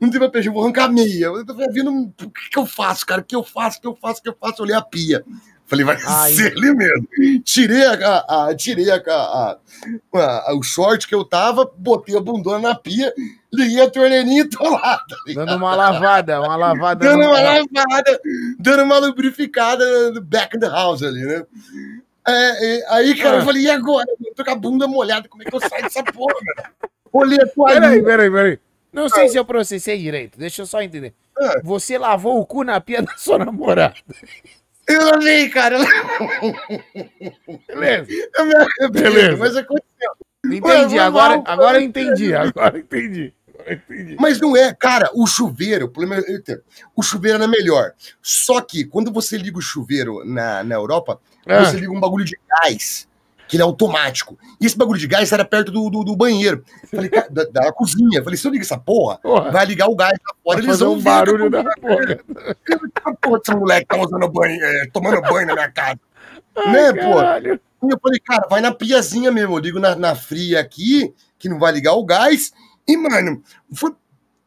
Não 0.00 0.10
tem 0.10 0.18
papel 0.18 0.40
higiênico, 0.40 0.54
vou 0.54 0.62
arrancar 0.64 0.84
a 0.86 0.88
meia. 0.88 1.26
Eu 1.26 1.44
tô 1.44 1.54
vendo, 1.54 1.90
o 1.92 2.30
que, 2.30 2.50
que 2.50 2.58
eu 2.58 2.64
faço, 2.64 3.04
cara? 3.04 3.20
O 3.20 3.24
que 3.24 3.36
eu 3.36 3.44
faço, 3.44 3.76
o 3.76 3.80
que 3.82 3.86
eu 3.86 3.96
faço, 4.00 4.20
o 4.20 4.22
que 4.22 4.28
eu 4.30 4.36
faço? 4.40 4.54
Eu 4.62 4.64
olhei 4.64 4.76
a 4.76 4.82
pia. 4.82 5.22
Falei, 5.66 5.84
vai 5.84 5.96
Ai. 6.06 6.32
ser 6.32 6.52
ali 6.56 6.72
mesmo. 6.74 7.08
Tirei, 7.44 7.84
a, 7.84 8.24
a- 8.48 8.54
tirei 8.54 8.88
a, 8.90 8.96
a- 8.96 9.58
a- 10.14 10.54
o 10.54 10.62
short 10.62 11.08
que 11.08 11.14
eu 11.14 11.24
tava, 11.24 11.68
botei 11.76 12.16
a 12.16 12.20
bundona 12.20 12.68
na 12.68 12.74
pia, 12.76 13.12
liguei 13.52 13.80
a 13.80 13.90
torneirinha 13.90 14.42
e 14.42 14.48
tô 14.48 14.62
lá. 14.68 14.98
tá? 14.98 15.16
Dando 15.34 15.56
uma 15.56 15.74
lavada, 15.74 16.40
uma 16.40 16.54
lavada. 16.56 17.04
Dando 17.04 17.24
uma 17.24 17.40
lavada, 17.40 18.20
dando 18.60 18.82
uma 18.84 18.98
lubrificada 18.98 20.12
no 20.12 20.20
back 20.20 20.56
in 20.56 20.60
the 20.60 20.68
house 20.68 21.02
ali, 21.02 21.24
né? 21.24 21.42
É, 22.28 22.76
é, 22.78 22.86
aí, 22.90 23.14
cara, 23.16 23.36
Ah. 23.36 23.40
eu 23.40 23.44
falei, 23.44 23.62
e 23.62 23.70
agora? 23.70 24.06
Eu 24.24 24.34
tô 24.34 24.44
com 24.44 24.50
a 24.50 24.54
bunda 24.56 24.86
molhada, 24.86 25.28
como 25.28 25.42
é 25.42 25.46
que 25.46 25.54
eu 25.54 25.60
saio 25.60 25.82
dessa 25.82 26.02
porra? 26.04 26.34
Olhei 27.12 27.38
a 27.38 27.46
Peraí, 27.46 27.54
toalhinha. 27.54 28.04
peraí, 28.04 28.30
peraí. 28.30 28.58
Não 28.92 29.08
sei 29.08 29.28
se 29.28 29.36
eu 29.36 29.44
processei 29.44 29.98
direito. 29.98 30.38
Deixa 30.38 30.62
eu 30.62 30.66
só 30.66 30.80
entender. 30.80 31.12
Ah. 31.38 31.60
Você 31.62 31.98
lavou 31.98 32.40
o 32.40 32.46
cu 32.46 32.62
na 32.64 32.80
pia 32.80 33.02
da 33.02 33.16
sua 33.16 33.38
namorada. 33.38 33.94
Eu 34.88 35.04
lavei, 35.04 35.48
cara. 35.48 35.78
Beleza. 37.66 38.28
Eu 38.38 38.44
me 38.46 38.54
arrependo, 38.54 38.90
Beleza. 38.92 39.36
mas 39.36 39.56
aconteceu. 39.56 40.12
Entendi. 40.44 40.94
Ué, 40.96 41.00
Agora, 41.00 41.34
eu 41.78 41.80
entendi. 41.80 42.34
Agora 42.34 42.78
entendi. 42.78 43.34
Agora 43.54 43.70
eu 43.70 43.74
entendi. 43.74 44.16
Mas 44.20 44.40
não 44.40 44.56
é, 44.56 44.72
cara, 44.72 45.10
o 45.12 45.26
chuveiro, 45.26 45.86
o 45.86 45.88
problema 45.88 46.22
é, 46.24 46.60
o 46.94 47.02
chuveiro 47.02 47.38
era 47.38 47.48
melhor. 47.48 47.92
Só 48.22 48.60
que 48.60 48.84
quando 48.84 49.12
você 49.12 49.36
liga 49.36 49.58
o 49.58 49.62
chuveiro 49.62 50.24
na, 50.24 50.62
na 50.62 50.74
Europa, 50.76 51.20
Ah. 51.46 51.64
você 51.64 51.76
liga 51.78 51.90
um 51.90 51.98
bagulho 51.98 52.24
de 52.24 52.38
gás, 52.48 53.05
que 53.48 53.56
ele 53.56 53.62
é 53.62 53.64
automático. 53.64 54.38
E 54.60 54.66
esse 54.66 54.76
bagulho 54.76 54.98
de 54.98 55.06
gás 55.06 55.30
era 55.32 55.44
perto 55.44 55.70
do, 55.70 55.88
do, 55.90 56.04
do 56.04 56.16
banheiro. 56.16 56.64
Falei, 56.90 57.08
cara, 57.08 57.28
da, 57.30 57.44
da 57.44 57.72
cozinha. 57.72 58.22
Falei, 58.22 58.36
se 58.36 58.46
eu 58.46 58.50
ligo 58.52 58.64
essa 58.64 58.78
porra, 58.78 59.18
Porra, 59.18 59.50
vai 59.50 59.64
ligar 59.66 59.88
o 59.88 59.94
gás 59.96 60.12
lá 60.26 60.34
fora, 60.42 60.58
eles 60.58 60.70
fazer 60.70 60.84
vão 60.84 60.94
um 60.94 60.98
ver 60.98 61.04
barulho 61.04 61.50
da 61.50 61.62
porra. 61.80 62.06
que 62.64 63.16
porra 63.22 63.40
esse 63.44 63.54
moleque 63.56 63.86
tá 63.86 63.96
usando 63.96 64.28
banho, 64.28 64.64
é, 64.64 64.86
tomando 64.92 65.20
banho 65.22 65.46
na 65.46 65.54
minha 65.54 65.70
casa. 65.70 66.00
Ai, 66.56 66.72
Né, 66.72 66.92
pô? 66.92 67.14
caralho. 67.16 67.60
E 67.82 67.92
eu 67.92 67.98
falei, 68.02 68.18
cara, 68.20 68.46
vai 68.48 68.60
na 68.60 68.72
piazinha 68.72 69.30
mesmo. 69.30 69.54
Eu 69.54 69.58
ligo 69.58 69.78
na, 69.78 69.94
na 69.94 70.14
fria 70.14 70.58
aqui, 70.60 71.14
que 71.38 71.48
não 71.48 71.58
vai 71.58 71.72
ligar 71.72 71.92
o 71.92 72.04
gás. 72.04 72.52
E, 72.88 72.96
mano, 72.96 73.42
fui, 73.74 73.92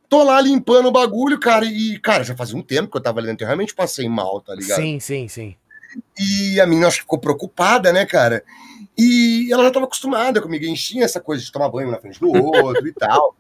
tô 0.10 0.24
lá 0.24 0.42
limpando 0.42 0.88
o 0.88 0.92
bagulho, 0.92 1.40
cara. 1.40 1.64
E, 1.66 2.00
cara, 2.00 2.24
já 2.24 2.36
fazia 2.36 2.58
um 2.58 2.62
tempo 2.64 2.90
que 2.92 2.98
eu 2.98 3.02
tava 3.02 3.20
ali 3.20 3.28
dentro. 3.28 3.44
Eu 3.44 3.48
realmente 3.48 3.76
passei 3.76 4.10
mal, 4.10 4.42
tá 4.42 4.56
ligado? 4.56 4.78
Sim, 4.82 5.00
sim, 5.00 5.28
sim. 5.28 5.56
E 6.18 6.60
a 6.60 6.68
menina 6.68 6.88
acho 6.88 6.98
que 6.98 7.04
ficou 7.04 7.20
preocupada, 7.20 7.92
né, 7.92 8.06
cara? 8.06 8.44
E 8.98 9.50
ela 9.52 9.64
já 9.64 9.72
tava 9.72 9.86
acostumada 9.86 10.42
comigo. 10.42 10.66
A 10.66 10.68
gente 10.68 10.84
tinha 10.84 11.06
essa 11.06 11.20
coisa 11.20 11.44
de 11.44 11.52
tomar 11.52 11.70
banho 11.70 11.90
na 11.90 12.00
frente 12.00 12.20
do 12.20 12.30
outro 12.30 12.88
e 12.88 12.94
tal. 12.94 13.36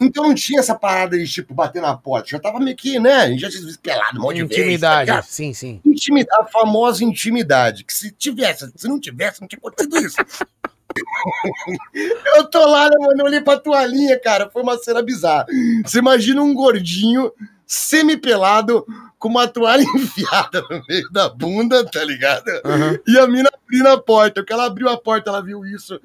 Então 0.00 0.24
não 0.24 0.34
tinha 0.34 0.60
essa 0.60 0.74
parada 0.74 1.18
de, 1.18 1.28
tipo, 1.28 1.52
bater 1.52 1.82
na 1.82 1.94
porta. 1.94 2.30
Já 2.30 2.38
tava 2.38 2.58
meio 2.58 2.74
que, 2.74 2.98
né? 2.98 3.12
A 3.12 3.28
gente 3.28 3.40
já 3.40 3.50
tinha 3.50 3.62
pelado 3.82 4.18
um 4.18 4.22
monte 4.22 4.36
de 4.36 4.48
tá 4.48 4.54
Intimidade. 4.54 5.10
ligado? 5.10 5.24
sim, 5.24 5.52
sim. 5.52 5.80
Intimidade, 5.84 6.42
a 6.42 6.46
famosa 6.46 7.04
intimidade. 7.04 7.84
Que 7.84 7.92
se 7.92 8.10
tivesse, 8.12 8.72
se 8.74 8.88
não 8.88 8.98
tivesse, 8.98 9.42
não 9.42 9.48
tinha 9.48 9.58
acontecido 9.58 9.98
isso. 9.98 10.16
eu 12.36 12.48
tô 12.48 12.66
lá, 12.66 12.88
né, 12.88 12.96
mano? 12.98 13.20
Eu 13.20 13.26
olhei 13.26 13.42
pra 13.42 13.58
toalhinha, 13.58 14.18
cara. 14.18 14.48
Foi 14.48 14.62
uma 14.62 14.78
cena 14.78 15.02
bizarra. 15.02 15.44
Você 15.84 15.98
imagina 15.98 16.40
um 16.40 16.54
gordinho, 16.54 17.30
semi-pelado, 17.70 18.84
com 19.16 19.28
uma 19.28 19.46
toalha 19.46 19.84
enfiada 19.94 20.60
no 20.68 20.82
meio 20.88 21.08
da 21.12 21.28
bunda, 21.28 21.84
tá 21.84 22.02
ligado? 22.02 22.48
Aham. 22.64 22.98
E 23.06 23.16
a 23.16 23.28
mina 23.28 23.48
abrindo 23.62 23.86
a 23.86 24.02
porta. 24.02 24.40
Porque 24.40 24.52
ela 24.52 24.66
abriu 24.66 24.88
a 24.88 24.98
porta, 24.98 25.30
ela 25.30 25.40
viu 25.40 25.64
isso. 25.64 26.00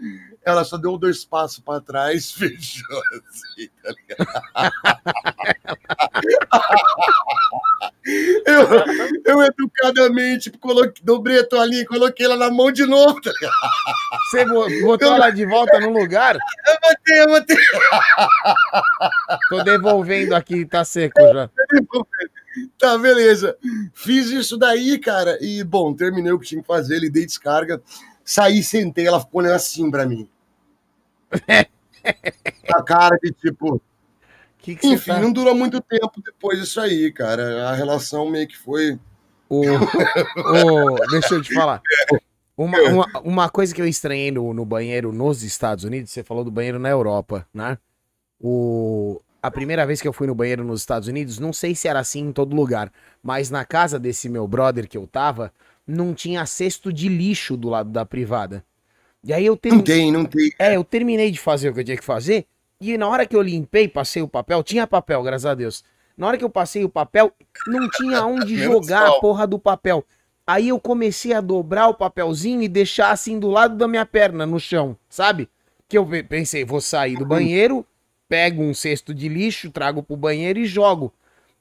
Ela 0.46 0.64
só 0.64 0.78
deu 0.78 0.96
dois 0.96 1.26
passos 1.26 1.58
pra 1.58 1.82
trás, 1.82 2.30
fechou 2.38 3.02
assim, 3.12 3.68
tá 3.82 3.92
ligado? 3.92 4.72
eu, 8.46 8.68
eu 9.26 9.42
educadamente 9.44 10.52
coloquei, 10.52 11.04
dobrei 11.04 11.40
a 11.40 11.48
toalhinha 11.48 11.82
e 11.82 11.86
coloquei 11.86 12.26
ela 12.26 12.38
na 12.38 12.50
mão 12.52 12.72
de 12.72 12.86
novo. 12.86 13.20
Tá? 13.22 13.32
Você 14.30 14.46
bo- 14.46 14.70
botou 14.84 15.14
ela 15.14 15.30
de 15.32 15.46
volta 15.46 15.80
no 15.80 15.90
lugar? 15.90 16.36
Eu 16.36 16.78
botei, 16.82 17.22
eu 17.22 17.28
botei. 17.28 17.58
Tô 19.50 19.64
devolvendo 19.64 20.36
aqui, 20.36 20.66
tá 20.66 20.84
seco 20.86 21.20
já. 21.22 21.50
Tá, 22.78 22.98
beleza. 22.98 23.58
Fiz 23.94 24.28
isso 24.30 24.58
daí, 24.58 24.98
cara. 25.00 25.38
E, 25.42 25.64
bom, 25.64 25.94
terminei 25.94 26.32
o 26.32 26.40
que 26.40 26.48
tinha 26.48 26.62
que 26.62 26.68
fazer, 26.68 26.96
ele 26.96 27.10
dei 27.10 27.26
descarga. 27.26 27.82
Saí, 28.24 28.64
sentei, 28.64 29.08
ela 29.08 29.20
ficou 29.20 29.42
olhando 29.42 29.56
assim 29.56 29.90
pra 29.92 30.06
mim. 30.06 30.28
a 32.74 32.84
cara 32.84 33.18
de 33.22 33.32
tipo. 33.32 33.82
Que 34.66 34.76
que 34.76 34.88
Enfim, 34.88 35.12
tá... 35.12 35.20
não 35.20 35.32
durou 35.32 35.54
muito 35.54 35.80
tempo 35.80 36.12
depois 36.26 36.60
disso 36.60 36.82
aí, 36.82 37.12
cara. 37.12 37.70
A 37.70 37.76
relação 37.76 38.28
meio 38.32 38.48
que 38.48 38.58
foi. 38.58 38.98
O, 39.48 39.62
o- 40.42 41.08
deixa 41.12 41.36
eu 41.36 41.42
te 41.44 41.54
falar. 41.54 41.82
Uma, 42.58 42.80
uma, 42.82 43.06
uma 43.24 43.50
coisa 43.50 43.76
que 43.76 43.80
eu 43.82 43.88
estranhei 43.88 44.32
no, 44.32 44.54
no 44.56 44.66
banheiro 44.66 45.12
nos 45.12 45.44
Estados 45.44 45.84
Unidos, 45.84 46.10
você 46.10 46.24
falou 46.24 46.44
do 46.44 46.50
banheiro 46.50 46.80
na 46.80 46.90
Europa, 46.90 47.46
né? 47.54 47.78
O, 48.42 49.22
a 49.42 49.52
primeira 49.52 49.86
vez 49.86 50.02
que 50.02 50.08
eu 50.08 50.14
fui 50.14 50.26
no 50.26 50.34
banheiro 50.34 50.64
nos 50.64 50.82
Estados 50.82 51.08
Unidos, 51.08 51.38
não 51.38 51.54
sei 51.54 51.76
se 51.76 51.88
era 51.88 52.00
assim 52.00 52.22
em 52.22 52.32
todo 52.32 52.56
lugar, 52.56 52.92
mas 53.22 53.52
na 53.52 53.66
casa 53.66 54.00
desse 54.00 54.28
meu 54.30 54.48
brother 54.48 54.88
que 54.88 54.98
eu 54.98 55.06
tava, 55.06 55.54
não 55.86 56.12
tinha 56.14 56.44
cesto 56.48 56.92
de 56.92 57.08
lixo 57.08 57.56
do 57.56 57.70
lado 57.70 57.92
da 57.92 58.04
privada. 58.04 58.64
E 59.24 59.32
aí 59.32 59.46
eu 59.46 59.54
Não 59.54 59.58
terminei. 59.58 59.84
tem, 59.86 60.12
não 60.12 60.26
tem. 60.26 60.52
É, 60.58 60.76
eu 60.76 60.84
terminei 60.84 61.30
de 61.30 61.40
fazer 61.40 61.70
o 61.70 61.74
que 61.74 61.82
eu 61.82 61.84
tinha 61.84 61.98
que 61.98 62.04
fazer. 62.04 62.46
E 62.94 62.98
na 62.98 63.08
hora 63.08 63.26
que 63.26 63.36
eu 63.36 63.42
limpei, 63.42 63.88
passei 63.88 64.22
o 64.22 64.28
papel, 64.28 64.62
tinha 64.64 64.86
papel, 64.86 65.24
graças 65.24 65.46
a 65.46 65.56
Deus. 65.56 65.84
Na 66.16 66.28
hora 66.28 66.38
que 66.38 66.44
eu 66.44 66.50
passei 66.50 66.84
o 66.84 66.90
papel, 66.90 67.32
não 67.68 67.90
tinha 67.90 68.24
onde 68.26 68.56
jogar 68.58 69.08
a 69.08 69.12
porra 69.20 69.48
do 69.48 69.58
papel. 69.58 70.06
Aí 70.46 70.70
eu 70.70 70.80
comecei 70.80 71.34
a 71.34 71.42
dobrar 71.42 71.88
o 71.88 71.96
papelzinho 71.96 72.62
e 72.62 72.68
deixar 72.68 73.10
assim 73.10 73.40
do 73.40 73.50
lado 73.50 73.76
da 73.76 73.88
minha 73.88 74.06
perna, 74.06 74.46
no 74.46 74.60
chão, 74.60 74.96
sabe? 75.10 75.50
Que 75.90 75.98
eu 75.98 76.06
pe- 76.06 76.22
pensei, 76.22 76.64
vou 76.64 76.80
sair 76.80 77.18
do 77.18 77.26
banheiro, 77.26 77.84
pego 78.30 78.62
um 78.62 78.74
cesto 78.74 79.14
de 79.14 79.28
lixo, 79.28 79.72
trago 79.72 80.04
pro 80.04 80.16
banheiro 80.16 80.60
e 80.60 80.66
jogo. 80.68 81.12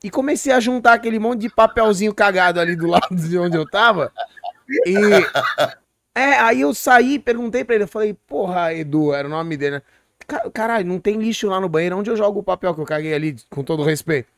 E 0.03 0.11
comecei 0.11 0.53
a 0.53 0.61
juntar 0.61 0.93
aquele 0.93 1.19
monte 1.19 1.41
de 1.41 1.49
papelzinho 1.49 2.15
cagado 2.15 2.61
ali 2.61 2.77
do 2.77 2.87
lado 2.89 3.15
de 3.17 3.39
onde 3.39 3.57
eu 3.57 3.67
tava. 3.67 4.13
E. 4.87 5.27
É, 6.15 6.35
aí 6.39 6.61
eu 6.61 6.73
saí, 6.73 7.19
perguntei 7.19 7.65
pra 7.65 7.75
ele, 7.75 7.85
eu 7.85 7.89
falei, 7.89 8.15
porra, 8.15 8.73
Edu, 8.73 9.13
era 9.13 9.27
o 9.27 9.31
nome 9.31 9.57
dele, 9.57 9.77
né? 9.77 9.83
Ca- 10.27 10.51
Caralho, 10.51 10.87
não 10.87 10.99
tem 10.99 11.17
lixo 11.19 11.49
lá 11.49 11.61
no 11.61 11.69
banheiro, 11.69 11.97
onde 11.97 12.11
eu 12.11 12.17
jogo 12.17 12.41
o 12.41 12.43
papel 12.45 12.75
que 12.75 12.81
eu 12.81 12.85
caguei 12.87 13.15
ali, 13.15 13.37
com 13.51 13.63
todo 13.63 13.83
respeito? 13.83 14.29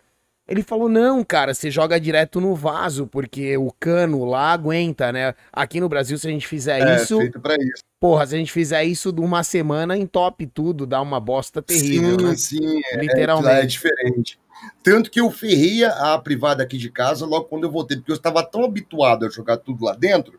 Ele 0.49 0.63
falou, 0.63 0.89
não, 0.89 1.25
cara, 1.25 1.53
você 1.55 1.71
joga 1.73 1.99
direto 1.99 2.41
no 2.41 2.55
vaso, 2.55 3.07
porque 3.09 3.57
o 3.57 3.73
cano 3.81 4.25
lá 4.25 4.53
aguenta, 4.53 5.11
né? 5.11 5.35
Aqui 5.53 5.81
no 5.81 5.89
Brasil, 5.89 6.17
se 6.19 6.29
a 6.29 6.31
gente 6.31 6.47
fizer 6.47 6.81
É, 6.81 7.03
isso, 7.03 7.19
feito 7.19 7.41
pra 7.41 7.55
isso. 7.57 7.83
porra, 7.99 8.25
se 8.27 8.37
a 8.37 8.39
gente 8.39 8.53
fizer 8.53 8.85
isso 8.85 9.11
de 9.13 9.21
uma 9.21 9.43
semana, 9.43 9.97
entope 9.97 10.47
tudo, 10.47 10.87
dá 10.87 11.01
uma 11.01 11.19
bosta 11.19 11.61
terrível, 11.61 12.17
sim, 12.17 12.27
né? 12.31 12.37
sim. 12.37 12.81
É, 12.93 13.01
Literalmente. 13.01 13.43
lá 13.45 13.59
é 13.59 13.67
diferente. 13.67 14.39
Tanto 14.85 15.11
que 15.11 15.21
eu 15.21 15.31
ferrei 15.33 15.85
a 15.85 16.17
privada 16.19 16.63
aqui 16.63 16.79
de 16.79 16.91
casa 16.91 17.27
logo 17.27 17.47
quando 17.47 17.65
eu 17.65 17.71
voltei, 17.71 17.97
porque 17.97 18.13
eu 18.13 18.17
estava 18.17 18.43
tão 18.45 18.65
habituado 18.65 19.27
a 19.27 19.29
jogar 19.29 19.57
tudo 19.57 19.85
lá 19.85 19.95
dentro, 19.95 20.39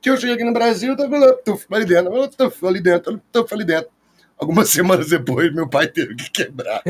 que 0.00 0.08
eu 0.08 0.16
cheguei 0.16 0.36
aqui 0.36 0.44
no 0.44 0.52
Brasil, 0.52 0.96
tava 0.96 1.18
lá, 1.18 1.32
tuf, 1.44 1.66
ali 1.72 1.84
dentro, 1.84 2.14
eu, 2.14 2.28
tuf, 2.28 2.64
ali 2.66 2.80
dentro, 2.80 3.20
tuf, 3.32 3.52
ali 3.52 3.64
dentro. 3.64 3.90
Algumas 4.40 4.70
semanas 4.70 5.08
depois, 5.08 5.52
meu 5.52 5.68
pai 5.68 5.86
teve 5.86 6.14
que 6.14 6.30
quebrar. 6.30 6.82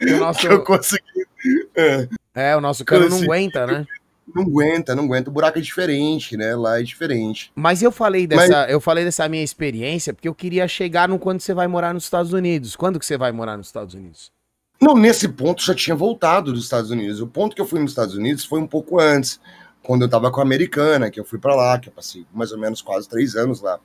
O 0.00 0.16
nosso, 0.18 0.46
eu 0.46 0.62
consegui. 0.62 1.26
É, 1.74 2.08
é, 2.34 2.56
o 2.56 2.60
nosso 2.60 2.84
cano 2.84 3.08
não 3.08 3.22
aguenta, 3.22 3.66
né? 3.66 3.86
não 4.34 4.42
aguenta, 4.44 4.94
não 4.94 5.04
aguenta. 5.04 5.30
O 5.30 5.32
buraco 5.32 5.58
é 5.58 5.62
diferente, 5.62 6.36
né? 6.36 6.54
Lá 6.54 6.80
é 6.80 6.82
diferente. 6.82 7.50
Mas 7.54 7.82
eu 7.82 7.90
falei 7.90 8.26
dessa, 8.26 8.70
eu 8.70 8.80
falei 8.80 9.04
dessa 9.04 9.28
minha 9.28 9.42
experiência 9.42 10.14
porque 10.14 10.28
eu 10.28 10.34
queria 10.34 10.66
chegar 10.68 11.08
no 11.08 11.18
quando 11.18 11.40
você 11.40 11.52
vai 11.52 11.66
morar 11.66 11.92
nos 11.92 12.04
Estados 12.04 12.32
Unidos. 12.32 12.76
Quando 12.76 12.98
que 12.98 13.06
você 13.06 13.18
vai 13.18 13.32
morar 13.32 13.56
nos 13.56 13.66
Estados 13.66 13.94
Unidos? 13.94 14.30
Não, 14.80 14.96
nesse 14.96 15.28
ponto 15.28 15.62
já 15.62 15.74
tinha 15.74 15.94
voltado 15.94 16.52
dos 16.52 16.64
Estados 16.64 16.90
Unidos. 16.90 17.20
O 17.20 17.26
ponto 17.26 17.54
que 17.54 17.60
eu 17.60 17.66
fui 17.66 17.80
nos 17.80 17.92
Estados 17.92 18.14
Unidos 18.14 18.44
foi 18.44 18.60
um 18.60 18.66
pouco 18.66 18.98
antes, 18.98 19.40
quando 19.82 20.02
eu 20.02 20.08
tava 20.08 20.30
com 20.30 20.40
a 20.40 20.42
americana, 20.42 21.10
que 21.10 21.20
eu 21.20 21.24
fui 21.24 21.38
para 21.38 21.54
lá, 21.54 21.78
que 21.78 21.88
eu 21.88 21.92
passei 21.92 22.26
mais 22.32 22.52
ou 22.52 22.58
menos 22.58 22.82
quase 22.82 23.08
três 23.08 23.36
anos 23.36 23.60
lá. 23.60 23.78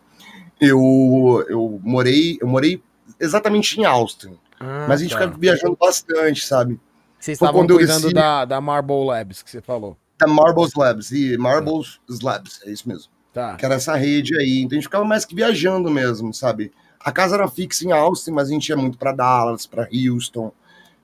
Eu, 0.60 1.46
eu 1.48 1.80
morei, 1.84 2.38
eu 2.42 2.48
morei 2.48 2.82
exatamente 3.20 3.80
em 3.80 3.86
Austin, 3.86 4.38
Ah, 4.60 4.86
mas 4.90 5.00
a 5.00 5.04
gente 5.04 5.12
tá. 5.14 5.20
ficava 5.20 5.38
viajando 5.38 5.78
bastante, 5.80 6.46
sabe? 6.46 6.80
Vocês 7.20 7.38
foi 7.38 7.48
estavam 7.48 7.68
cuidando 7.68 8.02
desci- 8.02 8.14
da, 8.14 8.46
da 8.46 8.60
Marble 8.62 9.06
Labs 9.06 9.42
que 9.44 9.50
você 9.52 9.62
falou. 9.62 9.98
Da 10.20 10.28
Marbles 10.28 10.74
Labs 10.76 11.12
e 11.12 11.38
Marbles 11.38 12.00
Labs, 12.24 12.60
é 12.66 12.72
isso 12.72 12.88
mesmo. 12.88 13.12
Tá. 13.34 13.56
Que 13.56 13.66
era 13.66 13.76
essa 13.76 13.96
rede 13.96 14.36
aí. 14.38 14.62
Então 14.62 14.76
a 14.76 14.80
gente 14.80 14.86
ficava 14.86 15.06
mais 15.06 15.26
que 15.26 15.36
viajando 15.36 15.92
mesmo, 15.92 16.34
sabe? 16.34 16.72
A 17.00 17.12
casa 17.12 17.36
era 17.36 17.48
fixa 17.48 17.86
em 17.86 17.92
Austin, 17.92 18.32
mas 18.32 18.50
a 18.50 18.52
gente 18.52 18.68
ia 18.70 18.76
muito 18.78 18.98
para 18.98 19.12
Dallas, 19.12 19.68
para 19.68 19.88
Houston. 19.92 20.52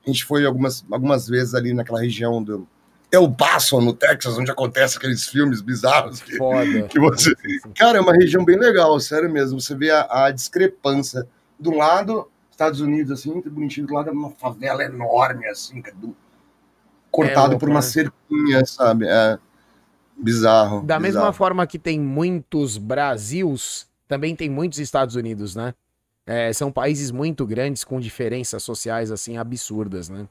A 0.06 0.10
gente 0.10 0.26
foi 0.26 0.46
algumas, 0.46 0.84
algumas 0.92 1.28
vezes 1.28 1.54
ali 1.54 1.74
naquela 1.74 2.02
região 2.02 2.42
do 2.44 2.68
El 3.14 3.32
Paso, 3.32 3.80
no 3.80 3.94
Texas, 3.94 4.38
onde 4.38 4.50
acontece 4.50 4.98
aqueles 4.98 5.28
filmes 5.28 5.62
bizarros 5.62 6.20
que, 6.20 6.36
Foda. 6.36 6.88
que 6.88 7.00
você. 7.00 7.32
Cara, 7.78 8.00
é 8.00 8.02
uma 8.02 8.14
região 8.14 8.44
bem 8.44 8.58
legal, 8.58 9.00
sério 9.00 9.32
mesmo. 9.32 9.62
Você 9.62 9.76
vê 9.76 9.92
a, 9.92 10.26
a 10.26 10.32
discrepância. 10.32 11.28
Do 11.60 11.72
lado, 11.76 12.28
Estados 12.50 12.82
Unidos, 12.82 13.12
assim, 13.12 13.32
muito 13.32 13.52
bonitinho, 13.52 13.86
do 13.86 13.94
lado 13.94 14.10
é 14.10 14.12
uma 14.12 14.32
favela 14.32 14.84
enorme, 14.84 15.46
assim, 15.46 15.82
é 15.86 15.92
do- 15.92 16.16
cortado 17.12 17.54
É, 17.56 17.58
por 17.60 17.70
uma 17.70 17.82
cerquinha, 17.84 18.66
sabe? 18.66 19.06
É 19.08 19.38
bizarro. 20.18 20.82
Da 20.82 21.00
mesma 21.00 21.20
bizarro. 21.22 21.34
forma 21.34 21.68
que 21.68 21.78
tem 21.78 22.00
muitos 22.00 22.78
Brasils, 22.78 23.88
também 24.08 24.36
tem 24.36 24.50
muitos 24.50 24.80
Estados 24.80 25.16
Unidos, 25.16 25.56
né? 25.56 25.74
É, 26.26 26.52
são 26.54 26.72
países 26.72 27.12
muito 27.12 27.46
grandes 27.46 27.84
com 27.84 28.00
diferenças 28.00 28.64
sociais 28.64 29.12
assim 29.12 29.38
absurdas, 29.38 30.10
né? 30.10 30.28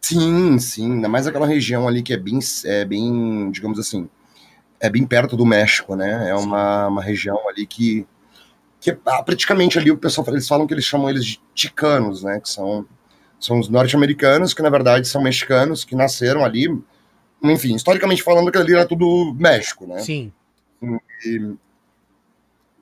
Sim, 0.00 0.58
sim. 0.58 0.92
Ainda 0.94 1.08
mais 1.08 1.26
aquela 1.26 1.46
região 1.46 1.86
ali 1.86 2.02
que 2.02 2.12
é 2.12 2.16
bem, 2.16 2.38
é 2.64 2.84
bem, 2.84 3.50
digamos 3.50 3.78
assim, 3.78 4.08
é 4.80 4.88
bem 4.88 5.06
perto 5.06 5.36
do 5.36 5.44
México, 5.44 5.94
né? 5.94 6.30
É 6.30 6.34
uma, 6.34 6.88
uma 6.88 7.02
região 7.02 7.38
ali 7.48 7.66
que, 7.66 8.06
que 8.80 8.96
ah, 9.06 9.22
praticamente 9.22 9.78
ali 9.78 9.90
o 9.90 9.98
pessoal 9.98 10.26
eles 10.28 10.48
falam 10.48 10.66
que 10.66 10.74
eles 10.74 10.84
chamam 10.84 11.10
eles 11.10 11.24
de 11.24 11.40
ticanos, 11.54 12.22
né? 12.22 12.40
Que 12.40 12.48
são, 12.48 12.86
são 13.38 13.58
os 13.60 13.68
norte-americanos 13.68 14.54
que 14.54 14.62
na 14.62 14.70
verdade 14.70 15.06
são 15.06 15.22
mexicanos 15.22 15.84
que 15.84 15.94
nasceram 15.94 16.44
ali. 16.44 16.66
Enfim, 17.42 17.74
historicamente 17.74 18.22
falando, 18.22 18.50
que 18.50 18.58
ali 18.58 18.74
era 18.74 18.86
tudo 18.86 19.34
México, 19.38 19.86
né? 19.86 20.00
Sim. 20.00 20.32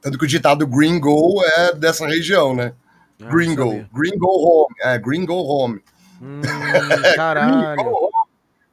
Tanto 0.00 0.18
que 0.18 0.24
o 0.24 0.28
ditado 0.28 0.66
gringo 0.66 1.42
é 1.44 1.74
dessa 1.74 2.06
região, 2.06 2.54
né? 2.54 2.72
Ah, 3.20 3.28
Gringo, 3.30 3.84
gringo 3.92 4.26
home, 4.28 4.74
é, 4.80 4.96
gringo 4.96 5.34
home. 5.34 5.82
Hum, 6.20 6.40
Green, 6.42 7.02
go 7.02 7.14
caralho. 7.16 7.80
home. 7.88 8.12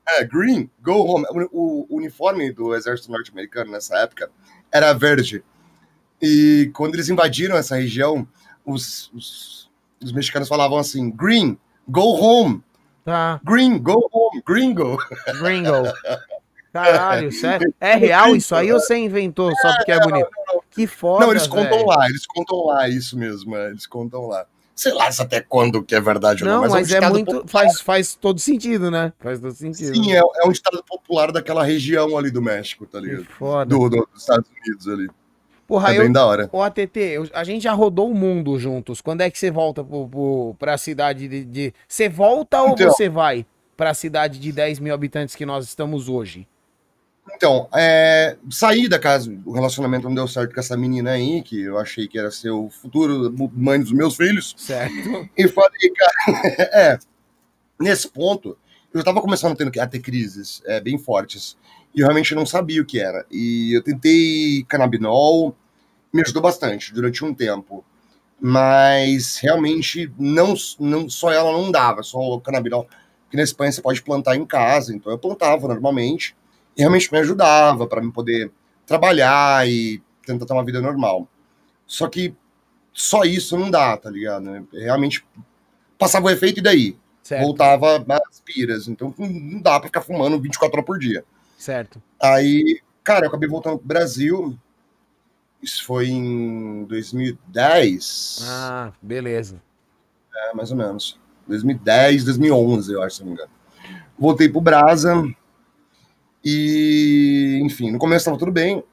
É, 0.08 0.24
green, 0.24 0.70
go 0.82 0.94
home. 1.04 1.26
O, 1.52 1.88
o 1.90 1.98
uniforme 1.98 2.52
do 2.52 2.76
exército 2.76 3.12
norte-americano 3.12 3.72
nessa 3.72 3.98
época 4.00 4.30
era 4.72 4.94
verde. 4.94 5.44
E 6.22 6.70
quando 6.76 6.94
eles 6.96 7.10
invadiram 7.10 7.58
essa 7.58 7.76
região, 7.76 8.28
os, 8.64 9.12
os, 9.14 9.72
os 10.04 10.12
mexicanos 10.12 10.48
falavam 10.48 10.78
assim: 10.78 11.10
green, 11.10 11.58
go 11.88 12.16
home. 12.20 12.64
Tá, 13.04 13.40
Green, 13.44 13.78
go 13.78 14.10
home. 14.12 14.42
Gringo. 14.46 14.98
gringo. 15.40 15.72
Caralho, 16.74 17.32
sério? 17.32 17.74
É 17.80 17.96
real 17.96 18.36
isso 18.36 18.54
aí 18.56 18.72
ou 18.74 18.80
você 18.80 18.98
inventou 18.98 19.52
só 19.62 19.76
porque 19.78 19.92
é 19.92 20.00
bonito? 20.00 20.28
Que 20.72 20.86
foda, 20.86 21.24
Não, 21.24 21.32
eles 21.32 21.48
contam 21.48 21.78
velho. 21.78 21.86
lá, 21.88 22.06
eles 22.10 22.26
contam 22.26 22.66
lá, 22.66 22.90
isso 22.90 23.18
mesmo, 23.18 23.56
é, 23.56 23.70
eles 23.70 23.88
contam 23.88 24.28
lá. 24.28 24.46
Sei 24.76 24.92
lá 24.92 25.10
se 25.10 25.22
até 25.22 25.40
quando 25.40 25.82
que 25.82 25.96
é 25.96 26.02
verdade 26.02 26.44
ou 26.44 26.50
Não, 26.50 26.62
não, 26.64 26.70
mas, 26.70 26.92
um 26.92 26.96
é 26.96 27.10
muito. 27.10 27.26
popular. 27.28 27.48
Faz, 27.48 27.80
faz 27.80 28.14
todo 28.16 28.40
sentido, 28.40 28.92
né? 28.92 29.14
Faz 29.20 29.40
todo 29.40 29.54
sentido. 29.54 29.96
Sim, 29.96 30.12
é, 30.14 30.18
é 30.20 30.46
um 30.48 30.52
ditado 30.52 30.84
popular 30.84 31.32
daquela 31.32 31.64
região 31.64 32.18
ali 32.18 32.30
do 32.30 32.42
México, 32.42 32.86
tá 32.86 33.00
Que 33.00 33.06
ligado? 33.08 33.26
foda. 33.26 33.66
Do, 33.66 33.88
do- 33.90 34.08
dos 34.12 34.22
Estados 34.22 34.50
Unidos 34.66 34.88
ali. 34.90 35.08
Porra, 35.66 35.94
é 35.94 35.98
eu, 35.98 36.02
bem 36.04 36.12
da 36.12 36.26
hora. 36.26 36.50
Ô, 36.52 36.62
ATT, 36.62 37.00
eu- 37.00 37.30
a 37.34 37.44
gente 37.46 37.64
já 37.64 37.72
rodou 37.72 38.12
o 38.12 38.14
mundo 38.14 38.60
juntos. 38.60 39.00
Quando 39.02 39.22
é 39.22 39.32
que 39.32 39.40
você 39.40 39.50
volta 39.50 39.82
pro, 39.84 40.08
pro, 40.10 40.56
pra 40.60 40.78
cidade 40.78 41.28
de, 41.28 41.46
de- 41.46 41.74
Você 41.88 42.10
volta 42.10 42.62
ou 42.62 42.72
Então. 42.74 42.92
você 42.92 43.08
vai 43.08 43.46
pra 43.78 43.94
cidade 43.94 44.40
de 44.40 44.52
10 44.52 44.80
mil 44.80 44.94
habitantes 44.94 45.36
que 45.36 45.46
nós 45.46 45.66
estamos 45.66 46.10
hoje? 46.10 46.46
Então, 47.34 47.68
é, 47.74 48.38
saí 48.50 48.88
da 48.88 49.00
casa, 49.00 49.36
o 49.46 49.52
relacionamento 49.52 50.08
não 50.08 50.16
deu 50.16 50.28
certo 50.28 50.54
com 50.54 50.60
essa 50.60 50.78
menina 50.78 51.12
aí, 51.12 51.42
que 51.42 51.62
eu 51.62 51.78
achei 51.78 52.08
que 52.08 52.20
era 52.20 52.30
ser 52.30 52.52
o 52.52 52.70
futuro 52.70 53.34
mãe 53.54 53.80
dos 53.80 53.92
meus 53.92 54.16
filhos, 54.16 54.54
Certo? 54.58 54.94
e 55.36 55.48
falei, 55.48 55.92
cara, 55.96 56.42
é, 56.74 57.00
nesse 57.80 58.08
ponto, 58.08 58.58
eu 58.94 59.00
já 59.00 59.04
tava 59.04 59.22
começando 59.22 59.54
a 59.54 59.56
ter, 59.56 59.80
a 59.80 59.88
ter 59.88 60.00
crises 60.00 60.62
é, 60.66 60.80
bem 60.80 60.98
fortes, 60.98 61.58
e 61.94 62.02
eu 62.02 62.06
realmente 62.06 62.36
não 62.36 62.46
sabia 62.46 62.82
o 62.82 62.86
que 62.86 63.00
era. 63.00 63.26
E 63.32 63.76
eu 63.76 63.82
tentei 63.84 64.64
canabinol, 64.68 65.56
me 66.14 66.22
ajudou 66.22 66.42
bastante 66.42 66.94
durante 66.94 67.26
um 67.26 67.34
tempo, 67.34 67.84
mas 68.40 69.38
realmente 69.38 70.12
não, 70.18 70.54
não 70.80 71.10
só 71.10 71.32
ela 71.32 71.52
não 71.52 71.72
dava, 71.72 72.04
só 72.04 72.20
o 72.20 72.40
canabinol, 72.40 72.88
porque 73.24 73.38
na 73.38 73.44
Espanha 73.44 73.72
você 73.72 73.82
pode 73.82 74.02
plantar 74.02 74.36
em 74.36 74.46
casa, 74.46 74.96
então 74.96 75.12
eu 75.12 75.18
plantava 75.18 75.68
normalmente, 75.68 76.36
e 76.76 76.82
realmente 76.82 77.12
me 77.12 77.20
ajudava 77.20 77.88
para 77.88 78.02
me 78.02 78.12
poder 78.12 78.52
trabalhar 78.86 79.68
e 79.68 80.02
tentar 80.26 80.46
ter 80.46 80.54
uma 80.54 80.64
vida 80.66 80.82
normal. 80.82 81.28
Só 81.88 82.08
que 82.08 82.36
só 82.94 83.24
isso 83.24 83.58
não 83.58 83.70
dá, 83.70 83.96
tá 83.98 84.10
ligado? 84.10 84.68
Realmente 84.74 85.26
passava 85.98 86.26
o 86.26 86.30
efeito 86.30 86.60
e 86.60 86.64
daí? 86.64 86.98
Certo. 87.24 87.44
Voltava 87.44 88.04
as 88.30 88.40
piras. 88.42 88.88
Então 88.88 89.14
não 89.18 89.62
dá 89.62 89.80
pra 89.80 89.88
ficar 89.88 90.02
fumando 90.02 90.40
24 90.40 90.76
horas 90.78 90.86
por 90.86 91.00
dia. 91.00 91.24
Certo. 91.58 92.02
Aí, 92.22 92.80
cara, 93.04 93.26
eu 93.26 93.30
acabei 93.30 93.48
voltando 93.50 93.78
pro 93.78 93.88
Brasil. 93.88 94.58
Isso 95.62 95.84
foi 95.86 96.08
em 96.10 96.84
2010, 96.86 98.40
Ah, 98.48 98.92
beleza. 99.02 99.62
é, 100.36 100.54
mais 100.54 100.70
ou 100.72 100.78
menos. 100.78 101.20
2010, 101.48 102.24
2011, 102.26 102.92
eu 102.94 103.02
acho, 103.02 103.16
se 103.18 103.22
não 103.22 103.28
me 103.30 103.34
engano. 103.34 103.50
Voltei 104.18 104.48
pro 104.50 104.62
Brasa. 104.62 105.24
E, 106.46 107.60
enfim, 107.64 107.90
no 107.90 107.98
começo 107.98 108.26
tava 108.26 108.38
tudo 108.38 108.52
bem, 108.52 108.84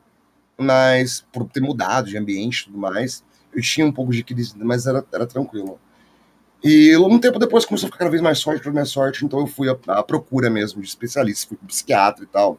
mas 0.56 1.26
por 1.30 1.44
ter 1.44 1.60
mudado 1.60 2.08
de 2.08 2.16
ambiente 2.16 2.62
e 2.62 2.64
tudo 2.64 2.78
mais, 2.78 3.22
eu 3.54 3.60
tinha 3.60 3.86
um 3.86 3.92
pouco 3.92 4.10
de 4.10 4.24
crise, 4.24 4.54
mas 4.56 4.86
era, 4.86 5.04
era 5.12 5.26
tranquilo. 5.26 5.78
E 6.64 6.96
um 6.96 7.18
tempo 7.18 7.38
depois 7.38 7.66
começou 7.66 7.88
a 7.88 7.88
ficar 7.88 7.98
cada 7.98 8.10
vez 8.10 8.22
mais 8.22 8.42
forte 8.42 8.62
para 8.62 8.72
minha 8.72 8.84
sorte, 8.86 9.24
então 9.24 9.40
eu 9.40 9.46
fui 9.46 9.68
à, 9.68 10.02
procura 10.02 10.48
mesmo 10.48 10.80
de 10.80 10.88
especialista, 10.88 11.48
fui 11.48 11.58
psiquiatra 11.66 12.24
e 12.24 12.26
tal. 12.26 12.58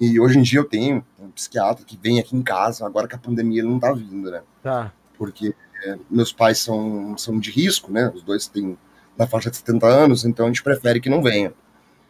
E 0.00 0.18
hoje 0.18 0.38
em 0.38 0.42
dia 0.42 0.60
eu 0.60 0.64
tenho 0.64 1.04
um 1.18 1.30
psiquiatra 1.30 1.84
que 1.84 1.98
vem 2.00 2.18
aqui 2.18 2.36
em 2.36 2.42
casa, 2.42 2.86
agora 2.86 3.08
que 3.08 3.14
a 3.14 3.18
pandemia 3.18 3.62
não 3.62 3.78
tá 3.78 3.92
vindo, 3.92 4.30
né? 4.30 4.42
Tá. 4.62 4.92
Porque 5.18 5.54
é, 5.84 5.98
meus 6.08 6.32
pais 6.32 6.58
são, 6.58 7.18
são 7.18 7.38
de 7.38 7.50
risco, 7.50 7.92
né? 7.92 8.10
Os 8.14 8.22
dois 8.22 8.46
têm 8.46 8.78
na 9.18 9.26
faixa 9.26 9.50
de 9.50 9.56
70 9.56 9.86
anos, 9.86 10.24
então 10.24 10.46
a 10.46 10.48
gente 10.48 10.62
prefere 10.62 11.00
que 11.00 11.10
não 11.10 11.22
venha. 11.22 11.52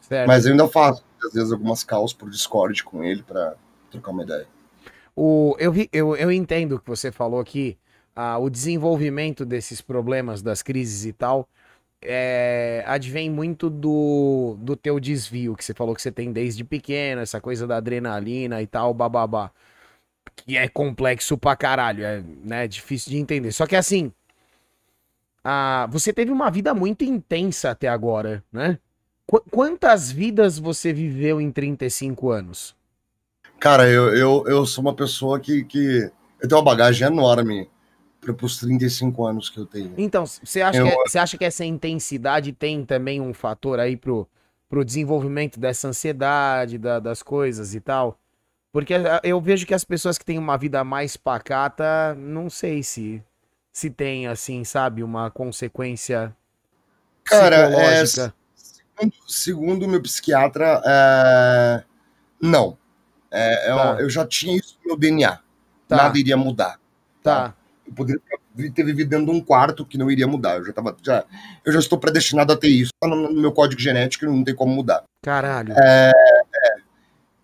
Certo. 0.02 0.26
Mas 0.26 0.44
eu 0.44 0.52
ainda 0.52 0.68
faço, 0.68 1.02
às 1.26 1.34
vezes, 1.34 1.52
algumas 1.52 1.84
calls 1.84 2.12
por 2.12 2.30
Discord 2.30 2.82
com 2.84 3.02
ele 3.02 3.22
para 3.22 3.54
trocar 3.90 4.10
uma 4.10 4.22
ideia. 4.22 4.46
O, 5.14 5.56
eu, 5.58 5.72
vi, 5.72 5.88
eu, 5.92 6.14
eu 6.16 6.30
entendo 6.30 6.78
que 6.78 6.88
você 6.88 7.10
falou 7.10 7.40
aqui. 7.40 7.78
Ah, 8.14 8.38
o 8.38 8.48
desenvolvimento 8.48 9.44
desses 9.44 9.82
problemas, 9.82 10.40
das 10.40 10.62
crises 10.62 11.04
e 11.04 11.12
tal, 11.12 11.46
é, 12.02 12.82
advém 12.86 13.28
muito 13.28 13.68
do, 13.68 14.56
do 14.60 14.74
teu 14.76 14.98
desvio, 14.98 15.54
que 15.54 15.64
você 15.64 15.74
falou 15.74 15.94
que 15.94 16.00
você 16.00 16.10
tem 16.12 16.32
desde 16.32 16.64
pequeno, 16.64 17.20
essa 17.20 17.40
coisa 17.40 17.66
da 17.66 17.76
adrenalina 17.76 18.62
e 18.62 18.66
tal, 18.66 18.94
bababá. 18.94 19.50
Que 20.34 20.56
é 20.56 20.68
complexo 20.68 21.36
pra 21.36 21.56
caralho, 21.56 22.04
é 22.04 22.22
né, 22.44 22.68
difícil 22.68 23.10
de 23.10 23.18
entender. 23.18 23.52
Só 23.52 23.66
que 23.66 23.76
assim, 23.76 24.12
ah, 25.44 25.86
você 25.90 26.12
teve 26.12 26.30
uma 26.32 26.50
vida 26.50 26.74
muito 26.74 27.04
intensa 27.04 27.70
até 27.70 27.88
agora, 27.88 28.42
né? 28.52 28.78
Qu- 29.26 29.40
quantas 29.52 30.10
vidas 30.10 30.58
você 30.58 30.92
viveu 30.92 31.40
em 31.40 31.52
35 31.52 32.30
anos? 32.30 32.74
Cara, 33.60 33.86
eu, 33.88 34.16
eu, 34.16 34.44
eu 34.46 34.66
sou 34.66 34.82
uma 34.82 34.94
pessoa 34.94 35.38
que, 35.38 35.62
que. 35.64 36.10
Eu 36.40 36.48
tenho 36.48 36.58
uma 36.58 36.64
bagagem 36.64 37.06
enorme 37.06 37.68
para 38.20 38.46
os 38.46 38.58
35 38.58 39.26
anos 39.26 39.50
que 39.50 39.58
eu 39.58 39.66
tenho. 39.66 39.94
Então, 39.96 40.26
você 40.26 40.60
acha, 40.60 40.78
Eu- 40.78 40.86
que, 40.88 40.98
você 41.08 41.18
acha 41.18 41.38
que 41.38 41.44
essa 41.44 41.64
intensidade 41.64 42.52
tem 42.52 42.84
também 42.84 43.20
um 43.20 43.32
fator 43.32 43.78
aí 43.80 43.96
pro, 43.96 44.28
pro 44.68 44.84
desenvolvimento 44.84 45.58
dessa 45.58 45.88
ansiedade, 45.88 46.78
da- 46.78 47.00
das 47.00 47.22
coisas 47.22 47.74
e 47.74 47.80
tal? 47.80 48.18
Porque 48.72 48.94
eu 49.24 49.40
vejo 49.40 49.66
que 49.66 49.74
as 49.74 49.84
pessoas 49.84 50.18
que 50.18 50.24
têm 50.24 50.38
uma 50.38 50.58
vida 50.58 50.84
mais 50.84 51.16
pacata, 51.16 52.14
não 52.16 52.50
sei 52.50 52.82
se 52.82 53.22
se 53.72 53.90
tem, 53.90 54.26
assim, 54.26 54.64
sabe, 54.64 55.02
uma 55.04 55.30
consequência 55.30 56.36
Cara, 57.24 57.56
é, 57.74 58.04
psicológica. 58.04 58.06
segundo, 58.06 58.34
segundo 59.26 59.84
o 59.84 59.88
meu 59.88 60.00
psiquiatra, 60.02 60.82
é, 60.84 61.84
não. 62.40 62.76
É, 63.30 63.70
eu- 63.70 63.76
Tá. 63.76 63.96
eu, 64.00 64.10
já 64.10 64.26
tinha 64.26 64.56
isso 64.56 64.78
no 64.82 64.88
meu 64.90 64.96
DNA. 64.96 65.38
Tá. 65.88 65.96
Nada 65.96 66.18
iria 66.18 66.36
mudar. 66.36 66.80
Tá, 67.22 67.54
Eu 67.86 67.92
poderia 67.92 68.20
ter 68.74 68.84
vivido 68.84 69.08
dentro 69.10 69.26
de 69.26 69.30
um 69.32 69.40
quarto 69.40 69.84
que 69.84 69.96
não 69.98 70.10
iria 70.10 70.26
mudar. 70.26 70.56
Eu 70.56 70.64
já, 70.64 70.72
tava, 70.72 70.96
já, 71.02 71.24
eu 71.64 71.72
já 71.72 71.78
estou 71.78 71.98
predestinado 71.98 72.52
a 72.52 72.56
ter 72.56 72.68
isso. 72.68 72.90
Tá 73.00 73.06
no, 73.08 73.32
no 73.32 73.40
meu 73.40 73.52
código 73.52 73.80
genético 73.80 74.26
não 74.26 74.42
tem 74.44 74.54
como 74.54 74.74
mudar. 74.74 75.04
caralho. 75.22 75.72
É. 75.76 76.12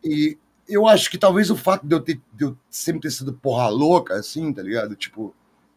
E 0.05 0.37
eu 0.69 0.87
acho 0.89 1.11
que 1.11 1.19
talvez 1.19 1.51
o 1.51 1.57
fato 1.57 1.87
de 1.87 1.95
eu, 1.95 2.01
ter, 2.01 2.21
de 2.33 2.45
eu 2.45 2.57
sempre 2.71 3.03
ter 3.03 3.11
sido 3.11 3.33
porra 3.33 3.69
louca, 3.69 4.15
assim, 4.15 4.53
tá 4.53 4.63
ligado? 4.63 4.97
Tipo, 4.97 5.35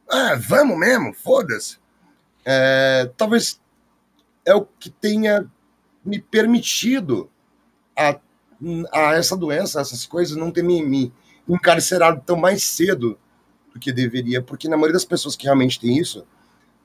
ah, 0.10 0.36
vamos 0.40 0.78
mesmo, 0.78 1.14
foda-se. 1.14 1.78
É, 2.44 3.10
talvez 3.18 3.60
é 4.46 4.54
o 4.56 4.62
que 4.80 4.90
tenha 4.90 5.46
me 6.06 6.20
permitido 6.20 7.30
a, 7.98 8.20
a 8.94 9.14
essa 9.14 9.36
doença, 9.36 9.82
essas 9.82 10.06
coisas, 10.06 10.38
não 10.38 10.52
ter 10.52 10.64
me, 10.64 10.84
me 10.84 11.14
encarcerado 11.48 12.22
tão 12.26 12.38
mais 12.38 12.64
cedo 12.64 13.18
do 13.74 13.80
que 13.80 13.92
deveria, 13.92 14.42
porque 14.42 14.68
na 14.68 14.78
maioria 14.78 14.94
das 14.94 15.06
pessoas 15.06 15.36
que 15.36 15.46
realmente 15.46 15.80
tem 15.80 15.98
isso, 15.98 16.26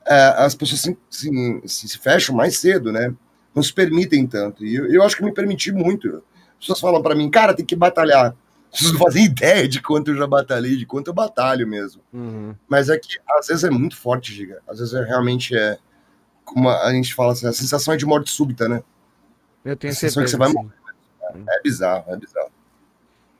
é, 0.05 0.15
as 0.37 0.55
pessoas 0.55 0.81
se, 0.81 0.97
se, 1.09 1.61
se, 1.65 1.97
fecham 1.97 2.35
mais 2.35 2.59
cedo, 2.59 2.91
né? 2.91 3.13
Não 3.53 3.61
se 3.61 3.73
permitem 3.73 4.25
tanto. 4.25 4.65
E 4.65 4.75
eu, 4.75 4.91
eu 4.91 5.03
acho 5.03 5.15
que 5.15 5.23
me 5.23 5.33
permiti 5.33 5.71
muito. 5.71 6.23
As 6.53 6.59
pessoas 6.59 6.79
falam 6.79 7.01
para 7.01 7.15
mim, 7.15 7.29
cara, 7.29 7.53
tem 7.53 7.65
que 7.65 7.75
batalhar. 7.75 8.35
Vocês 8.71 8.91
não 8.91 8.99
fazem 8.99 9.25
ideia 9.25 9.67
de 9.67 9.81
quanto 9.81 10.11
eu 10.11 10.15
já 10.15 10.25
batalhei, 10.25 10.75
de 10.75 10.85
quanto 10.85 11.07
eu 11.09 11.13
batalho 11.13 11.67
mesmo. 11.67 12.01
Uhum. 12.11 12.55
Mas 12.67 12.89
é 12.89 12.97
que 12.97 13.19
às 13.29 13.47
vezes 13.47 13.63
é 13.63 13.69
muito 13.69 13.95
forte, 13.95 14.33
Giga. 14.33 14.59
Às 14.67 14.79
vezes 14.79 14.93
é, 14.93 15.03
realmente 15.03 15.55
é. 15.55 15.77
Como 16.43 16.69
a 16.69 16.91
gente 16.91 17.13
fala 17.13 17.33
assim, 17.33 17.47
a 17.47 17.53
sensação 17.53 17.93
é 17.93 17.97
de 17.97 18.05
morte 18.05 18.29
súbita, 18.29 18.67
né? 18.67 18.83
Eu 19.63 19.75
tenho 19.75 19.93
certeza. 19.93 20.21
Que 20.23 20.29
você 20.29 20.37
vai 20.37 20.51
morrer. 20.51 20.71
É 21.47 21.61
bizarro, 21.61 22.05
é 22.07 22.17
bizarro. 22.17 22.51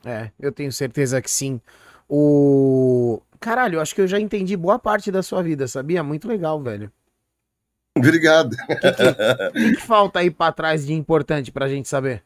É, 0.04 0.30
eu 0.40 0.50
tenho 0.50 0.72
certeza 0.72 1.20
que 1.20 1.30
sim. 1.30 1.60
O. 2.08 3.20
Caralho, 3.38 3.80
acho 3.80 3.94
que 3.94 4.00
eu 4.00 4.08
já 4.08 4.20
entendi 4.20 4.56
boa 4.56 4.78
parte 4.78 5.10
da 5.10 5.22
sua 5.22 5.42
vida, 5.42 5.66
sabia? 5.66 6.02
Muito 6.02 6.28
legal, 6.28 6.60
velho. 6.60 6.90
Obrigado. 7.96 8.54
O 8.54 8.66
que, 8.66 8.92
que, 8.92 9.74
que, 9.74 9.80
falta 9.80 10.20
aí 10.20 10.30
pra 10.30 10.52
trás 10.52 10.86
de 10.86 10.92
importante 10.92 11.52
pra 11.52 11.68
gente 11.68 11.88
saber? 11.88 12.22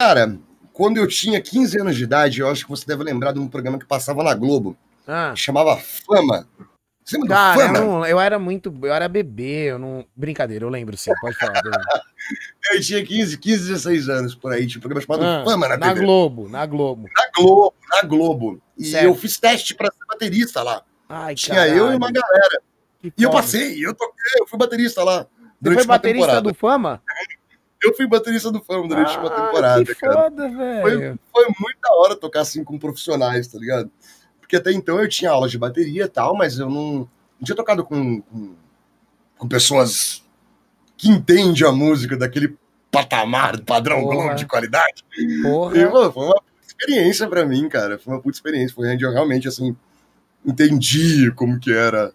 Cara, 0.00 0.38
quando 0.72 0.96
eu 0.96 1.06
tinha 1.06 1.40
15 1.40 1.80
anos 1.80 1.96
de 1.96 2.04
idade, 2.04 2.40
eu 2.40 2.48
acho 2.48 2.64
que 2.64 2.70
você 2.70 2.86
deve 2.86 3.04
lembrar 3.04 3.32
de 3.32 3.38
um 3.38 3.48
programa 3.48 3.78
que 3.78 3.84
passava 3.84 4.22
na 4.22 4.34
Globo. 4.34 4.76
Ah. 5.06 5.34
chamava 5.36 5.76
Fama. 5.76 6.46
Você 7.04 7.18
Cara, 7.26 7.58
Fama? 7.58 7.78
Eu, 7.78 7.84
não, 7.84 8.06
eu, 8.06 8.20
era 8.20 8.38
muito. 8.38 8.72
Eu 8.82 8.92
era 8.92 9.08
bebê, 9.08 9.70
eu 9.70 9.78
não. 9.78 10.06
Brincadeira, 10.14 10.64
eu 10.64 10.68
lembro 10.68 10.96
sim, 10.96 11.10
pode 11.20 11.36
falar. 11.36 11.60
eu 12.72 12.80
tinha 12.80 13.04
15, 13.04 13.38
15, 13.38 13.68
16 13.68 14.08
anos 14.08 14.34
por 14.34 14.52
aí, 14.52 14.66
tinha 14.66 14.78
um 14.78 14.82
programa 14.82 15.04
chamado 15.04 15.24
ah, 15.24 15.44
Fama 15.44 15.68
na, 15.68 15.76
na 15.76 15.88
TV. 15.88 16.04
Globo, 16.04 16.48
na 16.48 16.64
Globo. 16.64 17.08
Na 17.14 17.30
Globo, 17.36 17.74
na 17.90 18.02
Globo. 18.02 18.62
E 18.78 18.84
certo. 18.84 19.04
eu 19.04 19.14
fiz 19.16 19.36
teste 19.38 19.74
pra 19.74 19.90
ser 19.90 20.04
baterista 20.08 20.62
lá. 20.62 20.82
Ai, 21.08 21.34
tinha 21.34 21.56
caralho. 21.56 21.76
eu 21.76 21.92
e 21.92 21.96
uma 21.96 22.10
galera. 22.10 22.62
Que 23.00 23.12
e 23.18 23.22
eu 23.22 23.30
passei, 23.30 23.84
eu 23.84 23.92
toquei, 23.94 24.40
eu 24.40 24.46
fui 24.46 24.58
baterista 24.58 25.02
lá. 25.02 25.26
Você 25.60 25.74
foi 25.74 25.84
baterista 25.84 26.26
temporada. 26.26 26.52
do 26.52 26.54
Fama? 26.54 27.02
Eu 27.82 27.94
fui 27.96 28.06
baterista 28.06 28.50
do 28.52 28.62
Fama 28.62 28.86
durante 28.86 29.16
ah, 29.16 29.20
uma 29.20 29.30
temporada, 29.30 29.84
que 29.84 29.94
cara. 29.96 30.22
Foda, 30.22 30.48
velho. 30.48 31.18
Foi, 31.32 31.44
foi 31.44 31.54
muito 31.58 31.80
da 31.82 31.92
hora 31.96 32.14
tocar 32.14 32.42
assim 32.42 32.62
com 32.62 32.78
profissionais, 32.78 33.48
tá 33.48 33.58
ligado? 33.58 33.90
Porque 34.52 34.68
até 34.68 34.70
então 34.70 35.00
eu 35.00 35.08
tinha 35.08 35.30
aulas 35.30 35.50
de 35.50 35.56
bateria 35.56 36.04
e 36.04 36.08
tal, 36.08 36.36
mas 36.36 36.58
eu 36.58 36.68
não, 36.68 36.92
não 36.92 37.42
tinha 37.42 37.56
tocado 37.56 37.82
com, 37.82 38.20
com, 38.20 38.54
com, 39.38 39.48
pessoas 39.48 40.22
que 40.94 41.08
entendem 41.08 41.66
a 41.66 41.72
música 41.72 42.18
daquele 42.18 42.54
patamar, 42.90 43.58
padrão 43.62 44.02
Globo 44.02 44.34
de 44.34 44.44
qualidade. 44.44 45.04
Porra. 45.42 45.78
E, 45.78 45.90
mano, 45.90 46.12
foi 46.12 46.26
uma 46.26 46.42
experiência 46.68 47.26
para 47.26 47.46
mim, 47.46 47.66
cara. 47.66 47.98
Foi 47.98 48.12
uma 48.12 48.20
puta 48.20 48.36
experiência. 48.36 48.74
Foi 48.74 48.92
onde 48.92 49.02
eu 49.02 49.10
realmente, 49.10 49.48
assim, 49.48 49.74
entendi 50.44 51.32
como 51.32 51.58
que 51.58 51.72
era 51.72 52.12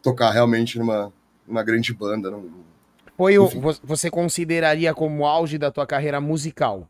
tocar 0.00 0.30
realmente 0.30 0.78
numa, 0.78 1.12
numa 1.44 1.64
grande 1.64 1.92
banda. 1.92 2.30
Num, 2.30 2.52
foi 3.16 3.36
o, 3.36 3.48
você 3.82 4.08
consideraria 4.08 4.94
como 4.94 5.26
auge 5.26 5.58
da 5.58 5.72
tua 5.72 5.88
carreira 5.88 6.20
musical? 6.20 6.88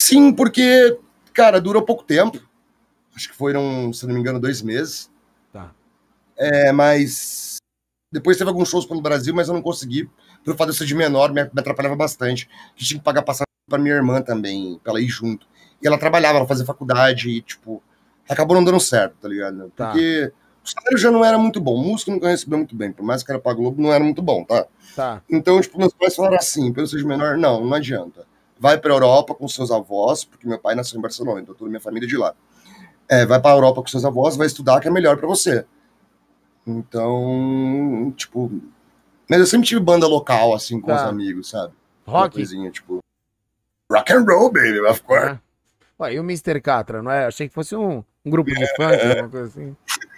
Sim, 0.00 0.32
porque, 0.32 0.98
cara, 1.34 1.60
durou 1.60 1.82
pouco 1.82 2.02
tempo. 2.02 2.40
Acho 3.16 3.30
que 3.30 3.34
foram, 3.34 3.90
se 3.94 4.06
não 4.06 4.12
me 4.12 4.20
engano, 4.20 4.38
dois 4.38 4.60
meses. 4.60 5.10
Tá. 5.50 5.72
É, 6.36 6.70
mas 6.70 7.56
depois 8.12 8.36
teve 8.36 8.50
alguns 8.50 8.68
shows 8.68 8.84
pelo 8.84 9.00
Brasil, 9.00 9.34
mas 9.34 9.48
eu 9.48 9.54
não 9.54 9.62
consegui. 9.62 10.08
Pelo 10.44 10.54
fato 10.54 10.68
de 10.68 10.74
eu 10.74 10.78
ser 10.78 10.84
de 10.84 10.94
menor, 10.94 11.32
me, 11.32 11.42
me 11.42 11.60
atrapalhava 11.60 11.96
bastante. 11.96 12.46
Que 12.76 12.84
tinha 12.84 12.98
que 12.98 13.04
pagar 13.04 13.22
passagem 13.22 13.46
pra 13.66 13.78
minha 13.78 13.94
irmã 13.94 14.20
também, 14.20 14.78
pra 14.84 14.92
ela 14.92 15.00
ir 15.00 15.08
junto. 15.08 15.46
E 15.82 15.86
ela 15.86 15.96
trabalhava, 15.96 16.36
ela 16.36 16.46
fazia 16.46 16.66
faculdade 16.66 17.30
e, 17.30 17.40
tipo, 17.40 17.82
acabou 18.28 18.54
não 18.54 18.62
dando 18.62 18.78
certo, 18.78 19.16
tá 19.18 19.28
ligado? 19.28 19.72
Tá. 19.74 19.86
Porque 19.86 20.30
o 20.62 20.68
salário 20.68 20.98
já 20.98 21.10
não 21.10 21.24
era 21.24 21.38
muito 21.38 21.58
bom. 21.58 21.74
O 21.74 21.84
músico 21.84 22.10
nunca 22.10 22.28
recebeu 22.28 22.58
muito 22.58 22.76
bem, 22.76 22.92
por 22.92 23.02
mais 23.02 23.22
que 23.22 23.32
era 23.32 23.40
pra 23.40 23.54
Globo, 23.54 23.80
não 23.80 23.90
era 23.90 24.04
muito 24.04 24.20
bom, 24.20 24.44
tá? 24.44 24.66
Tá. 24.94 25.22
Então, 25.30 25.58
tipo, 25.58 25.78
meus 25.78 25.94
pais 25.94 26.14
falaram 26.14 26.36
assim, 26.36 26.70
pelo 26.70 26.86
seja 26.86 27.06
menor, 27.06 27.38
não, 27.38 27.64
não 27.64 27.74
adianta. 27.74 28.26
Vai 28.58 28.78
pra 28.78 28.92
Europa 28.92 29.34
com 29.34 29.48
seus 29.48 29.70
avós, 29.70 30.22
porque 30.22 30.46
meu 30.46 30.58
pai 30.58 30.74
nasceu 30.74 30.98
em 30.98 31.02
Barcelona, 31.02 31.40
então 31.40 31.54
toda 31.54 31.70
minha 31.70 31.80
família 31.80 32.06
é 32.06 32.08
de 32.08 32.16
lá 32.18 32.34
é, 33.08 33.24
vai 33.26 33.40
para 33.40 33.52
a 33.52 33.56
Europa 33.56 33.82
com 33.82 33.88
seus 33.88 34.04
avós, 34.04 34.36
vai 34.36 34.46
estudar, 34.46 34.80
que 34.80 34.88
é 34.88 34.90
melhor 34.90 35.16
para 35.16 35.26
você. 35.26 35.64
Então, 36.66 38.12
tipo. 38.16 38.50
Mas 39.28 39.40
eu 39.40 39.46
sempre 39.46 39.66
tive 39.66 39.80
banda 39.80 40.06
local, 40.06 40.54
assim, 40.54 40.80
com 40.80 40.88
tá. 40.88 40.96
os 40.96 41.02
amigos, 41.02 41.50
sabe? 41.50 41.72
Rock? 42.06 42.36
Coisinha, 42.36 42.70
tipo. 42.70 42.98
Rock 43.90 44.12
and 44.12 44.24
roll, 44.24 44.50
baby, 44.50 44.80
of 44.80 45.02
course. 45.02 45.26
É. 45.26 45.38
Ué, 45.98 46.14
e 46.14 46.20
o 46.20 46.22
Mr. 46.22 46.60
Catra, 46.60 47.02
não 47.02 47.10
é? 47.10 47.26
Achei 47.26 47.48
que 47.48 47.54
fosse 47.54 47.74
um, 47.74 48.04
um 48.24 48.30
grupo 48.30 48.50
de 48.50 48.66
funk, 48.76 49.06
alguma 49.08 49.28
coisa 49.28 49.46
assim. 49.46 49.76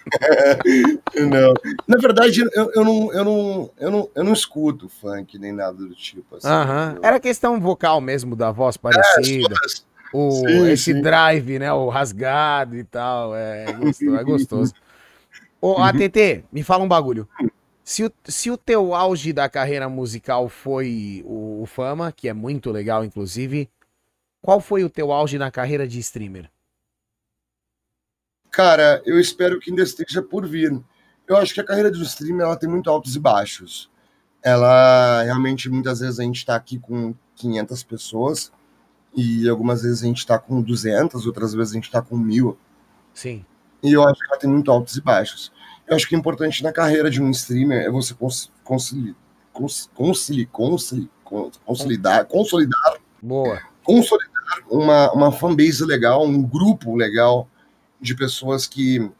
não. 1.28 1.54
Na 1.86 1.98
verdade, 1.98 2.40
eu, 2.40 2.72
eu, 2.74 2.84
não, 2.84 3.12
eu, 3.12 3.24
não, 3.24 3.70
eu, 3.78 3.90
não, 3.90 4.10
eu 4.14 4.24
não 4.24 4.32
escuto 4.32 4.88
funk 4.88 5.38
nem 5.38 5.52
nada 5.52 5.76
do 5.76 5.94
tipo. 5.94 6.36
Assim, 6.36 6.48
uh 6.48 6.50
-huh. 6.50 6.98
Era 7.02 7.20
questão 7.20 7.60
vocal 7.60 8.00
mesmo, 8.00 8.34
da 8.34 8.50
voz 8.50 8.76
é, 8.76 8.78
parecida. 8.78 9.54
É, 9.54 9.87
o, 10.12 10.30
sim, 10.30 10.68
esse 10.68 10.92
sim. 10.92 11.00
drive, 11.00 11.58
né? 11.58 11.72
O 11.72 11.88
rasgado 11.88 12.76
e 12.76 12.84
tal. 12.84 13.34
É, 13.34 13.72
gostoso. 13.72 14.16
É 14.16 14.24
gostoso. 14.24 14.74
Ô, 15.60 15.78
ATT, 15.78 16.44
me 16.52 16.62
fala 16.62 16.84
um 16.84 16.88
bagulho. 16.88 17.28
Se 17.82 18.04
o, 18.04 18.12
se 18.24 18.50
o 18.50 18.56
teu 18.56 18.94
auge 18.94 19.32
da 19.32 19.48
carreira 19.48 19.88
musical 19.88 20.48
foi 20.48 21.22
o, 21.24 21.62
o 21.62 21.66
Fama, 21.66 22.12
que 22.12 22.28
é 22.28 22.32
muito 22.32 22.70
legal, 22.70 23.04
inclusive, 23.04 23.68
qual 24.40 24.60
foi 24.60 24.84
o 24.84 24.90
teu 24.90 25.10
auge 25.10 25.38
na 25.38 25.50
carreira 25.50 25.86
de 25.88 25.98
streamer? 25.98 26.50
Cara, 28.50 29.02
eu 29.04 29.18
espero 29.18 29.58
que 29.58 29.70
ainda 29.70 29.82
esteja 29.82 30.22
por 30.22 30.46
vir. 30.46 30.78
Eu 31.26 31.36
acho 31.36 31.52
que 31.52 31.60
a 31.60 31.64
carreira 31.64 31.90
do 31.90 32.02
streamer 32.02 32.46
ela 32.46 32.56
tem 32.56 32.68
muito 32.68 32.88
altos 32.88 33.16
e 33.16 33.20
baixos. 33.20 33.90
Ela 34.42 35.22
realmente 35.22 35.68
muitas 35.68 36.00
vezes 36.00 36.20
a 36.20 36.22
gente 36.22 36.36
está 36.36 36.54
aqui 36.54 36.78
com 36.78 37.14
500 37.36 37.82
pessoas 37.82 38.52
e 39.18 39.48
algumas 39.48 39.82
vezes 39.82 40.04
a 40.04 40.06
gente 40.06 40.18
está 40.18 40.38
com 40.38 40.62
200, 40.62 41.26
outras 41.26 41.52
vezes 41.52 41.72
a 41.72 41.74
gente 41.74 41.86
está 41.86 42.00
com 42.00 42.16
mil. 42.16 42.56
Sim. 43.12 43.44
E 43.82 43.92
eu 43.92 44.06
acho 44.06 44.20
que 44.20 44.26
ela 44.30 44.38
tem 44.38 44.48
muito 44.48 44.70
altos 44.70 44.96
e 44.96 45.00
baixos. 45.00 45.50
Eu 45.88 45.96
acho 45.96 46.08
que 46.08 46.14
o 46.14 46.18
importante 46.18 46.62
na 46.62 46.72
carreira 46.72 47.10
de 47.10 47.20
um 47.20 47.28
streamer 47.32 47.84
é 47.84 47.90
você 47.90 48.14
conciliar, 48.62 49.16
consolidar, 51.64 52.26
consolidar, 52.26 52.98
Boa. 53.20 53.60
consolidar 53.82 54.62
uma, 54.70 55.10
uma 55.12 55.32
fanbase 55.32 55.84
legal, 55.84 56.24
um 56.24 56.40
grupo 56.40 56.94
legal 56.94 57.48
de 58.00 58.14
pessoas 58.14 58.68
que 58.68 59.10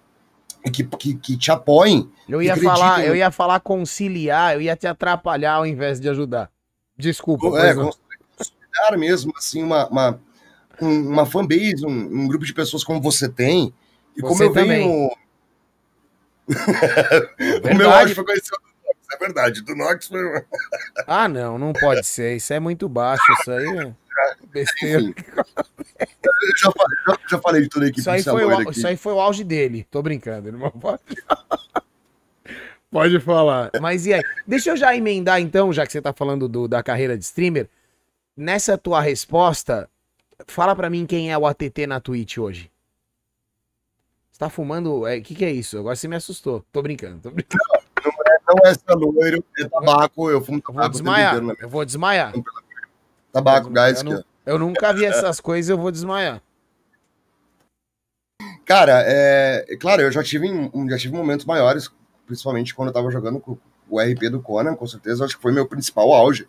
que, 0.73 0.85
que, 0.85 1.15
que 1.15 1.37
te 1.37 1.51
apoiem. 1.51 2.09
Eu 2.29 2.41
ia 2.41 2.57
falar, 2.57 3.05
eu 3.05 3.17
ia 3.17 3.31
falar 3.33 3.59
conciliar, 3.61 4.55
eu 4.55 4.61
ia 4.61 4.77
te 4.77 4.87
atrapalhar 4.87 5.55
ao 5.55 5.67
invés 5.67 5.99
de 5.99 6.09
ajudar. 6.09 6.51
Desculpa. 6.97 7.47
É, 7.59 7.75
criar 8.79 8.97
mesmo 8.97 9.33
assim 9.37 9.63
uma, 9.63 9.89
uma, 9.89 10.21
uma 10.81 11.27
fanbase, 11.27 11.85
um, 11.85 11.91
um 11.91 12.29
grupo 12.29 12.45
de 12.45 12.55
pessoas 12.55 12.85
como 12.85 13.01
você 13.01 13.29
tem. 13.29 13.73
E 14.17 14.21
você 14.21 14.29
como 14.29 14.43
eu 14.45 14.53
também. 14.53 14.87
venho. 14.87 15.11
o 17.73 17.77
meu 17.77 17.91
áudio 17.91 18.15
foi 18.15 18.25
conhecido 18.25 18.57
do 18.57 18.87
Nox, 18.87 19.07
é 19.13 19.19
verdade. 19.19 19.63
Do 19.63 19.77
Nox 19.77 20.09
foi. 20.09 20.45
ah, 21.07 21.29
não, 21.29 21.59
não 21.59 21.73
pode 21.73 22.07
ser. 22.07 22.37
Isso 22.37 22.53
é 22.53 22.61
muito 22.61 22.89
baixo, 22.89 23.25
isso 23.41 23.51
aí. 23.51 23.79
É 23.79 23.95
besteira. 24.53 25.03
eu 25.03 26.57
já 26.57 26.73
falei, 26.73 26.99
já, 27.07 27.19
já 27.31 27.39
falei 27.39 27.63
de 27.63 27.69
toda 27.69 27.85
a 27.85 27.89
equipe 27.89 28.01
isso 28.01 28.11
aí, 28.11 28.23
foi 28.23 28.45
o, 28.45 28.71
isso 28.71 28.87
aí 28.87 28.97
foi 28.97 29.13
o 29.13 29.21
auge 29.21 29.45
dele. 29.45 29.87
Tô 29.91 30.03
brincando, 30.03 30.49
irmão. 30.49 30.71
Pode... 30.71 31.03
Pode 32.91 33.21
falar. 33.21 33.71
Mas 33.81 34.07
e 34.07 34.15
aí? 34.15 34.23
Deixa 34.47 34.71
eu 34.71 34.77
já 34.77 34.97
emendar 34.97 35.41
então, 35.41 35.71
já 35.73 35.87
que 35.87 35.93
você 35.93 36.01
tá 36.01 36.13
falando 36.13 36.49
do, 36.49 36.67
da 36.67 36.83
carreira 36.83 37.19
de 37.19 37.25
streamer 37.25 37.69
nessa 38.39 38.79
tua 38.79 39.01
resposta, 39.01 39.91
fala 40.47 40.75
para 40.75 40.89
mim 40.89 41.05
quem 41.05 41.33
é 41.33 41.37
o 41.37 41.45
ATT 41.45 41.87
na 41.89 42.01
Twitch 42.01 42.39
hoje. 42.39 42.71
Você 44.31 44.39
tá 44.39 44.49
fumando? 44.49 45.01
O 45.01 45.07
é, 45.07 45.21
que, 45.21 45.35
que 45.35 45.45
é 45.45 45.51
isso? 45.51 45.77
Agora 45.77 45.97
você 45.97 46.07
me 46.07 46.15
assustou. 46.15 46.65
Tô 46.73 46.81
brincando, 46.81 47.19
tô 47.19 47.31
brincando. 47.33 47.65
Não, 48.05 48.55
não 48.55 48.71
é, 48.71 48.75
não 48.87 48.95
é 48.95 49.13
loiro, 49.13 49.45
é 49.59 49.69
tabaco. 49.69 50.31
Eu 50.31 50.41
fumo 50.41 50.61
tabaco. 50.61 50.83
Vou 50.83 50.91
desmaiar. 50.91 51.35
Inteiro, 51.35 51.47
né? 51.49 51.55
Eu 51.61 51.69
vou 51.69 51.85
desmaiar. 51.85 52.33
Tabaco, 53.33 53.69
guys. 53.69 54.03
Eu, 54.03 54.25
eu 54.47 54.59
nunca 54.59 54.93
vi 54.93 55.05
essas 55.05 55.41
coisas, 55.41 55.69
eu 55.69 55.77
vou 55.77 55.91
desmaiar. 55.91 56.41
Cara, 58.65 59.03
é, 59.05 59.77
claro, 59.81 60.03
eu 60.03 60.13
já 60.13 60.23
tive, 60.23 60.47
já 60.89 60.99
tive 60.99 61.17
momentos 61.17 61.45
maiores, 61.45 61.91
principalmente 62.27 62.75
quando 62.75 62.89
eu 62.89 62.95
tava 62.95 63.11
jogando 63.11 63.41
com 63.41 63.59
o 63.89 64.01
RP 64.01 64.31
do 64.31 64.41
Conan, 64.41 64.77
com 64.77 64.87
certeza, 64.87 65.25
acho 65.25 65.37
que 65.37 65.43
foi 65.43 65.53
meu 65.53 65.67
principal 65.67 66.13
auge. 66.13 66.47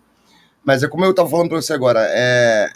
Mas 0.63 0.83
é 0.83 0.87
como 0.87 1.05
eu 1.05 1.11
estava 1.11 1.29
falando 1.29 1.49
para 1.49 1.61
você 1.61 1.73
agora, 1.73 2.05
é, 2.09 2.71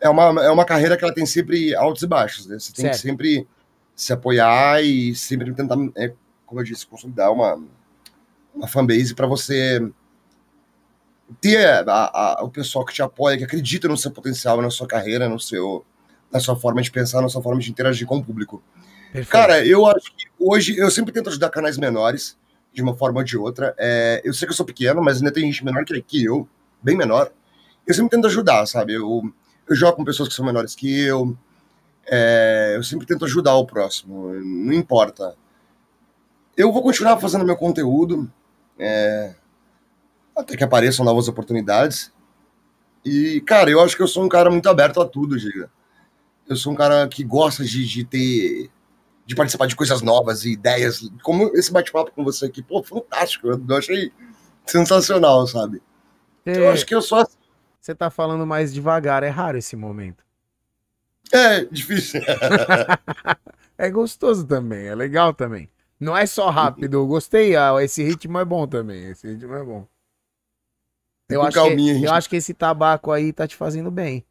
é, 0.00 0.08
uma, 0.08 0.44
é 0.44 0.50
uma 0.50 0.64
carreira 0.64 0.96
que 0.96 1.04
ela 1.04 1.14
tem 1.14 1.26
sempre 1.26 1.74
altos 1.74 2.02
e 2.02 2.06
baixos, 2.06 2.46
né? 2.46 2.58
Você 2.58 2.72
tem 2.72 2.84
certo. 2.84 2.96
que 2.96 3.00
sempre 3.00 3.46
se 3.94 4.12
apoiar 4.12 4.82
e 4.82 5.14
sempre 5.14 5.52
tentar, 5.52 5.76
é, 5.96 6.12
como 6.46 6.60
eu 6.60 6.64
disse, 6.64 6.86
consolidar 6.86 7.32
uma, 7.32 7.60
uma 8.54 8.68
fanbase 8.68 9.14
para 9.14 9.26
você 9.26 9.80
ter 11.40 11.66
a, 11.88 12.38
a, 12.38 12.44
o 12.44 12.50
pessoal 12.50 12.84
que 12.84 12.94
te 12.94 13.02
apoia, 13.02 13.36
que 13.36 13.44
acredita 13.44 13.88
no 13.88 13.96
seu 13.96 14.10
potencial, 14.10 14.62
na 14.62 14.70
sua 14.70 14.86
carreira, 14.86 15.28
no 15.28 15.38
seu, 15.38 15.84
na 16.32 16.40
sua 16.40 16.56
forma 16.56 16.80
de 16.80 16.90
pensar, 16.90 17.20
na 17.20 17.28
sua 17.28 17.42
forma 17.42 17.60
de 17.60 17.70
interagir 17.70 18.06
com 18.06 18.18
o 18.18 18.24
público. 18.24 18.62
Perfeito. 19.12 19.30
Cara, 19.30 19.66
eu 19.66 19.86
acho 19.86 20.14
que 20.16 20.26
hoje 20.38 20.76
eu 20.76 20.90
sempre 20.90 21.12
tento 21.12 21.28
ajudar 21.28 21.50
canais 21.50 21.76
menores, 21.76 22.36
de 22.72 22.82
uma 22.82 22.94
forma 22.94 23.18
ou 23.18 23.24
de 23.24 23.36
outra. 23.36 23.74
É, 23.78 24.20
eu 24.24 24.32
sei 24.32 24.46
que 24.46 24.52
eu 24.52 24.56
sou 24.56 24.66
pequeno, 24.66 25.02
mas 25.02 25.18
ainda 25.18 25.32
tem 25.32 25.44
gente 25.44 25.64
menor 25.64 25.84
que, 25.84 26.00
que 26.02 26.24
eu, 26.24 26.48
bem 26.82 26.96
menor. 26.96 27.30
Eu 27.86 27.94
sempre 27.94 28.10
tento 28.10 28.26
ajudar, 28.26 28.66
sabe? 28.66 28.94
Eu, 28.94 29.32
eu 29.68 29.76
jogo 29.76 29.96
com 29.96 30.04
pessoas 30.04 30.28
que 30.28 30.34
são 30.34 30.44
menores 30.44 30.74
que 30.74 31.00
eu. 31.00 31.36
É, 32.06 32.74
eu 32.76 32.82
sempre 32.82 33.06
tento 33.06 33.24
ajudar 33.24 33.54
o 33.54 33.66
próximo, 33.66 34.32
não 34.34 34.72
importa. 34.72 35.36
Eu 36.56 36.72
vou 36.72 36.82
continuar 36.82 37.18
fazendo 37.18 37.44
meu 37.44 37.56
conteúdo, 37.56 38.30
é, 38.78 39.34
até 40.34 40.56
que 40.56 40.64
apareçam 40.64 41.04
novas 41.04 41.28
oportunidades. 41.28 42.12
E, 43.04 43.40
cara, 43.42 43.70
eu 43.70 43.80
acho 43.80 43.96
que 43.96 44.02
eu 44.02 44.08
sou 44.08 44.24
um 44.24 44.28
cara 44.28 44.50
muito 44.50 44.68
aberto 44.68 45.00
a 45.00 45.06
tudo, 45.06 45.38
Giga. 45.38 45.70
Eu 46.48 46.56
sou 46.56 46.72
um 46.72 46.76
cara 46.76 47.06
que 47.08 47.22
gosta 47.22 47.64
de, 47.64 47.86
de 47.86 48.04
ter. 48.04 48.70
de 49.26 49.34
participar 49.34 49.66
de 49.66 49.76
coisas 49.76 50.00
novas 50.02 50.44
e 50.44 50.52
ideias. 50.52 51.10
Como 51.22 51.50
esse 51.54 51.70
bate-papo 51.70 52.12
com 52.12 52.24
você 52.24 52.46
aqui, 52.46 52.62
pô, 52.62 52.82
fantástico. 52.82 53.48
Eu 53.48 53.76
achei 53.76 54.10
sensacional, 54.66 55.46
sabe? 55.46 55.82
É, 56.44 56.58
eu 56.58 56.70
acho 56.70 56.86
que 56.86 56.94
eu 56.94 56.98
assim. 56.98 57.36
Você 57.80 57.94
tá 57.94 58.10
falando 58.10 58.46
mais 58.46 58.72
devagar, 58.72 59.22
é 59.22 59.28
raro 59.28 59.56
esse 59.56 59.76
momento. 59.76 60.24
É, 61.32 61.64
difícil. 61.64 62.20
é 63.78 63.90
gostoso 63.90 64.46
também, 64.46 64.86
é 64.86 64.94
legal 64.94 65.32
também. 65.32 65.70
Não 66.00 66.16
é 66.16 66.26
só 66.26 66.48
rápido, 66.50 66.94
eu 66.94 67.06
gostei, 67.06 67.56
ah, 67.56 67.74
esse 67.80 68.02
ritmo 68.02 68.38
é 68.38 68.44
bom 68.44 68.66
também, 68.66 69.10
esse 69.10 69.26
ritmo 69.26 69.54
é 69.54 69.64
bom. 69.64 69.86
Eu 71.28 71.42
acho, 71.42 71.62
que, 71.62 72.04
eu 72.04 72.12
acho 72.12 72.30
que 72.30 72.36
esse 72.36 72.54
tabaco 72.54 73.12
aí 73.12 73.32
tá 73.32 73.46
te 73.46 73.54
fazendo 73.54 73.90
bem. 73.90 74.24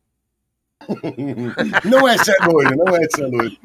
não 1.86 2.08
é 2.08 2.18
ser 2.18 2.38
loiro, 2.46 2.76
não 2.76 2.96
é 2.96 3.08
ser 3.10 3.28
loiro. 3.28 3.58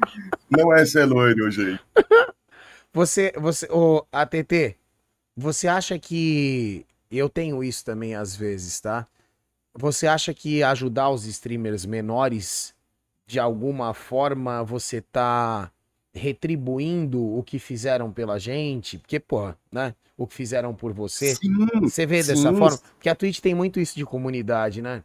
Não 0.49 0.73
é 0.73 0.85
ser 0.85 1.05
loiro, 1.05 1.49
gente. 1.51 1.81
Você, 2.95 3.33
você, 3.35 3.67
o 3.71 4.05
ATT, 4.11 4.77
você 5.35 5.67
acha 5.67 5.97
que 5.97 6.85
eu 7.17 7.29
tenho 7.29 7.63
isso 7.63 7.83
também 7.85 8.15
às 8.15 8.35
vezes, 8.35 8.79
tá? 8.79 9.07
Você 9.73 10.07
acha 10.07 10.33
que 10.33 10.61
ajudar 10.63 11.09
os 11.09 11.25
streamers 11.25 11.85
menores 11.85 12.73
de 13.25 13.39
alguma 13.39 13.93
forma 13.93 14.63
você 14.63 15.01
tá 15.01 15.71
retribuindo 16.13 17.23
o 17.37 17.41
que 17.43 17.57
fizeram 17.57 18.11
pela 18.11 18.37
gente? 18.37 18.99
Porque, 18.99 19.19
pô, 19.19 19.53
né? 19.71 19.95
O 20.15 20.27
que 20.27 20.35
fizeram 20.35 20.75
por 20.75 20.93
você. 20.93 21.35
Sim, 21.35 21.51
você 21.81 22.05
vê 22.05 22.21
sim. 22.21 22.33
dessa 22.33 22.53
forma? 22.53 22.77
Porque 22.77 23.09
a 23.09 23.15
Twitch 23.15 23.39
tem 23.39 23.55
muito 23.55 23.79
isso 23.79 23.95
de 23.95 24.05
comunidade, 24.05 24.81
né? 24.81 25.03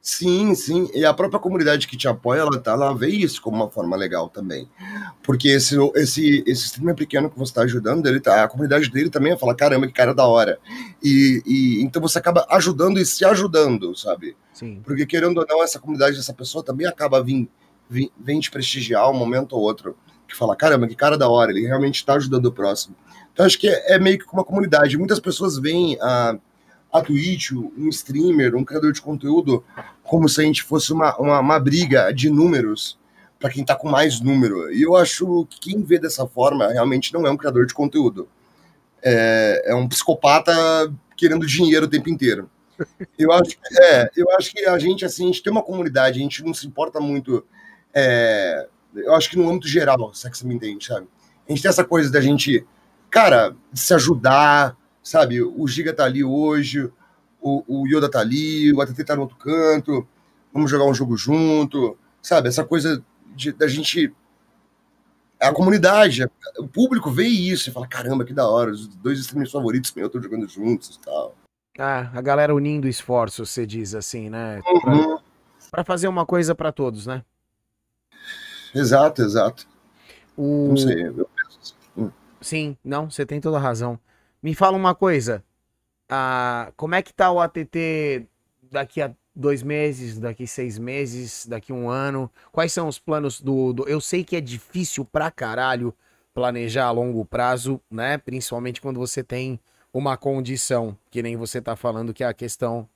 Sim, 0.00 0.54
sim. 0.54 0.88
E 0.94 1.04
a 1.04 1.12
própria 1.12 1.40
comunidade 1.40 1.86
que 1.86 1.96
te 1.96 2.08
apoia, 2.08 2.40
ela, 2.40 2.58
tá, 2.58 2.72
ela 2.72 2.94
vê 2.94 3.08
isso 3.08 3.42
como 3.42 3.56
uma 3.56 3.68
forma 3.68 3.96
legal 3.96 4.28
também. 4.28 4.68
Porque 5.22 5.48
esse, 5.48 5.76
esse, 5.96 6.42
esse 6.46 6.66
streamer 6.66 6.94
pequeno 6.94 7.28
que 7.28 7.38
você 7.38 7.50
está 7.50 7.62
ajudando, 7.62 8.06
ele 8.06 8.20
tá, 8.20 8.44
a 8.44 8.48
comunidade 8.48 8.90
dele 8.90 9.10
também 9.10 9.36
fala, 9.36 9.54
caramba, 9.54 9.86
que 9.86 9.92
cara 9.92 10.14
da 10.14 10.26
hora. 10.26 10.58
E, 11.02 11.42
e 11.44 11.82
então 11.82 12.00
você 12.00 12.18
acaba 12.18 12.46
ajudando 12.50 12.98
e 12.98 13.04
se 13.04 13.24
ajudando, 13.24 13.94
sabe? 13.96 14.36
Sim. 14.54 14.80
Porque 14.82 15.04
querendo 15.04 15.38
ou 15.38 15.46
não, 15.48 15.62
essa 15.62 15.78
comunidade 15.78 16.16
dessa 16.16 16.32
pessoa 16.32 16.64
também 16.64 16.86
acaba 16.86 17.22
vindo 17.22 17.48
vem, 17.88 18.10
vem 18.18 18.40
te 18.40 18.50
prestigiar 18.50 19.10
um 19.10 19.14
momento 19.14 19.54
ou 19.54 19.62
outro. 19.62 19.96
Que 20.28 20.36
fala, 20.36 20.54
caramba, 20.54 20.86
que 20.86 20.94
cara 20.94 21.16
da 21.16 21.28
hora, 21.28 21.50
ele 21.50 21.66
realmente 21.66 21.96
está 21.96 22.14
ajudando 22.14 22.46
o 22.46 22.52
próximo. 22.52 22.94
Então 23.32 23.46
acho 23.46 23.58
que 23.58 23.68
é, 23.68 23.94
é 23.94 23.98
meio 23.98 24.18
que 24.18 24.26
uma 24.30 24.44
comunidade. 24.44 24.98
Muitas 24.98 25.18
pessoas 25.18 25.58
veem 25.58 25.96
a 26.00 26.38
a 26.92 27.02
Twitch, 27.02 27.52
um 27.52 27.88
streamer, 27.88 28.54
um 28.54 28.64
criador 28.64 28.92
de 28.92 29.02
conteúdo, 29.02 29.64
como 30.02 30.28
se 30.28 30.40
a 30.40 30.44
gente 30.44 30.62
fosse 30.62 30.92
uma, 30.92 31.16
uma, 31.16 31.38
uma 31.40 31.60
briga 31.60 32.12
de 32.12 32.30
números 32.30 32.98
para 33.38 33.50
quem 33.50 33.62
está 33.62 33.74
com 33.74 33.88
mais 33.88 34.20
número. 34.20 34.72
E 34.72 34.82
eu 34.82 34.96
acho 34.96 35.46
que 35.50 35.60
quem 35.60 35.82
vê 35.82 35.98
dessa 35.98 36.26
forma 36.26 36.68
realmente 36.68 37.12
não 37.12 37.26
é 37.26 37.30
um 37.30 37.36
criador 37.36 37.66
de 37.66 37.74
conteúdo. 37.74 38.28
É, 39.02 39.64
é 39.66 39.74
um 39.74 39.86
psicopata 39.86 40.52
querendo 41.16 41.46
dinheiro 41.46 41.86
o 41.86 41.88
tempo 41.88 42.08
inteiro. 42.08 42.50
Eu 43.18 43.32
acho, 43.32 43.56
é, 43.80 44.08
eu 44.16 44.30
acho 44.38 44.52
que 44.52 44.64
a 44.64 44.78
gente, 44.78 45.04
assim, 45.04 45.24
a 45.24 45.26
gente 45.26 45.42
tem 45.42 45.50
uma 45.50 45.64
comunidade, 45.64 46.20
a 46.20 46.22
gente 46.22 46.44
não 46.44 46.54
se 46.54 46.64
importa 46.64 47.00
muito. 47.00 47.44
É, 47.92 48.68
eu 48.94 49.16
acho 49.16 49.28
que 49.28 49.36
no 49.36 49.50
âmbito 49.50 49.66
geral, 49.66 50.14
se 50.14 50.28
é 50.28 50.30
que 50.30 50.38
você 50.38 50.46
me 50.46 50.54
entende, 50.54 50.86
sabe? 50.86 51.08
A 51.48 51.50
gente 51.50 51.60
tem 51.60 51.68
essa 51.68 51.82
coisa 51.82 52.08
da 52.08 52.20
gente, 52.20 52.64
cara, 53.10 53.56
se 53.74 53.92
ajudar, 53.94 54.76
sabe? 55.08 55.42
O 55.42 55.66
Giga 55.66 55.94
tá 55.94 56.04
ali 56.04 56.22
hoje, 56.22 56.90
o, 57.40 57.64
o 57.66 57.86
Yoda 57.86 58.10
tá 58.10 58.20
ali, 58.20 58.72
o 58.72 58.80
ATT 58.80 59.04
tá 59.04 59.16
no 59.16 59.22
outro 59.22 59.36
canto, 59.36 60.06
vamos 60.52 60.70
jogar 60.70 60.84
um 60.84 60.94
jogo 60.94 61.16
junto, 61.16 61.96
sabe? 62.22 62.48
Essa 62.48 62.64
coisa 62.64 63.02
de, 63.34 63.52
da 63.52 63.66
gente. 63.66 64.12
A 65.40 65.52
comunidade, 65.52 66.28
o 66.58 66.66
público 66.66 67.10
vê 67.10 67.24
isso 67.24 67.70
e 67.70 67.72
fala: 67.72 67.86
caramba, 67.86 68.24
que 68.24 68.34
da 68.34 68.46
hora, 68.48 68.70
os 68.70 68.86
dois 68.86 69.18
streamers 69.20 69.52
favoritos 69.52 69.92
eu 69.96 70.10
tô 70.10 70.20
jogando 70.20 70.46
juntos 70.48 70.96
e 70.96 71.00
tal. 71.00 71.34
Ah, 71.78 72.10
a 72.12 72.20
galera 72.20 72.54
unindo 72.54 72.88
esforços, 72.88 73.50
você 73.50 73.64
diz 73.64 73.94
assim, 73.94 74.28
né? 74.28 74.60
Uhum. 74.66 75.16
Pra, 75.16 75.22
pra, 75.70 75.84
fazer 75.84 76.08
uma 76.08 76.26
coisa 76.26 76.54
para 76.54 76.72
todos, 76.72 77.06
né? 77.06 77.22
Exato, 78.74 79.22
exato. 79.22 79.66
O... 80.36 80.68
Não 80.70 80.76
sei, 80.76 81.06
eu 81.06 81.30
penso 81.34 81.58
assim. 81.62 82.12
Sim, 82.40 82.76
não, 82.84 83.10
você 83.10 83.24
tem 83.24 83.40
toda 83.40 83.56
a 83.56 83.60
razão. 83.60 83.98
Me 84.42 84.54
fala 84.54 84.76
uma 84.76 84.94
coisa. 84.94 85.44
Ah, 86.08 86.72
como 86.76 86.94
é 86.94 87.02
que 87.02 87.12
tá 87.12 87.30
o 87.30 87.40
ATT 87.40 88.26
daqui 88.62 89.02
a 89.02 89.12
dois 89.34 89.62
meses, 89.62 90.18
daqui 90.18 90.46
seis 90.46 90.78
meses, 90.78 91.46
daqui 91.46 91.72
um 91.72 91.88
ano? 91.88 92.30
Quais 92.52 92.72
são 92.72 92.88
os 92.88 92.98
planos 92.98 93.40
do, 93.40 93.72
do, 93.72 93.88
Eu 93.88 94.00
sei 94.00 94.24
que 94.24 94.36
é 94.36 94.40
difícil 94.40 95.04
pra 95.04 95.30
caralho 95.30 95.94
planejar 96.32 96.86
a 96.86 96.90
longo 96.90 97.24
prazo, 97.24 97.80
né? 97.90 98.18
Principalmente 98.18 98.80
quando 98.80 98.98
você 98.98 99.22
tem 99.24 99.60
uma 99.92 100.16
condição, 100.16 100.96
que 101.10 101.22
nem 101.22 101.36
você 101.36 101.60
tá 101.60 101.74
falando, 101.76 102.14
que 102.14 102.22
é 102.22 102.26
a 102.26 102.34
questão. 102.34 102.88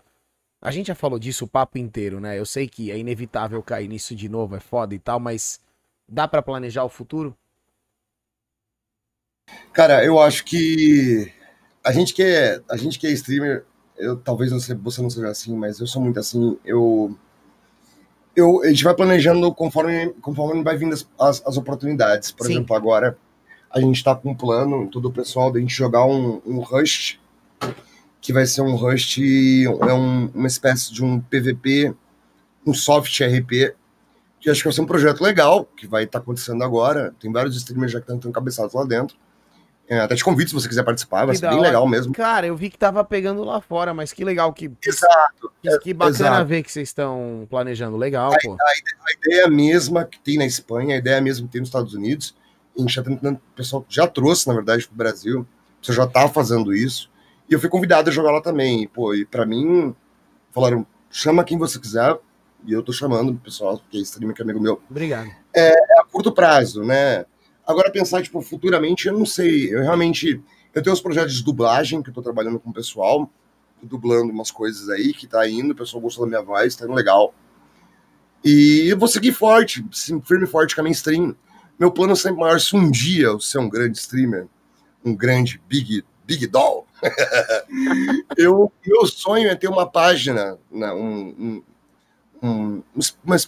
A 0.61 0.71
gente 0.71 0.87
já 0.89 0.95
falou 0.95 1.19
disso 1.19 1.45
o 1.45 1.49
papo 1.49 1.79
inteiro, 1.79 2.21
né? 2.21 2.39
Eu 2.39 2.47
sei 2.47 2.69
que 2.69 2.91
é 2.91 2.99
inevitável 2.99 3.63
cair 3.63 3.89
nisso 3.89 4.15
de 4.15 4.29
novo, 4.29 4.55
é 4.57 4.61
foda 4.61 4.95
e 4.95 4.99
tal, 4.99 5.19
mas 5.19 5.61
dá 6.09 6.29
para 6.29 6.43
planejar 6.43 6.85
o 6.85 6.89
futuro? 6.89 7.37
Cara, 9.73 10.05
eu 10.05 10.19
acho 10.21 10.45
que 10.45 11.33
a 11.85 11.93
gente 11.93 12.15
que 12.15 12.23
é, 12.23 12.61
a 12.69 12.77
gente 12.77 12.99
que 12.99 13.07
é 13.07 13.11
streamer, 13.11 13.65
eu 13.97 14.17
talvez 14.17 14.53
você, 14.53 14.75
você 14.75 15.03
não 15.03 15.11
seja 15.11 15.29
assim, 15.29 15.57
mas 15.57 15.81
eu 15.81 15.87
sou 15.87 16.03
muito 16.03 16.19
assim, 16.21 16.59
eu 16.65 17.17
eu, 18.35 18.63
a 18.63 18.69
gente 18.69 18.85
vai 18.85 18.95
planejando 18.95 19.53
conforme, 19.55 20.09
conforme 20.21 20.63
vai 20.63 20.77
vindo 20.77 20.95
as, 20.95 21.07
as, 21.19 21.43
as 21.47 21.57
oportunidades. 21.57 22.33
Por 22.33 22.47
Sim. 22.47 22.55
exemplo, 22.55 22.75
agora 22.75 23.17
a 23.71 23.81
gente 23.81 23.97
está 23.97 24.15
com 24.15 24.31
um 24.31 24.35
plano, 24.35 24.89
todo 24.89 25.09
o 25.09 25.13
pessoal, 25.13 25.51
da 25.51 25.61
gente 25.61 25.75
jogar 25.75 26.05
um, 26.05 26.41
um 26.47 26.61
Rust, 26.61 27.19
que 28.21 28.33
vai 28.33 28.47
ser 28.47 28.63
um 28.63 28.75
Rust, 28.75 29.19
é 29.19 29.93
um, 29.93 30.27
uma 30.35 30.47
espécie 30.47 30.93
de 30.93 31.05
um 31.05 31.21
PVP, 31.21 31.95
um 32.67 32.75
soft 32.75 33.21
RP, 33.21 33.75
que 34.41 34.51
acho 34.51 34.61
que 34.61 34.65
vai 34.65 34.73
ser 34.73 34.81
um 34.81 34.87
projeto 34.87 35.23
legal, 35.23 35.65
que 35.77 35.87
vai 35.87 36.05
estar 36.05 36.19
tá 36.19 36.23
acontecendo 36.23 36.63
agora. 36.65 37.15
Tem 37.21 37.33
vários 37.33 37.57
streamers 37.57 37.93
já 37.93 38.01
que 38.01 38.13
estão 38.13 38.33
cabeçados 38.33 38.75
lá 38.75 38.85
dentro. 38.85 39.17
É, 39.93 40.01
até 40.01 40.15
te 40.15 40.25
convido 40.25 40.49
se 40.49 40.55
você 40.55 40.67
quiser 40.67 40.83
participar, 40.85 41.27
vai 41.27 41.35
que 41.35 41.41
ser 41.41 41.49
bem 41.49 41.59
hora. 41.59 41.69
legal 41.69 41.87
mesmo. 41.87 42.15
Cara, 42.15 42.47
eu 42.47 42.57
vi 42.57 42.71
que 42.71 42.79
tava 42.79 43.05
pegando 43.05 43.45
lá 43.45 43.61
fora, 43.61 43.93
mas 43.93 44.11
que 44.11 44.25
legal 44.25 44.51
que. 44.51 44.71
Exato. 44.83 45.53
Que, 45.63 45.79
que 45.81 45.93
bacana 45.93 46.15
exato. 46.15 46.47
ver 46.47 46.63
que 46.63 46.73
vocês 46.73 46.89
estão 46.89 47.47
planejando. 47.51 47.99
Legal, 47.99 48.33
a, 48.33 48.37
pô. 48.43 48.53
A, 48.55 48.65
a, 48.65 49.13
ideia 49.13 49.49
mesma 49.49 50.07
que 50.07 50.19
tem 50.19 50.39
na 50.39 50.47
Espanha, 50.47 50.95
a 50.95 50.99
ideia 50.99 51.21
mesma 51.21 51.47
que 51.47 51.53
tem 51.53 51.61
nos 51.61 51.69
Estados 51.69 51.93
Unidos, 51.93 52.35
a 52.75 52.81
gente 52.81 52.95
já 52.95 53.03
tentando, 53.03 53.37
o 53.37 53.55
pessoal 53.55 53.85
já 53.87 54.07
trouxe, 54.07 54.49
na 54.49 54.55
verdade, 54.55 54.87
pro 54.87 54.97
Brasil. 54.97 55.47
Você 55.83 55.93
já 55.93 56.07
tá 56.07 56.27
fazendo 56.27 56.75
isso. 56.75 57.11
E 57.47 57.53
eu 57.53 57.61
fui 57.61 57.69
convidado 57.69 58.09
a 58.09 58.13
jogar 58.13 58.31
lá 58.31 58.41
também. 58.41 58.89
Pô, 58.89 59.15
e 59.15 59.27
pra 59.27 59.45
mim, 59.45 59.95
falaram, 60.53 60.87
chama 61.11 61.45
quem 61.45 61.59
você 61.59 61.79
quiser. 61.79 62.17
E 62.65 62.73
eu 62.73 62.83
tô 62.83 62.95
chamando 62.95 63.33
o 63.33 63.37
pessoal, 63.37 63.79
que 63.91 63.99
é 63.99 64.01
streamer, 64.01 64.35
que 64.35 64.41
é 64.41 64.45
amigo 64.45 64.59
meu. 64.59 64.81
Obrigado. 64.89 65.29
É, 65.55 65.69
é 65.69 66.01
a 66.01 66.05
curto 66.11 66.33
prazo, 66.33 66.83
né? 66.83 67.27
Agora, 67.67 67.91
pensar, 67.91 68.23
tipo, 68.23 68.41
futuramente, 68.41 69.07
eu 69.07 69.19
não 69.19 69.27
sei. 69.27 69.75
Eu 69.75 69.83
realmente. 69.83 70.41
Eu 70.75 70.83
tenho 70.83 70.95
uns 70.95 71.01
projetos 71.01 71.35
de 71.35 71.45
dublagem 71.45 72.03
que 72.03 72.11
eu 72.11 72.15
tô 72.15 72.23
trabalhando 72.23 72.59
com 72.59 72.71
o 72.71 72.73
pessoal, 72.73 73.31
dublando 73.83 74.33
umas 74.33 74.51
coisas 74.51 74.89
aí 74.89 75.13
que 75.13 75.27
tá 75.27 75.47
indo, 75.49 75.73
o 75.73 75.77
pessoal 75.77 76.01
gostou 76.01 76.25
da 76.25 76.31
minha 76.31 76.43
voz, 76.43 76.75
tá 76.75 76.85
indo 76.85 76.95
legal. 76.95 77.35
E 78.45 78.89
eu 78.89 78.99
vou 78.99 79.07
seguir 79.07 79.33
forte, 79.33 79.85
firme 80.25 80.45
e 80.45 80.49
forte 80.49 80.75
com 80.75 80.81
a 80.81 80.85
minha 80.85 80.93
stream. 80.93 81.37
Meu 81.79 81.91
plano 81.91 82.13
é 82.13 82.17
sempre 82.17 82.41
maior 82.41 82.59
se 82.61 82.75
um 82.75 82.91
dia 82.91 83.27
eu 83.27 83.41
ser 83.41 83.59
um 83.59 83.69
grande 83.69 83.99
streamer, 83.99 84.47
um 85.05 85.15
grande 85.15 85.61
big, 85.69 86.05
big 86.25 86.47
doll. 86.47 86.87
eu, 88.37 88.73
meu 88.85 89.07
sonho 89.07 89.49
é 89.49 89.55
ter 89.55 89.69
uma 89.69 89.87
página, 89.89 90.59
né, 90.71 90.93
um, 90.93 91.35
um, 91.39 91.63
um, 92.43 92.83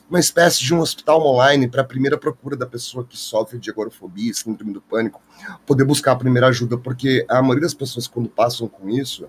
uma, 0.09 0.21
espécie 0.21 0.61
de 0.61 0.73
um 0.73 0.79
hospital 0.79 1.21
online 1.27 1.67
para 1.67 1.83
a 1.83 1.85
primeira 1.85 2.17
procura 2.17 2.57
da 2.57 2.65
pessoa 2.65 3.05
que 3.05 3.17
sofre 3.17 3.59
de 3.59 3.69
agorafobia, 3.69 4.33
síndrome 4.33 4.73
do 4.73 4.81
pânico, 4.81 5.21
poder 5.67 5.85
buscar 5.85 6.13
a 6.13 6.17
primeira 6.17 6.47
ajuda, 6.47 6.79
porque 6.79 7.27
a 7.29 7.43
maioria 7.43 7.63
das 7.63 7.75
pessoas, 7.75 8.07
quando 8.07 8.29
passam 8.29 8.69
com 8.69 8.89
isso, 8.89 9.27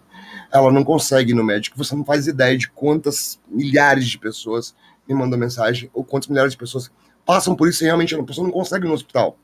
ela 0.54 0.72
não 0.72 0.84
consegue 0.84 1.32
ir 1.32 1.34
no 1.34 1.44
médico, 1.44 1.78
você 1.78 1.96
não 1.96 2.06
faz 2.06 2.28
ideia 2.28 2.56
de 2.56 2.70
quantas 2.70 3.40
milhares 3.48 4.08
de 4.08 4.20
pessoas 4.20 4.76
me 5.08 5.16
mandam 5.16 5.40
mensagem, 5.40 5.90
ou 5.94 6.04
quantas 6.04 6.30
milhares 6.30 6.52
de 6.52 6.58
pessoas 6.58 6.92
passam 7.26 7.56
por 7.56 7.68
isso 7.68 7.84
e 7.84 7.86
realmente 7.86 8.14
a 8.14 8.24
pessoa 8.24 8.46
não 8.46 8.54
consegue 8.54 8.86
ir 8.86 8.88
no 8.88 8.94
hospital. 8.94 9.36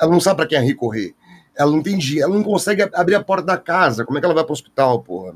ela 0.00 0.12
não 0.12 0.20
sabe 0.20 0.36
para 0.36 0.46
quem 0.46 0.60
recorrer. 0.60 1.14
Ela 1.56 1.70
não 1.70 1.78
entende, 1.78 2.20
ela 2.20 2.34
não 2.34 2.44
consegue 2.44 2.82
abrir 2.92 3.14
a 3.14 3.24
porta 3.24 3.46
da 3.46 3.56
casa. 3.56 4.04
Como 4.04 4.16
é 4.16 4.20
que 4.20 4.26
ela 4.26 4.34
vai 4.34 4.44
para 4.44 4.50
o 4.50 4.52
hospital, 4.52 5.00
porra? 5.02 5.34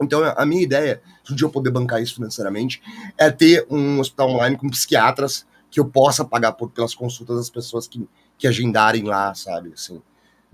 Então, 0.00 0.22
a 0.36 0.44
minha 0.44 0.62
ideia, 0.62 1.00
se 1.24 1.32
um 1.32 1.36
dia 1.36 1.46
eu 1.46 1.50
poder 1.50 1.70
bancar 1.70 2.02
isso 2.02 2.14
financeiramente, 2.14 2.82
é 3.16 3.30
ter 3.30 3.66
um 3.70 3.98
hospital 3.98 4.30
online 4.30 4.56
com 4.56 4.68
psiquiatras 4.68 5.46
que 5.70 5.80
eu 5.80 5.84
possa 5.84 6.24
pagar 6.24 6.52
por, 6.52 6.70
pelas 6.70 6.94
consultas 6.94 7.36
das 7.36 7.50
pessoas 7.50 7.88
que, 7.88 8.06
que 8.38 8.46
agendarem 8.46 9.04
lá, 9.04 9.34
sabe? 9.34 9.72
Assim. 9.74 10.02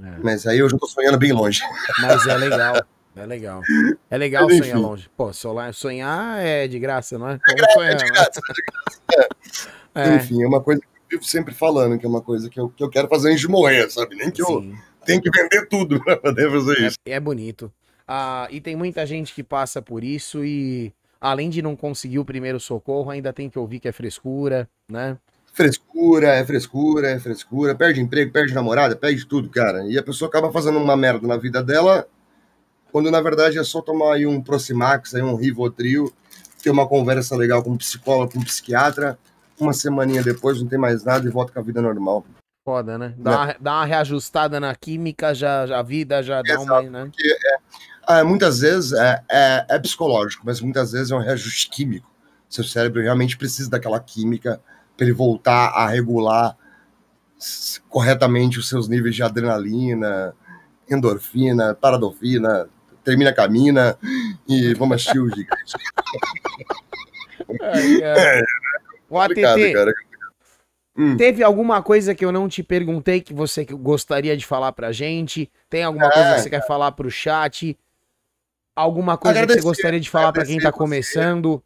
É. 0.03 0.18
Mas 0.22 0.47
aí 0.47 0.59
eu 0.59 0.68
já 0.68 0.78
tô 0.78 0.86
sonhando 0.86 1.18
bem 1.18 1.32
longe. 1.32 1.62
Mas 2.01 2.26
é 2.26 2.36
legal. 2.36 2.74
É 3.14 3.26
legal. 3.26 3.61
É 4.09 4.16
legal 4.16 4.47
Mas, 4.47 4.57
sonhar 4.57 4.78
longe. 4.78 5.11
Pô, 5.14 5.30
sonhar 5.74 6.43
é 6.43 6.66
de 6.66 6.78
graça, 6.78 7.18
não 7.18 7.28
é? 7.28 7.38
É, 7.47 7.55
graça, 7.55 7.72
sonhar, 7.74 7.93
é 7.93 7.95
de 7.95 8.05
graça. 8.07 8.40
É 8.49 8.53
de 8.55 8.62
graça. 8.62 9.68
É. 9.95 10.14
Enfim, 10.16 10.43
é 10.43 10.47
uma 10.47 10.62
coisa 10.62 10.80
que 10.80 10.86
eu 10.86 11.18
vivo 11.18 11.24
sempre 11.24 11.53
falando, 11.55 11.99
que 11.99 12.07
é 12.07 12.09
uma 12.09 12.22
coisa 12.22 12.49
que 12.49 12.59
eu, 12.59 12.70
que 12.70 12.82
eu 12.82 12.88
quero 12.88 13.09
fazer 13.09 13.28
antes 13.28 13.43
de 13.43 13.49
morrer, 13.49 13.90
sabe? 13.90 14.16
Nem 14.16 14.30
que 14.30 14.43
Sim. 14.43 14.70
eu 14.70 15.05
tenha 15.05 15.20
que 15.20 15.30
vender 15.30 15.68
tudo 15.68 16.03
pra 16.03 16.16
poder 16.16 16.51
fazer 16.51 16.78
é, 16.78 16.86
isso. 16.86 16.97
É 17.05 17.20
bonito. 17.20 17.70
Ah, 18.07 18.47
e 18.51 18.61
tem 18.61 18.77
muita 18.77 19.07
gente 19.07 19.35
que 19.35 19.43
passa 19.43 19.81
por 19.81 20.03
isso 20.03 20.45
e, 20.45 20.93
além 21.21 21.49
de 21.49 21.63
não 21.63 21.77
conseguir 21.77 22.19
o 22.19 22.25
primeiro 22.25 22.59
socorro, 22.59 23.11
ainda 23.11 23.33
tem 23.33 23.49
que 23.49 23.59
ouvir 23.59 23.81
que 23.81 23.89
é 23.89 23.93
frescura, 23.93 24.69
né? 24.89 25.17
Frescura, 25.53 26.29
é 26.29 26.45
frescura, 26.45 27.11
é 27.11 27.21
frescura, 27.21 27.75
perde 27.75 28.01
emprego, 28.01 28.33
perde 28.33 28.55
namorada, 28.55 28.97
perde 28.97 29.27
tudo, 29.27 29.51
cara. 29.51 29.85
E 29.87 29.99
a 29.99 30.03
pessoa 30.03 30.29
acaba 30.29 30.51
fazendo 30.51 30.79
uma 30.79 30.97
merda 30.97 31.27
na 31.27 31.37
vida 31.37 31.63
dela, 31.63 32.07
quando 32.91 33.11
na 33.11 33.21
verdade 33.21 33.59
é 33.59 33.65
só 33.65 33.83
tomar 33.83 34.15
aí 34.15 34.27
um 34.27 34.41
Proximax, 34.41 35.15
aí 35.15 35.23
um 35.23 35.35
Rivotril, 35.35 36.13
ter 36.63 36.71
uma 36.71 36.89
conversa 36.89 37.37
legal 37.37 37.63
com 37.63 37.71
um 37.71 37.77
psicólogo, 37.77 38.33
com 38.33 38.39
um 38.39 38.45
psiquiatra, 38.45 39.19
uma 39.61 39.73
semaninha 39.73 40.23
depois 40.23 40.61
não 40.61 40.69
tem 40.69 40.79
mais 40.79 41.05
nada 41.05 41.27
e 41.27 41.31
volta 41.31 41.53
com 41.53 41.59
a 41.61 41.63
vida 41.63 41.83
normal. 41.83 42.25
Foda, 42.65 42.97
né? 42.97 43.15
Dá, 43.19 43.31
né? 43.31 43.37
Uma, 43.37 43.57
dá 43.61 43.73
uma 43.73 43.85
reajustada 43.85 44.61
na 44.61 44.75
química, 44.75 45.35
já, 45.35 45.67
já 45.67 45.81
a 45.81 45.83
vida 45.83 46.23
já 46.23 46.41
dá 46.43 46.61
uma. 46.61 46.83
Né? 46.83 47.05
Porque 47.07 47.27
é, 47.27 47.57
é, 48.09 48.23
muitas 48.23 48.61
vezes 48.61 48.93
é, 48.93 49.23
é, 49.31 49.67
é, 49.69 49.79
psicológico, 49.79 50.45
mas 50.45 50.61
muitas 50.61 50.93
vezes 50.93 51.11
é 51.11 51.15
um 51.15 51.21
reajuste 51.21 51.69
químico. 51.71 52.11
Seu 52.49 52.65
cérebro 52.65 53.01
realmente 53.01 53.37
precisa 53.37 53.71
daquela 53.71 54.01
química 54.01 54.61
para 54.97 55.07
ele 55.07 55.15
voltar 55.15 55.69
a 55.69 55.87
regular 55.87 56.57
corretamente 57.89 58.59
os 58.59 58.69
seus 58.69 58.89
níveis 58.89 59.17
de 59.17 59.23
adrenalina, 59.23 60.35
endorfina, 60.89 61.75
paradofina, 61.75 62.69
termina, 63.03 63.33
camina 63.33 63.99
e 64.49 64.75
vamos 64.75 64.97
assistir 64.97 65.19
o 65.19 65.29
gigante. 65.29 65.75
É, 68.03 68.43
o 69.11 69.19
ATT, 69.19 69.73
cara. 69.73 69.93
Hum. 70.97 71.17
Teve 71.17 71.43
alguma 71.43 71.83
coisa 71.83 72.15
que 72.15 72.25
eu 72.25 72.31
não 72.31 72.49
te 72.49 72.63
perguntei 72.63 73.21
que 73.21 73.33
você 73.33 73.65
gostaria 73.65 74.37
de 74.37 74.45
falar 74.45 74.73
pra 74.73 74.93
gente? 74.93 75.51
Tem 75.71 75.83
alguma 75.83 76.07
é, 76.07 76.11
coisa 76.11 76.35
que 76.35 76.41
você 76.43 76.51
quer 76.51 76.67
falar 76.67 76.93
pro 76.93 77.11
chat? 77.11 77.77
Alguma 78.75 79.18
coisa 79.18 79.39
Agradecer, 79.39 79.59
que 79.59 79.62
você 79.62 79.68
gostaria 79.68 80.01
de 80.01 80.09
falar 80.09 80.33
para 80.33 80.47
quem 80.47 80.57
está 80.57 80.73
começando? 80.73 81.62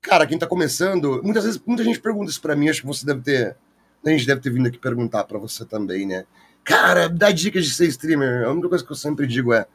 Cara, 0.00 0.26
quem 0.26 0.36
está 0.36 0.46
começando, 0.46 1.22
muitas 1.24 1.44
vezes 1.44 1.60
muita 1.66 1.82
gente 1.82 2.00
pergunta 2.00 2.30
isso 2.30 2.40
para 2.40 2.54
mim, 2.54 2.68
acho 2.68 2.82
que 2.82 2.86
você 2.86 3.04
deve 3.04 3.22
ter, 3.22 3.56
a 4.04 4.10
gente 4.10 4.26
deve 4.26 4.40
ter 4.40 4.50
vindo 4.50 4.68
aqui 4.68 4.78
perguntar 4.78 5.24
para 5.24 5.38
você 5.38 5.64
também, 5.64 6.06
né? 6.06 6.24
Cara, 6.62 7.08
dá 7.08 7.30
dicas 7.30 7.64
de 7.64 7.72
ser 7.72 7.86
streamer. 7.86 8.46
A 8.46 8.52
única 8.52 8.68
coisa 8.68 8.84
que 8.84 8.92
eu 8.92 8.96
sempre 8.96 9.26
digo 9.26 9.54
é: 9.54 9.66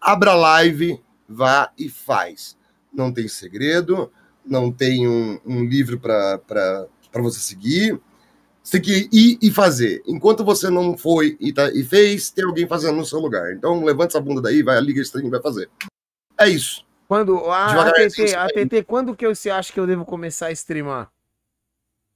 abra 0.00 0.34
live, 0.34 1.02
vá 1.26 1.72
e 1.78 1.88
faz. 1.88 2.56
Não 2.92 3.10
tem 3.10 3.26
segredo, 3.26 4.12
não 4.44 4.70
tem 4.70 5.08
um, 5.08 5.40
um 5.44 5.64
livro 5.64 5.98
para 5.98 6.86
você 7.14 7.40
seguir 7.40 7.98
você 8.64 8.80
tem 8.80 8.80
que 8.80 9.08
ir 9.12 9.38
e 9.42 9.50
fazer. 9.50 10.02
Enquanto 10.06 10.42
você 10.42 10.70
não 10.70 10.96
foi 10.96 11.36
e, 11.38 11.52
tá, 11.52 11.70
e 11.70 11.84
fez, 11.84 12.30
tem 12.30 12.46
alguém 12.46 12.66
fazendo 12.66 12.96
no 12.96 13.04
seu 13.04 13.20
lugar. 13.20 13.52
Então, 13.52 13.84
levanta 13.84 14.12
essa 14.12 14.20
bunda 14.20 14.40
daí, 14.40 14.62
vai, 14.62 14.80
liga 14.80 15.02
stream 15.02 15.26
e 15.26 15.30
vai 15.30 15.42
fazer. 15.42 15.68
É 16.40 16.48
isso. 16.48 16.82
Quando, 17.06 17.38
a, 17.50 17.88
ATT, 17.88 18.34
ATT, 18.34 18.82
quando 18.84 19.14
que 19.14 19.28
você 19.28 19.50
acha 19.50 19.70
que 19.70 19.78
eu 19.78 19.86
devo 19.86 20.06
começar 20.06 20.46
a 20.46 20.52
streamar? 20.52 21.10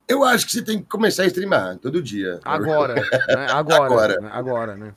Eu 0.09 0.25
acho 0.25 0.47
que 0.47 0.53
você 0.53 0.63
tem 0.63 0.79
que 0.79 0.89
começar 0.89 1.25
a 1.25 1.27
streamar 1.27 1.77
todo 1.77 2.03
dia. 2.03 2.41
Agora. 2.43 2.95
Né? 3.29 3.47
Agora. 3.51 3.85
agora. 3.85 4.21
Né? 4.21 4.31
Agora, 4.33 4.77
né? 4.77 4.95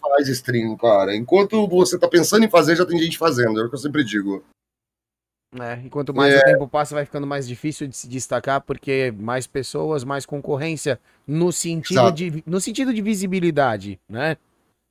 Faz 0.00 0.26
stream, 0.26 0.76
cara. 0.76 1.14
Enquanto 1.14 1.68
você 1.68 1.96
tá 1.96 2.08
pensando 2.08 2.44
em 2.44 2.50
fazer, 2.50 2.74
já 2.74 2.84
tem 2.84 2.98
gente 2.98 3.16
fazendo. 3.16 3.60
É 3.60 3.64
o 3.64 3.68
que 3.68 3.76
eu 3.76 3.78
sempre 3.78 4.02
digo. 4.02 4.42
É, 5.58 5.80
e 5.84 5.90
quanto 5.90 6.14
mais 6.14 6.32
é. 6.32 6.38
o 6.38 6.44
tempo 6.44 6.68
passa, 6.68 6.94
vai 6.94 7.04
ficando 7.04 7.26
mais 7.26 7.46
difícil 7.48 7.88
de 7.88 7.96
se 7.96 8.08
destacar, 8.08 8.60
porque 8.60 9.12
mais 9.18 9.48
pessoas, 9.48 10.04
mais 10.04 10.24
concorrência 10.24 11.00
no 11.26 11.50
sentido, 11.50 12.12
de, 12.12 12.44
no 12.46 12.60
sentido 12.60 12.94
de 12.94 13.02
visibilidade, 13.02 13.98
né? 14.08 14.36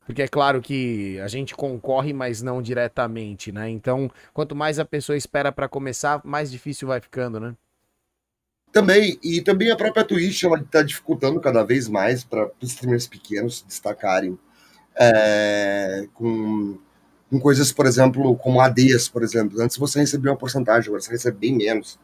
Porque 0.06 0.24
é 0.24 0.28
claro 0.28 0.62
que 0.62 1.20
a 1.20 1.28
gente 1.28 1.56
concorre, 1.56 2.12
mas 2.12 2.42
não 2.42 2.62
diretamente, 2.62 3.52
né? 3.52 3.70
Então, 3.70 4.12
quanto 4.34 4.56
mais 4.56 4.80
a 4.80 4.86
pessoa 4.86 5.16
espera 5.16 5.52
para 5.52 5.70
começar, 5.70 6.20
mais 6.26 6.52
difícil 6.52 6.88
vai 6.88 7.00
ficando, 7.00 7.40
né? 7.40 7.56
Também, 8.72 9.18
e 9.24 9.42
também 9.42 9.72
a 9.72 9.78
própria 9.78 10.04
Twitch, 10.04 10.44
ela 10.44 10.62
tá 10.64 10.84
dificultando 10.84 11.40
cada 11.40 11.64
vez 11.64 11.88
mais 11.88 12.24
para 12.24 12.52
os 12.60 12.70
streamers 12.70 13.08
pequenos 13.08 13.60
se 13.60 13.68
destacarem 13.68 14.38
é, 14.96 16.08
com 16.14 16.78
com 17.30 17.40
coisas, 17.40 17.72
por 17.72 17.86
exemplo, 17.86 18.36
como 18.38 18.60
ADs, 18.60 19.08
por 19.08 19.24
exemplo. 19.24 19.62
Antes 19.62 19.78
você 19.78 20.00
recebia 20.00 20.32
uma 20.32 20.38
porcentagem, 20.38 20.88
agora 20.88 21.02
você 21.02 21.12
recebe 21.12 21.38
bem 21.38 21.56
menos. 21.56 22.00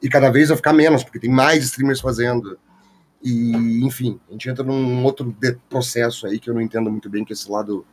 E 0.00 0.08
cada 0.08 0.30
vez 0.30 0.48
vai 0.48 0.56
ficar 0.56 0.72
menos, 0.72 1.02
porque 1.02 1.18
tem 1.18 1.30
mais 1.30 1.64
streamers 1.64 2.00
fazendo. 2.00 2.58
E, 3.22 3.84
enfim, 3.84 4.20
a 4.28 4.32
gente 4.32 4.48
entra 4.48 4.62
num 4.62 5.04
outro 5.04 5.36
processo 5.68 6.26
aí 6.26 6.38
que 6.38 6.48
eu 6.48 6.54
não 6.54 6.60
entendo 6.60 6.90
muito 6.90 7.10
bem, 7.10 7.24
que 7.24 7.32
é 7.32 7.34
esse 7.34 7.50
lado, 7.50 7.84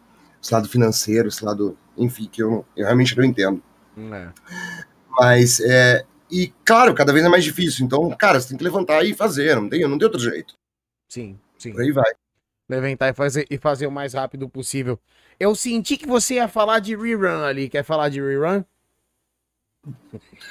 esse 0.41 0.53
lado 0.53 0.69
financeiro, 0.69 1.27
esse 1.27 1.43
lado, 1.43 1.75
enfim, 1.97 2.29
que 2.31 2.43
eu, 2.43 2.63
eu 2.77 2.85
realmente 2.85 3.17
não 3.17 3.23
entendo. 3.23 3.61
É. 4.13 4.29
Mas, 5.17 5.59
é, 5.61 6.05
e 6.29 6.53
claro, 6.63 6.93
cada 6.93 7.11
vez 7.11 7.25
é 7.25 7.29
mais 7.29 7.43
difícil. 7.43 7.83
Então, 7.83 8.09
cara, 8.11 8.39
você 8.39 8.49
tem 8.49 8.57
que 8.57 8.63
levantar 8.63 9.03
e 9.03 9.15
fazer, 9.15 9.55
não 9.55 9.67
tem, 9.67 9.81
não 9.87 9.97
tem 9.97 10.05
outro 10.05 10.21
jeito. 10.21 10.53
Sim, 11.09 11.39
sim. 11.57 11.71
Por 11.71 11.81
aí 11.81 11.91
vai. 11.91 12.11
Levantar 12.69 13.09
e 13.09 13.13
fazer, 13.13 13.47
e 13.49 13.57
fazer 13.57 13.87
o 13.87 13.91
mais 13.91 14.13
rápido 14.13 14.47
possível. 14.47 14.99
Eu 15.39 15.55
senti 15.55 15.97
que 15.97 16.07
você 16.07 16.35
ia 16.35 16.47
falar 16.47 16.79
de 16.79 16.95
rerun 16.95 17.43
ali. 17.43 17.69
Quer 17.69 17.83
falar 17.83 18.09
de 18.09 18.21
rerun? 18.21 18.63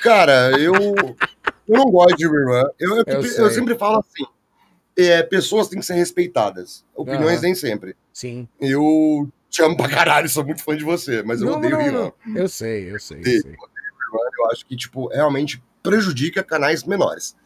Cara, 0.02 0.50
eu, 0.60 0.74
eu 0.74 1.16
não 1.68 1.90
gosto 1.90 2.16
de 2.16 2.26
rerun. 2.26 2.68
Eu, 2.78 2.96
eu, 2.96 3.04
eu, 3.06 3.22
eu 3.22 3.50
sempre 3.50 3.76
falo 3.76 3.98
assim: 3.98 4.24
é, 4.96 5.22
pessoas 5.22 5.68
têm 5.68 5.80
que 5.80 5.86
ser 5.86 5.94
respeitadas. 5.94 6.84
Opiniões 6.94 7.36
uhum. 7.36 7.42
nem 7.42 7.54
sempre. 7.54 7.96
Sim. 8.12 8.48
Eu 8.60 9.28
te 9.48 9.62
amo 9.62 9.76
pra 9.76 9.88
caralho, 9.88 10.28
sou 10.28 10.44
muito 10.44 10.62
fã 10.62 10.76
de 10.76 10.84
você, 10.84 11.22
mas 11.22 11.40
eu 11.40 11.48
não, 11.48 11.58
odeio 11.58 11.72
não, 11.72 11.80
rerun. 11.80 12.12
Não. 12.26 12.36
Eu 12.36 12.48
sei, 12.48 12.92
eu 12.92 13.00
sei. 13.00 13.20
Eu, 13.20 13.24
sei. 13.24 13.56
eu 14.38 14.50
acho 14.50 14.66
que, 14.66 14.76
tipo, 14.76 15.08
realmente 15.08 15.62
prejudica 15.82 16.42
canais 16.42 16.84
menores. 16.84 17.36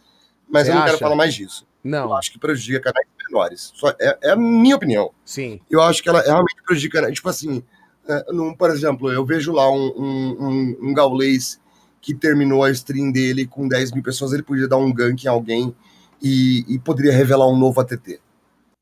Mas 0.49 0.67
você 0.67 0.71
eu 0.71 0.75
não 0.75 0.83
acha? 0.83 0.91
quero 0.93 0.99
falar 0.99 1.17
mais 1.17 1.35
disso. 1.35 1.67
Não. 1.83 2.05
Eu 2.05 2.15
acho 2.15 2.33
que 2.33 2.39
prejudica 2.39 2.81
canais 2.81 3.07
menores. 3.31 3.73
Só, 3.75 3.91
é, 4.01 4.19
é, 4.23 4.31
a 4.31 4.37
minha 4.37 4.77
opinião. 4.77 5.11
Sim. 5.25 5.61
Eu 5.71 5.83
acho 5.83 6.03
que 6.03 6.09
ela 6.09 6.21
realmente 6.23 6.63
prejudica. 6.65 7.03
Né? 7.03 7.13
Tipo 7.13 7.29
assim, 7.29 7.63
é, 8.09 8.33
num, 8.33 8.55
por 8.55 8.71
exemplo, 8.71 9.13
eu 9.13 9.25
vejo 9.25 9.53
lá 9.53 9.71
um, 9.71 9.93
um, 9.97 10.37
um, 10.41 10.79
um 10.89 10.95
gaulês 10.95 11.61
que 12.01 12.15
terminou 12.15 12.65
a 12.65 12.71
stream 12.71 13.13
dele 13.13 13.47
com 13.47 13.69
10 13.69 13.93
mil 13.93 14.03
pessoas, 14.03 14.33
ele 14.33 14.43
podia 14.43 14.69
dar 14.69 14.77
um 14.77 14.93
gank 14.93 15.25
em 15.25 15.29
alguém 15.29 15.75
e, 16.23 16.65
e 16.69 16.79
poderia 16.79 17.13
revelar 17.13 17.49
um 17.49 17.57
novo 17.57 17.81
ATT. 17.81 18.21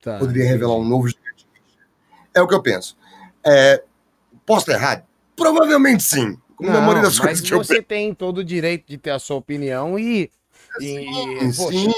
Tá, 0.02 0.18
poderia 0.18 0.42
entendi. 0.42 0.52
revelar 0.54 0.76
um 0.76 0.84
novo 0.84 1.08
É 2.34 2.40
o 2.40 2.46
que 2.46 2.54
eu 2.54 2.62
penso. 2.62 2.96
É, 3.44 3.82
posso 4.44 4.60
estar 4.70 4.74
errado? 4.74 5.04
Provavelmente 5.34 6.02
sim. 6.02 6.38
Com 6.56 6.64
Não, 6.64 6.72
memória 6.72 7.02
das 7.02 7.18
coisas 7.18 7.46
que 7.46 7.52
eu 7.52 7.58
você 7.58 7.82
tem 7.82 8.14
todo 8.14 8.38
o 8.38 8.44
direito 8.44 8.86
de 8.86 8.96
ter 8.96 9.10
a 9.10 9.18
sua 9.18 9.36
opinião 9.36 9.98
e. 9.98 10.30
e 10.80 11.52
sim, 11.52 11.52
sim. 11.52 11.92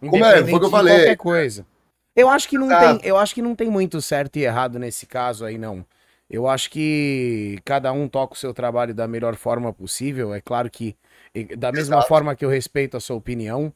Como 0.00 0.24
é? 0.24 0.44
Foi 0.44 0.54
o 0.54 0.60
que 0.60 0.66
eu 0.66 0.70
falei. 0.70 0.94
Qualquer 0.94 1.16
coisa. 1.16 1.66
Eu 2.14 2.30
acho 2.30 2.48
que 2.48 2.56
não 2.56 2.70
ah. 2.70 2.80
tem, 2.80 3.08
eu 3.08 3.16
acho 3.16 3.34
que 3.34 3.42
não 3.42 3.54
tem 3.54 3.68
muito 3.68 4.00
certo 4.00 4.36
e 4.36 4.44
errado 4.44 4.78
nesse 4.78 5.06
caso 5.06 5.44
aí 5.44 5.58
não. 5.58 5.84
Eu 6.28 6.48
acho 6.48 6.70
que 6.70 7.58
cada 7.64 7.92
um 7.92 8.08
toca 8.08 8.34
o 8.34 8.36
seu 8.36 8.52
trabalho 8.52 8.94
da 8.94 9.06
melhor 9.06 9.36
forma 9.36 9.72
possível. 9.72 10.34
É 10.34 10.40
claro 10.40 10.68
que 10.70 10.96
da 11.56 11.70
mesma 11.70 11.96
Exato. 11.96 12.08
forma 12.08 12.34
que 12.34 12.44
eu 12.44 12.48
respeito 12.48 12.96
a 12.96 13.00
sua 13.00 13.16
opinião, 13.16 13.72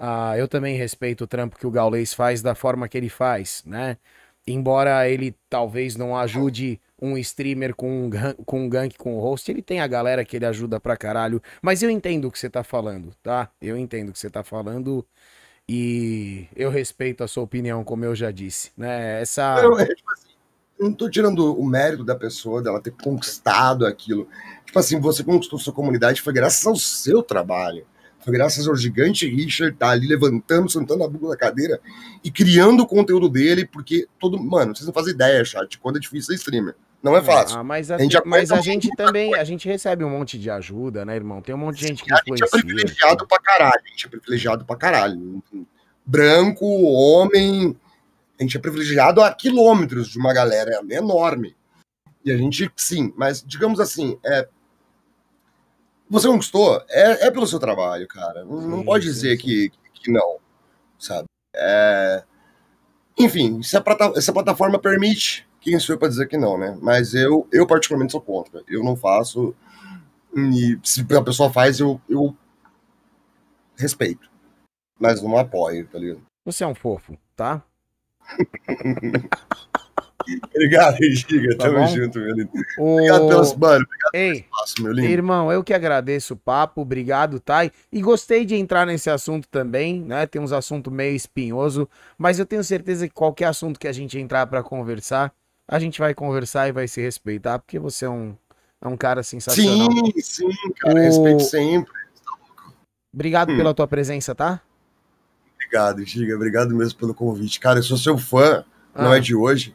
uh, 0.00 0.34
eu 0.36 0.48
também 0.48 0.76
respeito 0.76 1.24
o 1.24 1.26
trampo 1.26 1.58
que 1.58 1.66
o 1.66 1.70
Gaulês 1.70 2.14
faz 2.14 2.42
da 2.42 2.54
forma 2.54 2.88
que 2.88 2.96
ele 2.96 3.10
faz, 3.10 3.62
né? 3.66 3.98
Embora 4.46 5.08
ele 5.08 5.36
talvez 5.48 5.94
não 5.94 6.16
ajude 6.16 6.80
um 7.00 7.16
streamer 7.18 7.74
com 7.74 8.06
um, 8.06 8.10
com 8.44 8.64
um 8.64 8.68
gank 8.68 8.96
com 8.96 9.16
o 9.16 9.20
host, 9.20 9.50
ele 9.50 9.62
tem 9.62 9.80
a 9.80 9.86
galera 9.86 10.24
que 10.24 10.36
ele 10.36 10.46
ajuda 10.46 10.80
pra 10.80 10.96
caralho. 10.96 11.40
Mas 11.60 11.82
eu 11.82 11.90
entendo 11.90 12.26
o 12.26 12.30
que 12.30 12.38
você 12.38 12.50
tá 12.50 12.64
falando, 12.64 13.12
tá? 13.22 13.50
Eu 13.60 13.76
entendo 13.76 14.08
o 14.08 14.12
que 14.12 14.18
você 14.18 14.30
tá 14.30 14.42
falando. 14.42 15.06
E 15.68 16.48
eu 16.54 16.70
respeito 16.70 17.22
a 17.22 17.28
sua 17.28 17.42
opinião, 17.42 17.84
como 17.84 18.04
eu 18.04 18.14
já 18.14 18.30
disse, 18.30 18.70
né? 18.76 19.22
Essa. 19.22 19.60
Eu, 19.62 19.78
é, 19.78 19.86
tipo 19.86 20.12
assim, 20.12 20.32
não 20.78 20.92
tô 20.92 21.08
tirando 21.08 21.58
o 21.58 21.64
mérito 21.64 22.04
da 22.04 22.14
pessoa, 22.14 22.62
dela 22.62 22.80
ter 22.80 22.90
conquistado 22.92 23.86
aquilo. 23.86 24.28
Tipo 24.66 24.78
assim, 24.78 25.00
você 25.00 25.22
conquistou 25.22 25.58
sua 25.58 25.72
comunidade 25.72 26.20
foi 26.20 26.32
graças 26.32 26.66
ao 26.66 26.76
seu 26.76 27.22
trabalho. 27.22 27.86
Foi 28.20 28.32
graças 28.32 28.68
ao 28.68 28.76
gigante 28.76 29.28
Richard 29.28 29.76
tá 29.76 29.90
ali 29.90 30.06
levantando, 30.06 30.70
sentando 30.70 31.02
a 31.02 31.08
bunda 31.08 31.30
da 31.30 31.36
cadeira 31.36 31.80
e 32.22 32.30
criando 32.30 32.82
o 32.82 32.86
conteúdo 32.86 33.28
dele, 33.28 33.66
porque 33.66 34.06
todo. 34.18 34.38
Mano, 34.38 34.74
vocês 34.74 34.86
não 34.86 34.94
fazem 34.94 35.14
ideia, 35.14 35.44
chat, 35.44 35.78
quando 35.78 35.96
é 35.96 36.00
difícil 36.00 36.28
ser 36.28 36.34
streamer. 36.34 36.76
Não 37.02 37.16
é 37.16 37.22
fácil. 37.22 37.58
Ah, 37.58 37.64
mas 37.64 37.90
a, 37.90 37.96
A 37.96 37.98
gente 37.98 38.16
mas 38.24 38.52
a 38.52 38.60
gente 38.60 38.88
também, 38.96 39.34
a 39.34 39.42
gente 39.42 39.66
recebe 39.66 40.04
um 40.04 40.10
monte 40.10 40.38
de 40.38 40.48
ajuda, 40.48 41.04
né, 41.04 41.16
irmão? 41.16 41.42
Tem 41.42 41.54
um 41.54 41.58
monte 41.58 41.78
de 41.80 41.88
gente 41.88 42.04
que 42.04 42.12
A 42.12 42.16
gente 42.18 42.42
é 42.42 42.46
influencia. 42.46 42.60
privilegiado 42.60 43.26
pra 43.26 43.40
caralho. 43.40 43.82
A 43.84 43.88
gente 43.88 44.06
é 44.06 44.08
privilegiado 44.08 44.64
pra 44.64 44.76
caralho. 44.76 45.42
Branco, 46.06 46.64
homem. 46.64 47.76
A 48.38 48.42
gente 48.42 48.56
é 48.56 48.60
privilegiado 48.60 49.20
a 49.20 49.32
quilômetros 49.34 50.08
de 50.08 50.18
uma 50.18 50.32
galera 50.32 50.80
enorme. 50.90 51.56
E 52.24 52.30
a 52.30 52.36
gente, 52.36 52.70
sim, 52.76 53.12
mas 53.16 53.42
digamos 53.44 53.80
assim, 53.80 54.16
é. 54.24 54.48
Você 56.08 56.28
conquistou, 56.28 56.80
é, 56.88 57.26
é 57.26 57.30
pelo 57.30 57.46
seu 57.46 57.58
trabalho, 57.58 58.06
cara. 58.06 58.44
Não, 58.44 58.60
não 58.60 58.84
pode 58.84 59.04
dizer 59.04 59.36
que, 59.38 59.72
que 59.94 60.10
não, 60.10 60.36
sabe? 60.98 61.24
É... 61.56 62.22
Enfim, 63.18 63.62
se 63.62 63.76
a, 63.76 63.82
se 64.20 64.30
a 64.30 64.32
plataforma 64.32 64.78
permite, 64.78 65.48
quem 65.62 65.78
sou 65.78 65.94
eu 65.94 65.98
pra 65.98 66.08
dizer 66.08 66.28
que 66.28 66.36
não, 66.36 66.58
né? 66.58 66.76
Mas 66.82 67.14
eu, 67.14 67.46
eu 67.52 67.66
particularmente 67.66 68.12
sou 68.12 68.20
contra. 68.20 68.62
Eu 68.68 68.82
não 68.82 68.96
faço. 68.96 69.54
E 70.36 70.78
se 70.82 71.06
a 71.16 71.22
pessoa 71.22 71.52
faz, 71.52 71.78
eu, 71.78 72.00
eu 72.08 72.36
respeito. 73.76 74.30
Mas 74.98 75.22
não 75.22 75.36
apoio, 75.38 75.86
tá 75.86 75.98
ligado? 75.98 76.22
Você 76.44 76.64
é 76.64 76.66
um 76.66 76.74
fofo, 76.74 77.16
tá? 77.36 77.62
Obrigado, 80.54 80.96
Giga. 81.00 81.56
Tá 81.56 81.64
Tamo 81.64 81.78
bom? 81.78 81.86
junto, 81.88 82.18
meu 82.18 82.34
lindo. 82.34 82.50
O... 82.78 82.94
Obrigado 82.94 83.28
pelas. 83.28 83.56
Mano, 83.56 83.86
Ei, 84.14 84.30
obrigado 84.30 84.74
pelo 84.76 84.84
meu 84.84 84.92
lindo. 84.94 85.08
irmão, 85.08 85.52
eu 85.52 85.64
que 85.64 85.74
agradeço 85.74 86.34
o 86.34 86.36
papo, 86.36 86.80
obrigado, 86.80 87.40
Thay. 87.40 87.72
E 87.90 88.00
gostei 88.00 88.44
de 88.44 88.54
entrar 88.54 88.86
nesse 88.86 89.10
assunto 89.10 89.48
também, 89.48 90.00
né? 90.00 90.26
Tem 90.26 90.40
uns 90.40 90.52
assuntos 90.52 90.92
meio 90.92 91.14
espinhoso, 91.16 91.88
mas 92.16 92.38
eu 92.38 92.46
tenho 92.46 92.62
certeza 92.62 93.08
que 93.08 93.14
qualquer 93.14 93.46
assunto 93.46 93.80
que 93.80 93.88
a 93.88 93.92
gente 93.92 94.18
entrar 94.18 94.46
pra 94.46 94.62
conversar, 94.62 95.32
a 95.74 95.78
gente 95.78 95.98
vai 95.98 96.14
conversar 96.14 96.68
e 96.68 96.72
vai 96.72 96.86
se 96.86 97.00
respeitar, 97.00 97.58
porque 97.58 97.78
você 97.78 98.04
é 98.04 98.10
um, 98.10 98.36
é 98.80 98.88
um 98.88 98.96
cara 98.96 99.22
sensacional. 99.22 99.90
Sim, 99.90 100.12
sim, 100.20 100.48
cara. 100.80 100.94
O- 100.94 101.02
Respeito 101.02 101.40
sempre. 101.44 101.92
Obrigado 103.12 103.52
Hum. 103.52 103.56
pela 103.56 103.74
tua 103.74 103.86
presença, 103.88 104.34
tá? 104.34 104.60
Obrigado, 105.54 106.04
Giga. 106.04 106.34
Obrigado 106.34 106.74
mesmo 106.74 106.98
pelo 106.98 107.14
convite. 107.14 107.58
Cara, 107.60 107.78
eu 107.78 107.82
sou 107.82 107.96
seu 107.96 108.18
fã, 108.18 108.64
não 108.94 109.12
Ah. 109.12 109.16
é 109.16 109.20
de 109.20 109.34
hoje. 109.34 109.74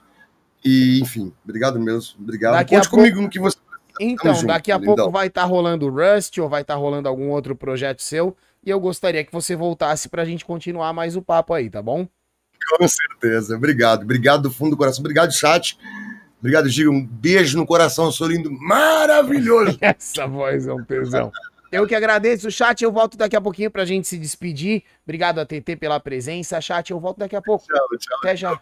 E, 0.63 0.99
enfim, 1.01 1.33
obrigado 1.43 1.79
mesmo. 1.79 2.15
Obrigado. 2.19 2.53
Daqui 2.53 2.75
Conte 2.75 2.89
comigo 2.89 3.21
no 3.21 3.29
que 3.29 3.39
você. 3.39 3.57
Então, 3.99 4.45
daqui 4.45 4.71
a 4.71 4.77
lindão. 4.77 4.95
pouco 4.95 5.11
vai 5.11 5.27
estar 5.27 5.43
rolando 5.45 5.87
o 5.87 5.89
Rust 5.89 6.37
ou 6.37 6.47
vai 6.47 6.61
estar 6.61 6.75
rolando 6.75 7.07
algum 7.09 7.29
outro 7.29 7.55
projeto 7.55 8.01
seu. 8.03 8.35
E 8.63 8.69
eu 8.69 8.79
gostaria 8.79 9.23
que 9.23 9.31
você 9.31 9.55
voltasse 9.55 10.07
pra 10.09 10.25
gente 10.25 10.45
continuar 10.45 10.93
mais 10.93 11.15
o 11.15 11.21
papo 11.21 11.53
aí, 11.53 11.69
tá 11.69 11.81
bom? 11.81 12.07
Com 12.70 12.88
certeza. 12.88 13.55
Obrigado. 13.55 14.03
Obrigado 14.03 14.43
do 14.43 14.51
fundo 14.51 14.72
do 14.72 14.78
coração. 14.78 15.01
Obrigado, 15.01 15.32
chat. 15.32 15.78
Obrigado, 16.39 16.70
Giga. 16.70 16.89
Um 16.89 17.05
beijo 17.05 17.58
no 17.58 17.66
coração, 17.66 18.12
seu 18.12 18.28
lindo. 18.28 18.51
Maravilhoso. 18.51 19.78
Essa 19.82 20.28
voz 20.28 20.68
é 20.68 20.74
um 20.74 20.84
tesão. 20.84 21.32
Eu 21.72 21.86
que 21.86 21.95
agradeço, 21.95 22.49
chat. 22.49 22.82
Eu 22.84 22.91
volto 22.91 23.18
daqui 23.18 23.36
a 23.36 23.41
pouquinho 23.41 23.72
pra 23.72 23.86
gente 23.86 24.08
se 24.08 24.18
despedir. 24.18 24.84
Obrigado 25.03 25.39
a 25.39 25.45
TT 25.45 25.76
pela 25.76 25.99
presença. 25.99 26.62
Chat, 26.62 26.91
eu 26.91 26.99
volto 26.99 27.18
daqui 27.18 27.36
a 27.36 27.41
pouco. 27.41 27.66
tchau, 27.66 27.88
tchau. 27.97 28.18
Até 28.20 28.36
já. 28.36 28.60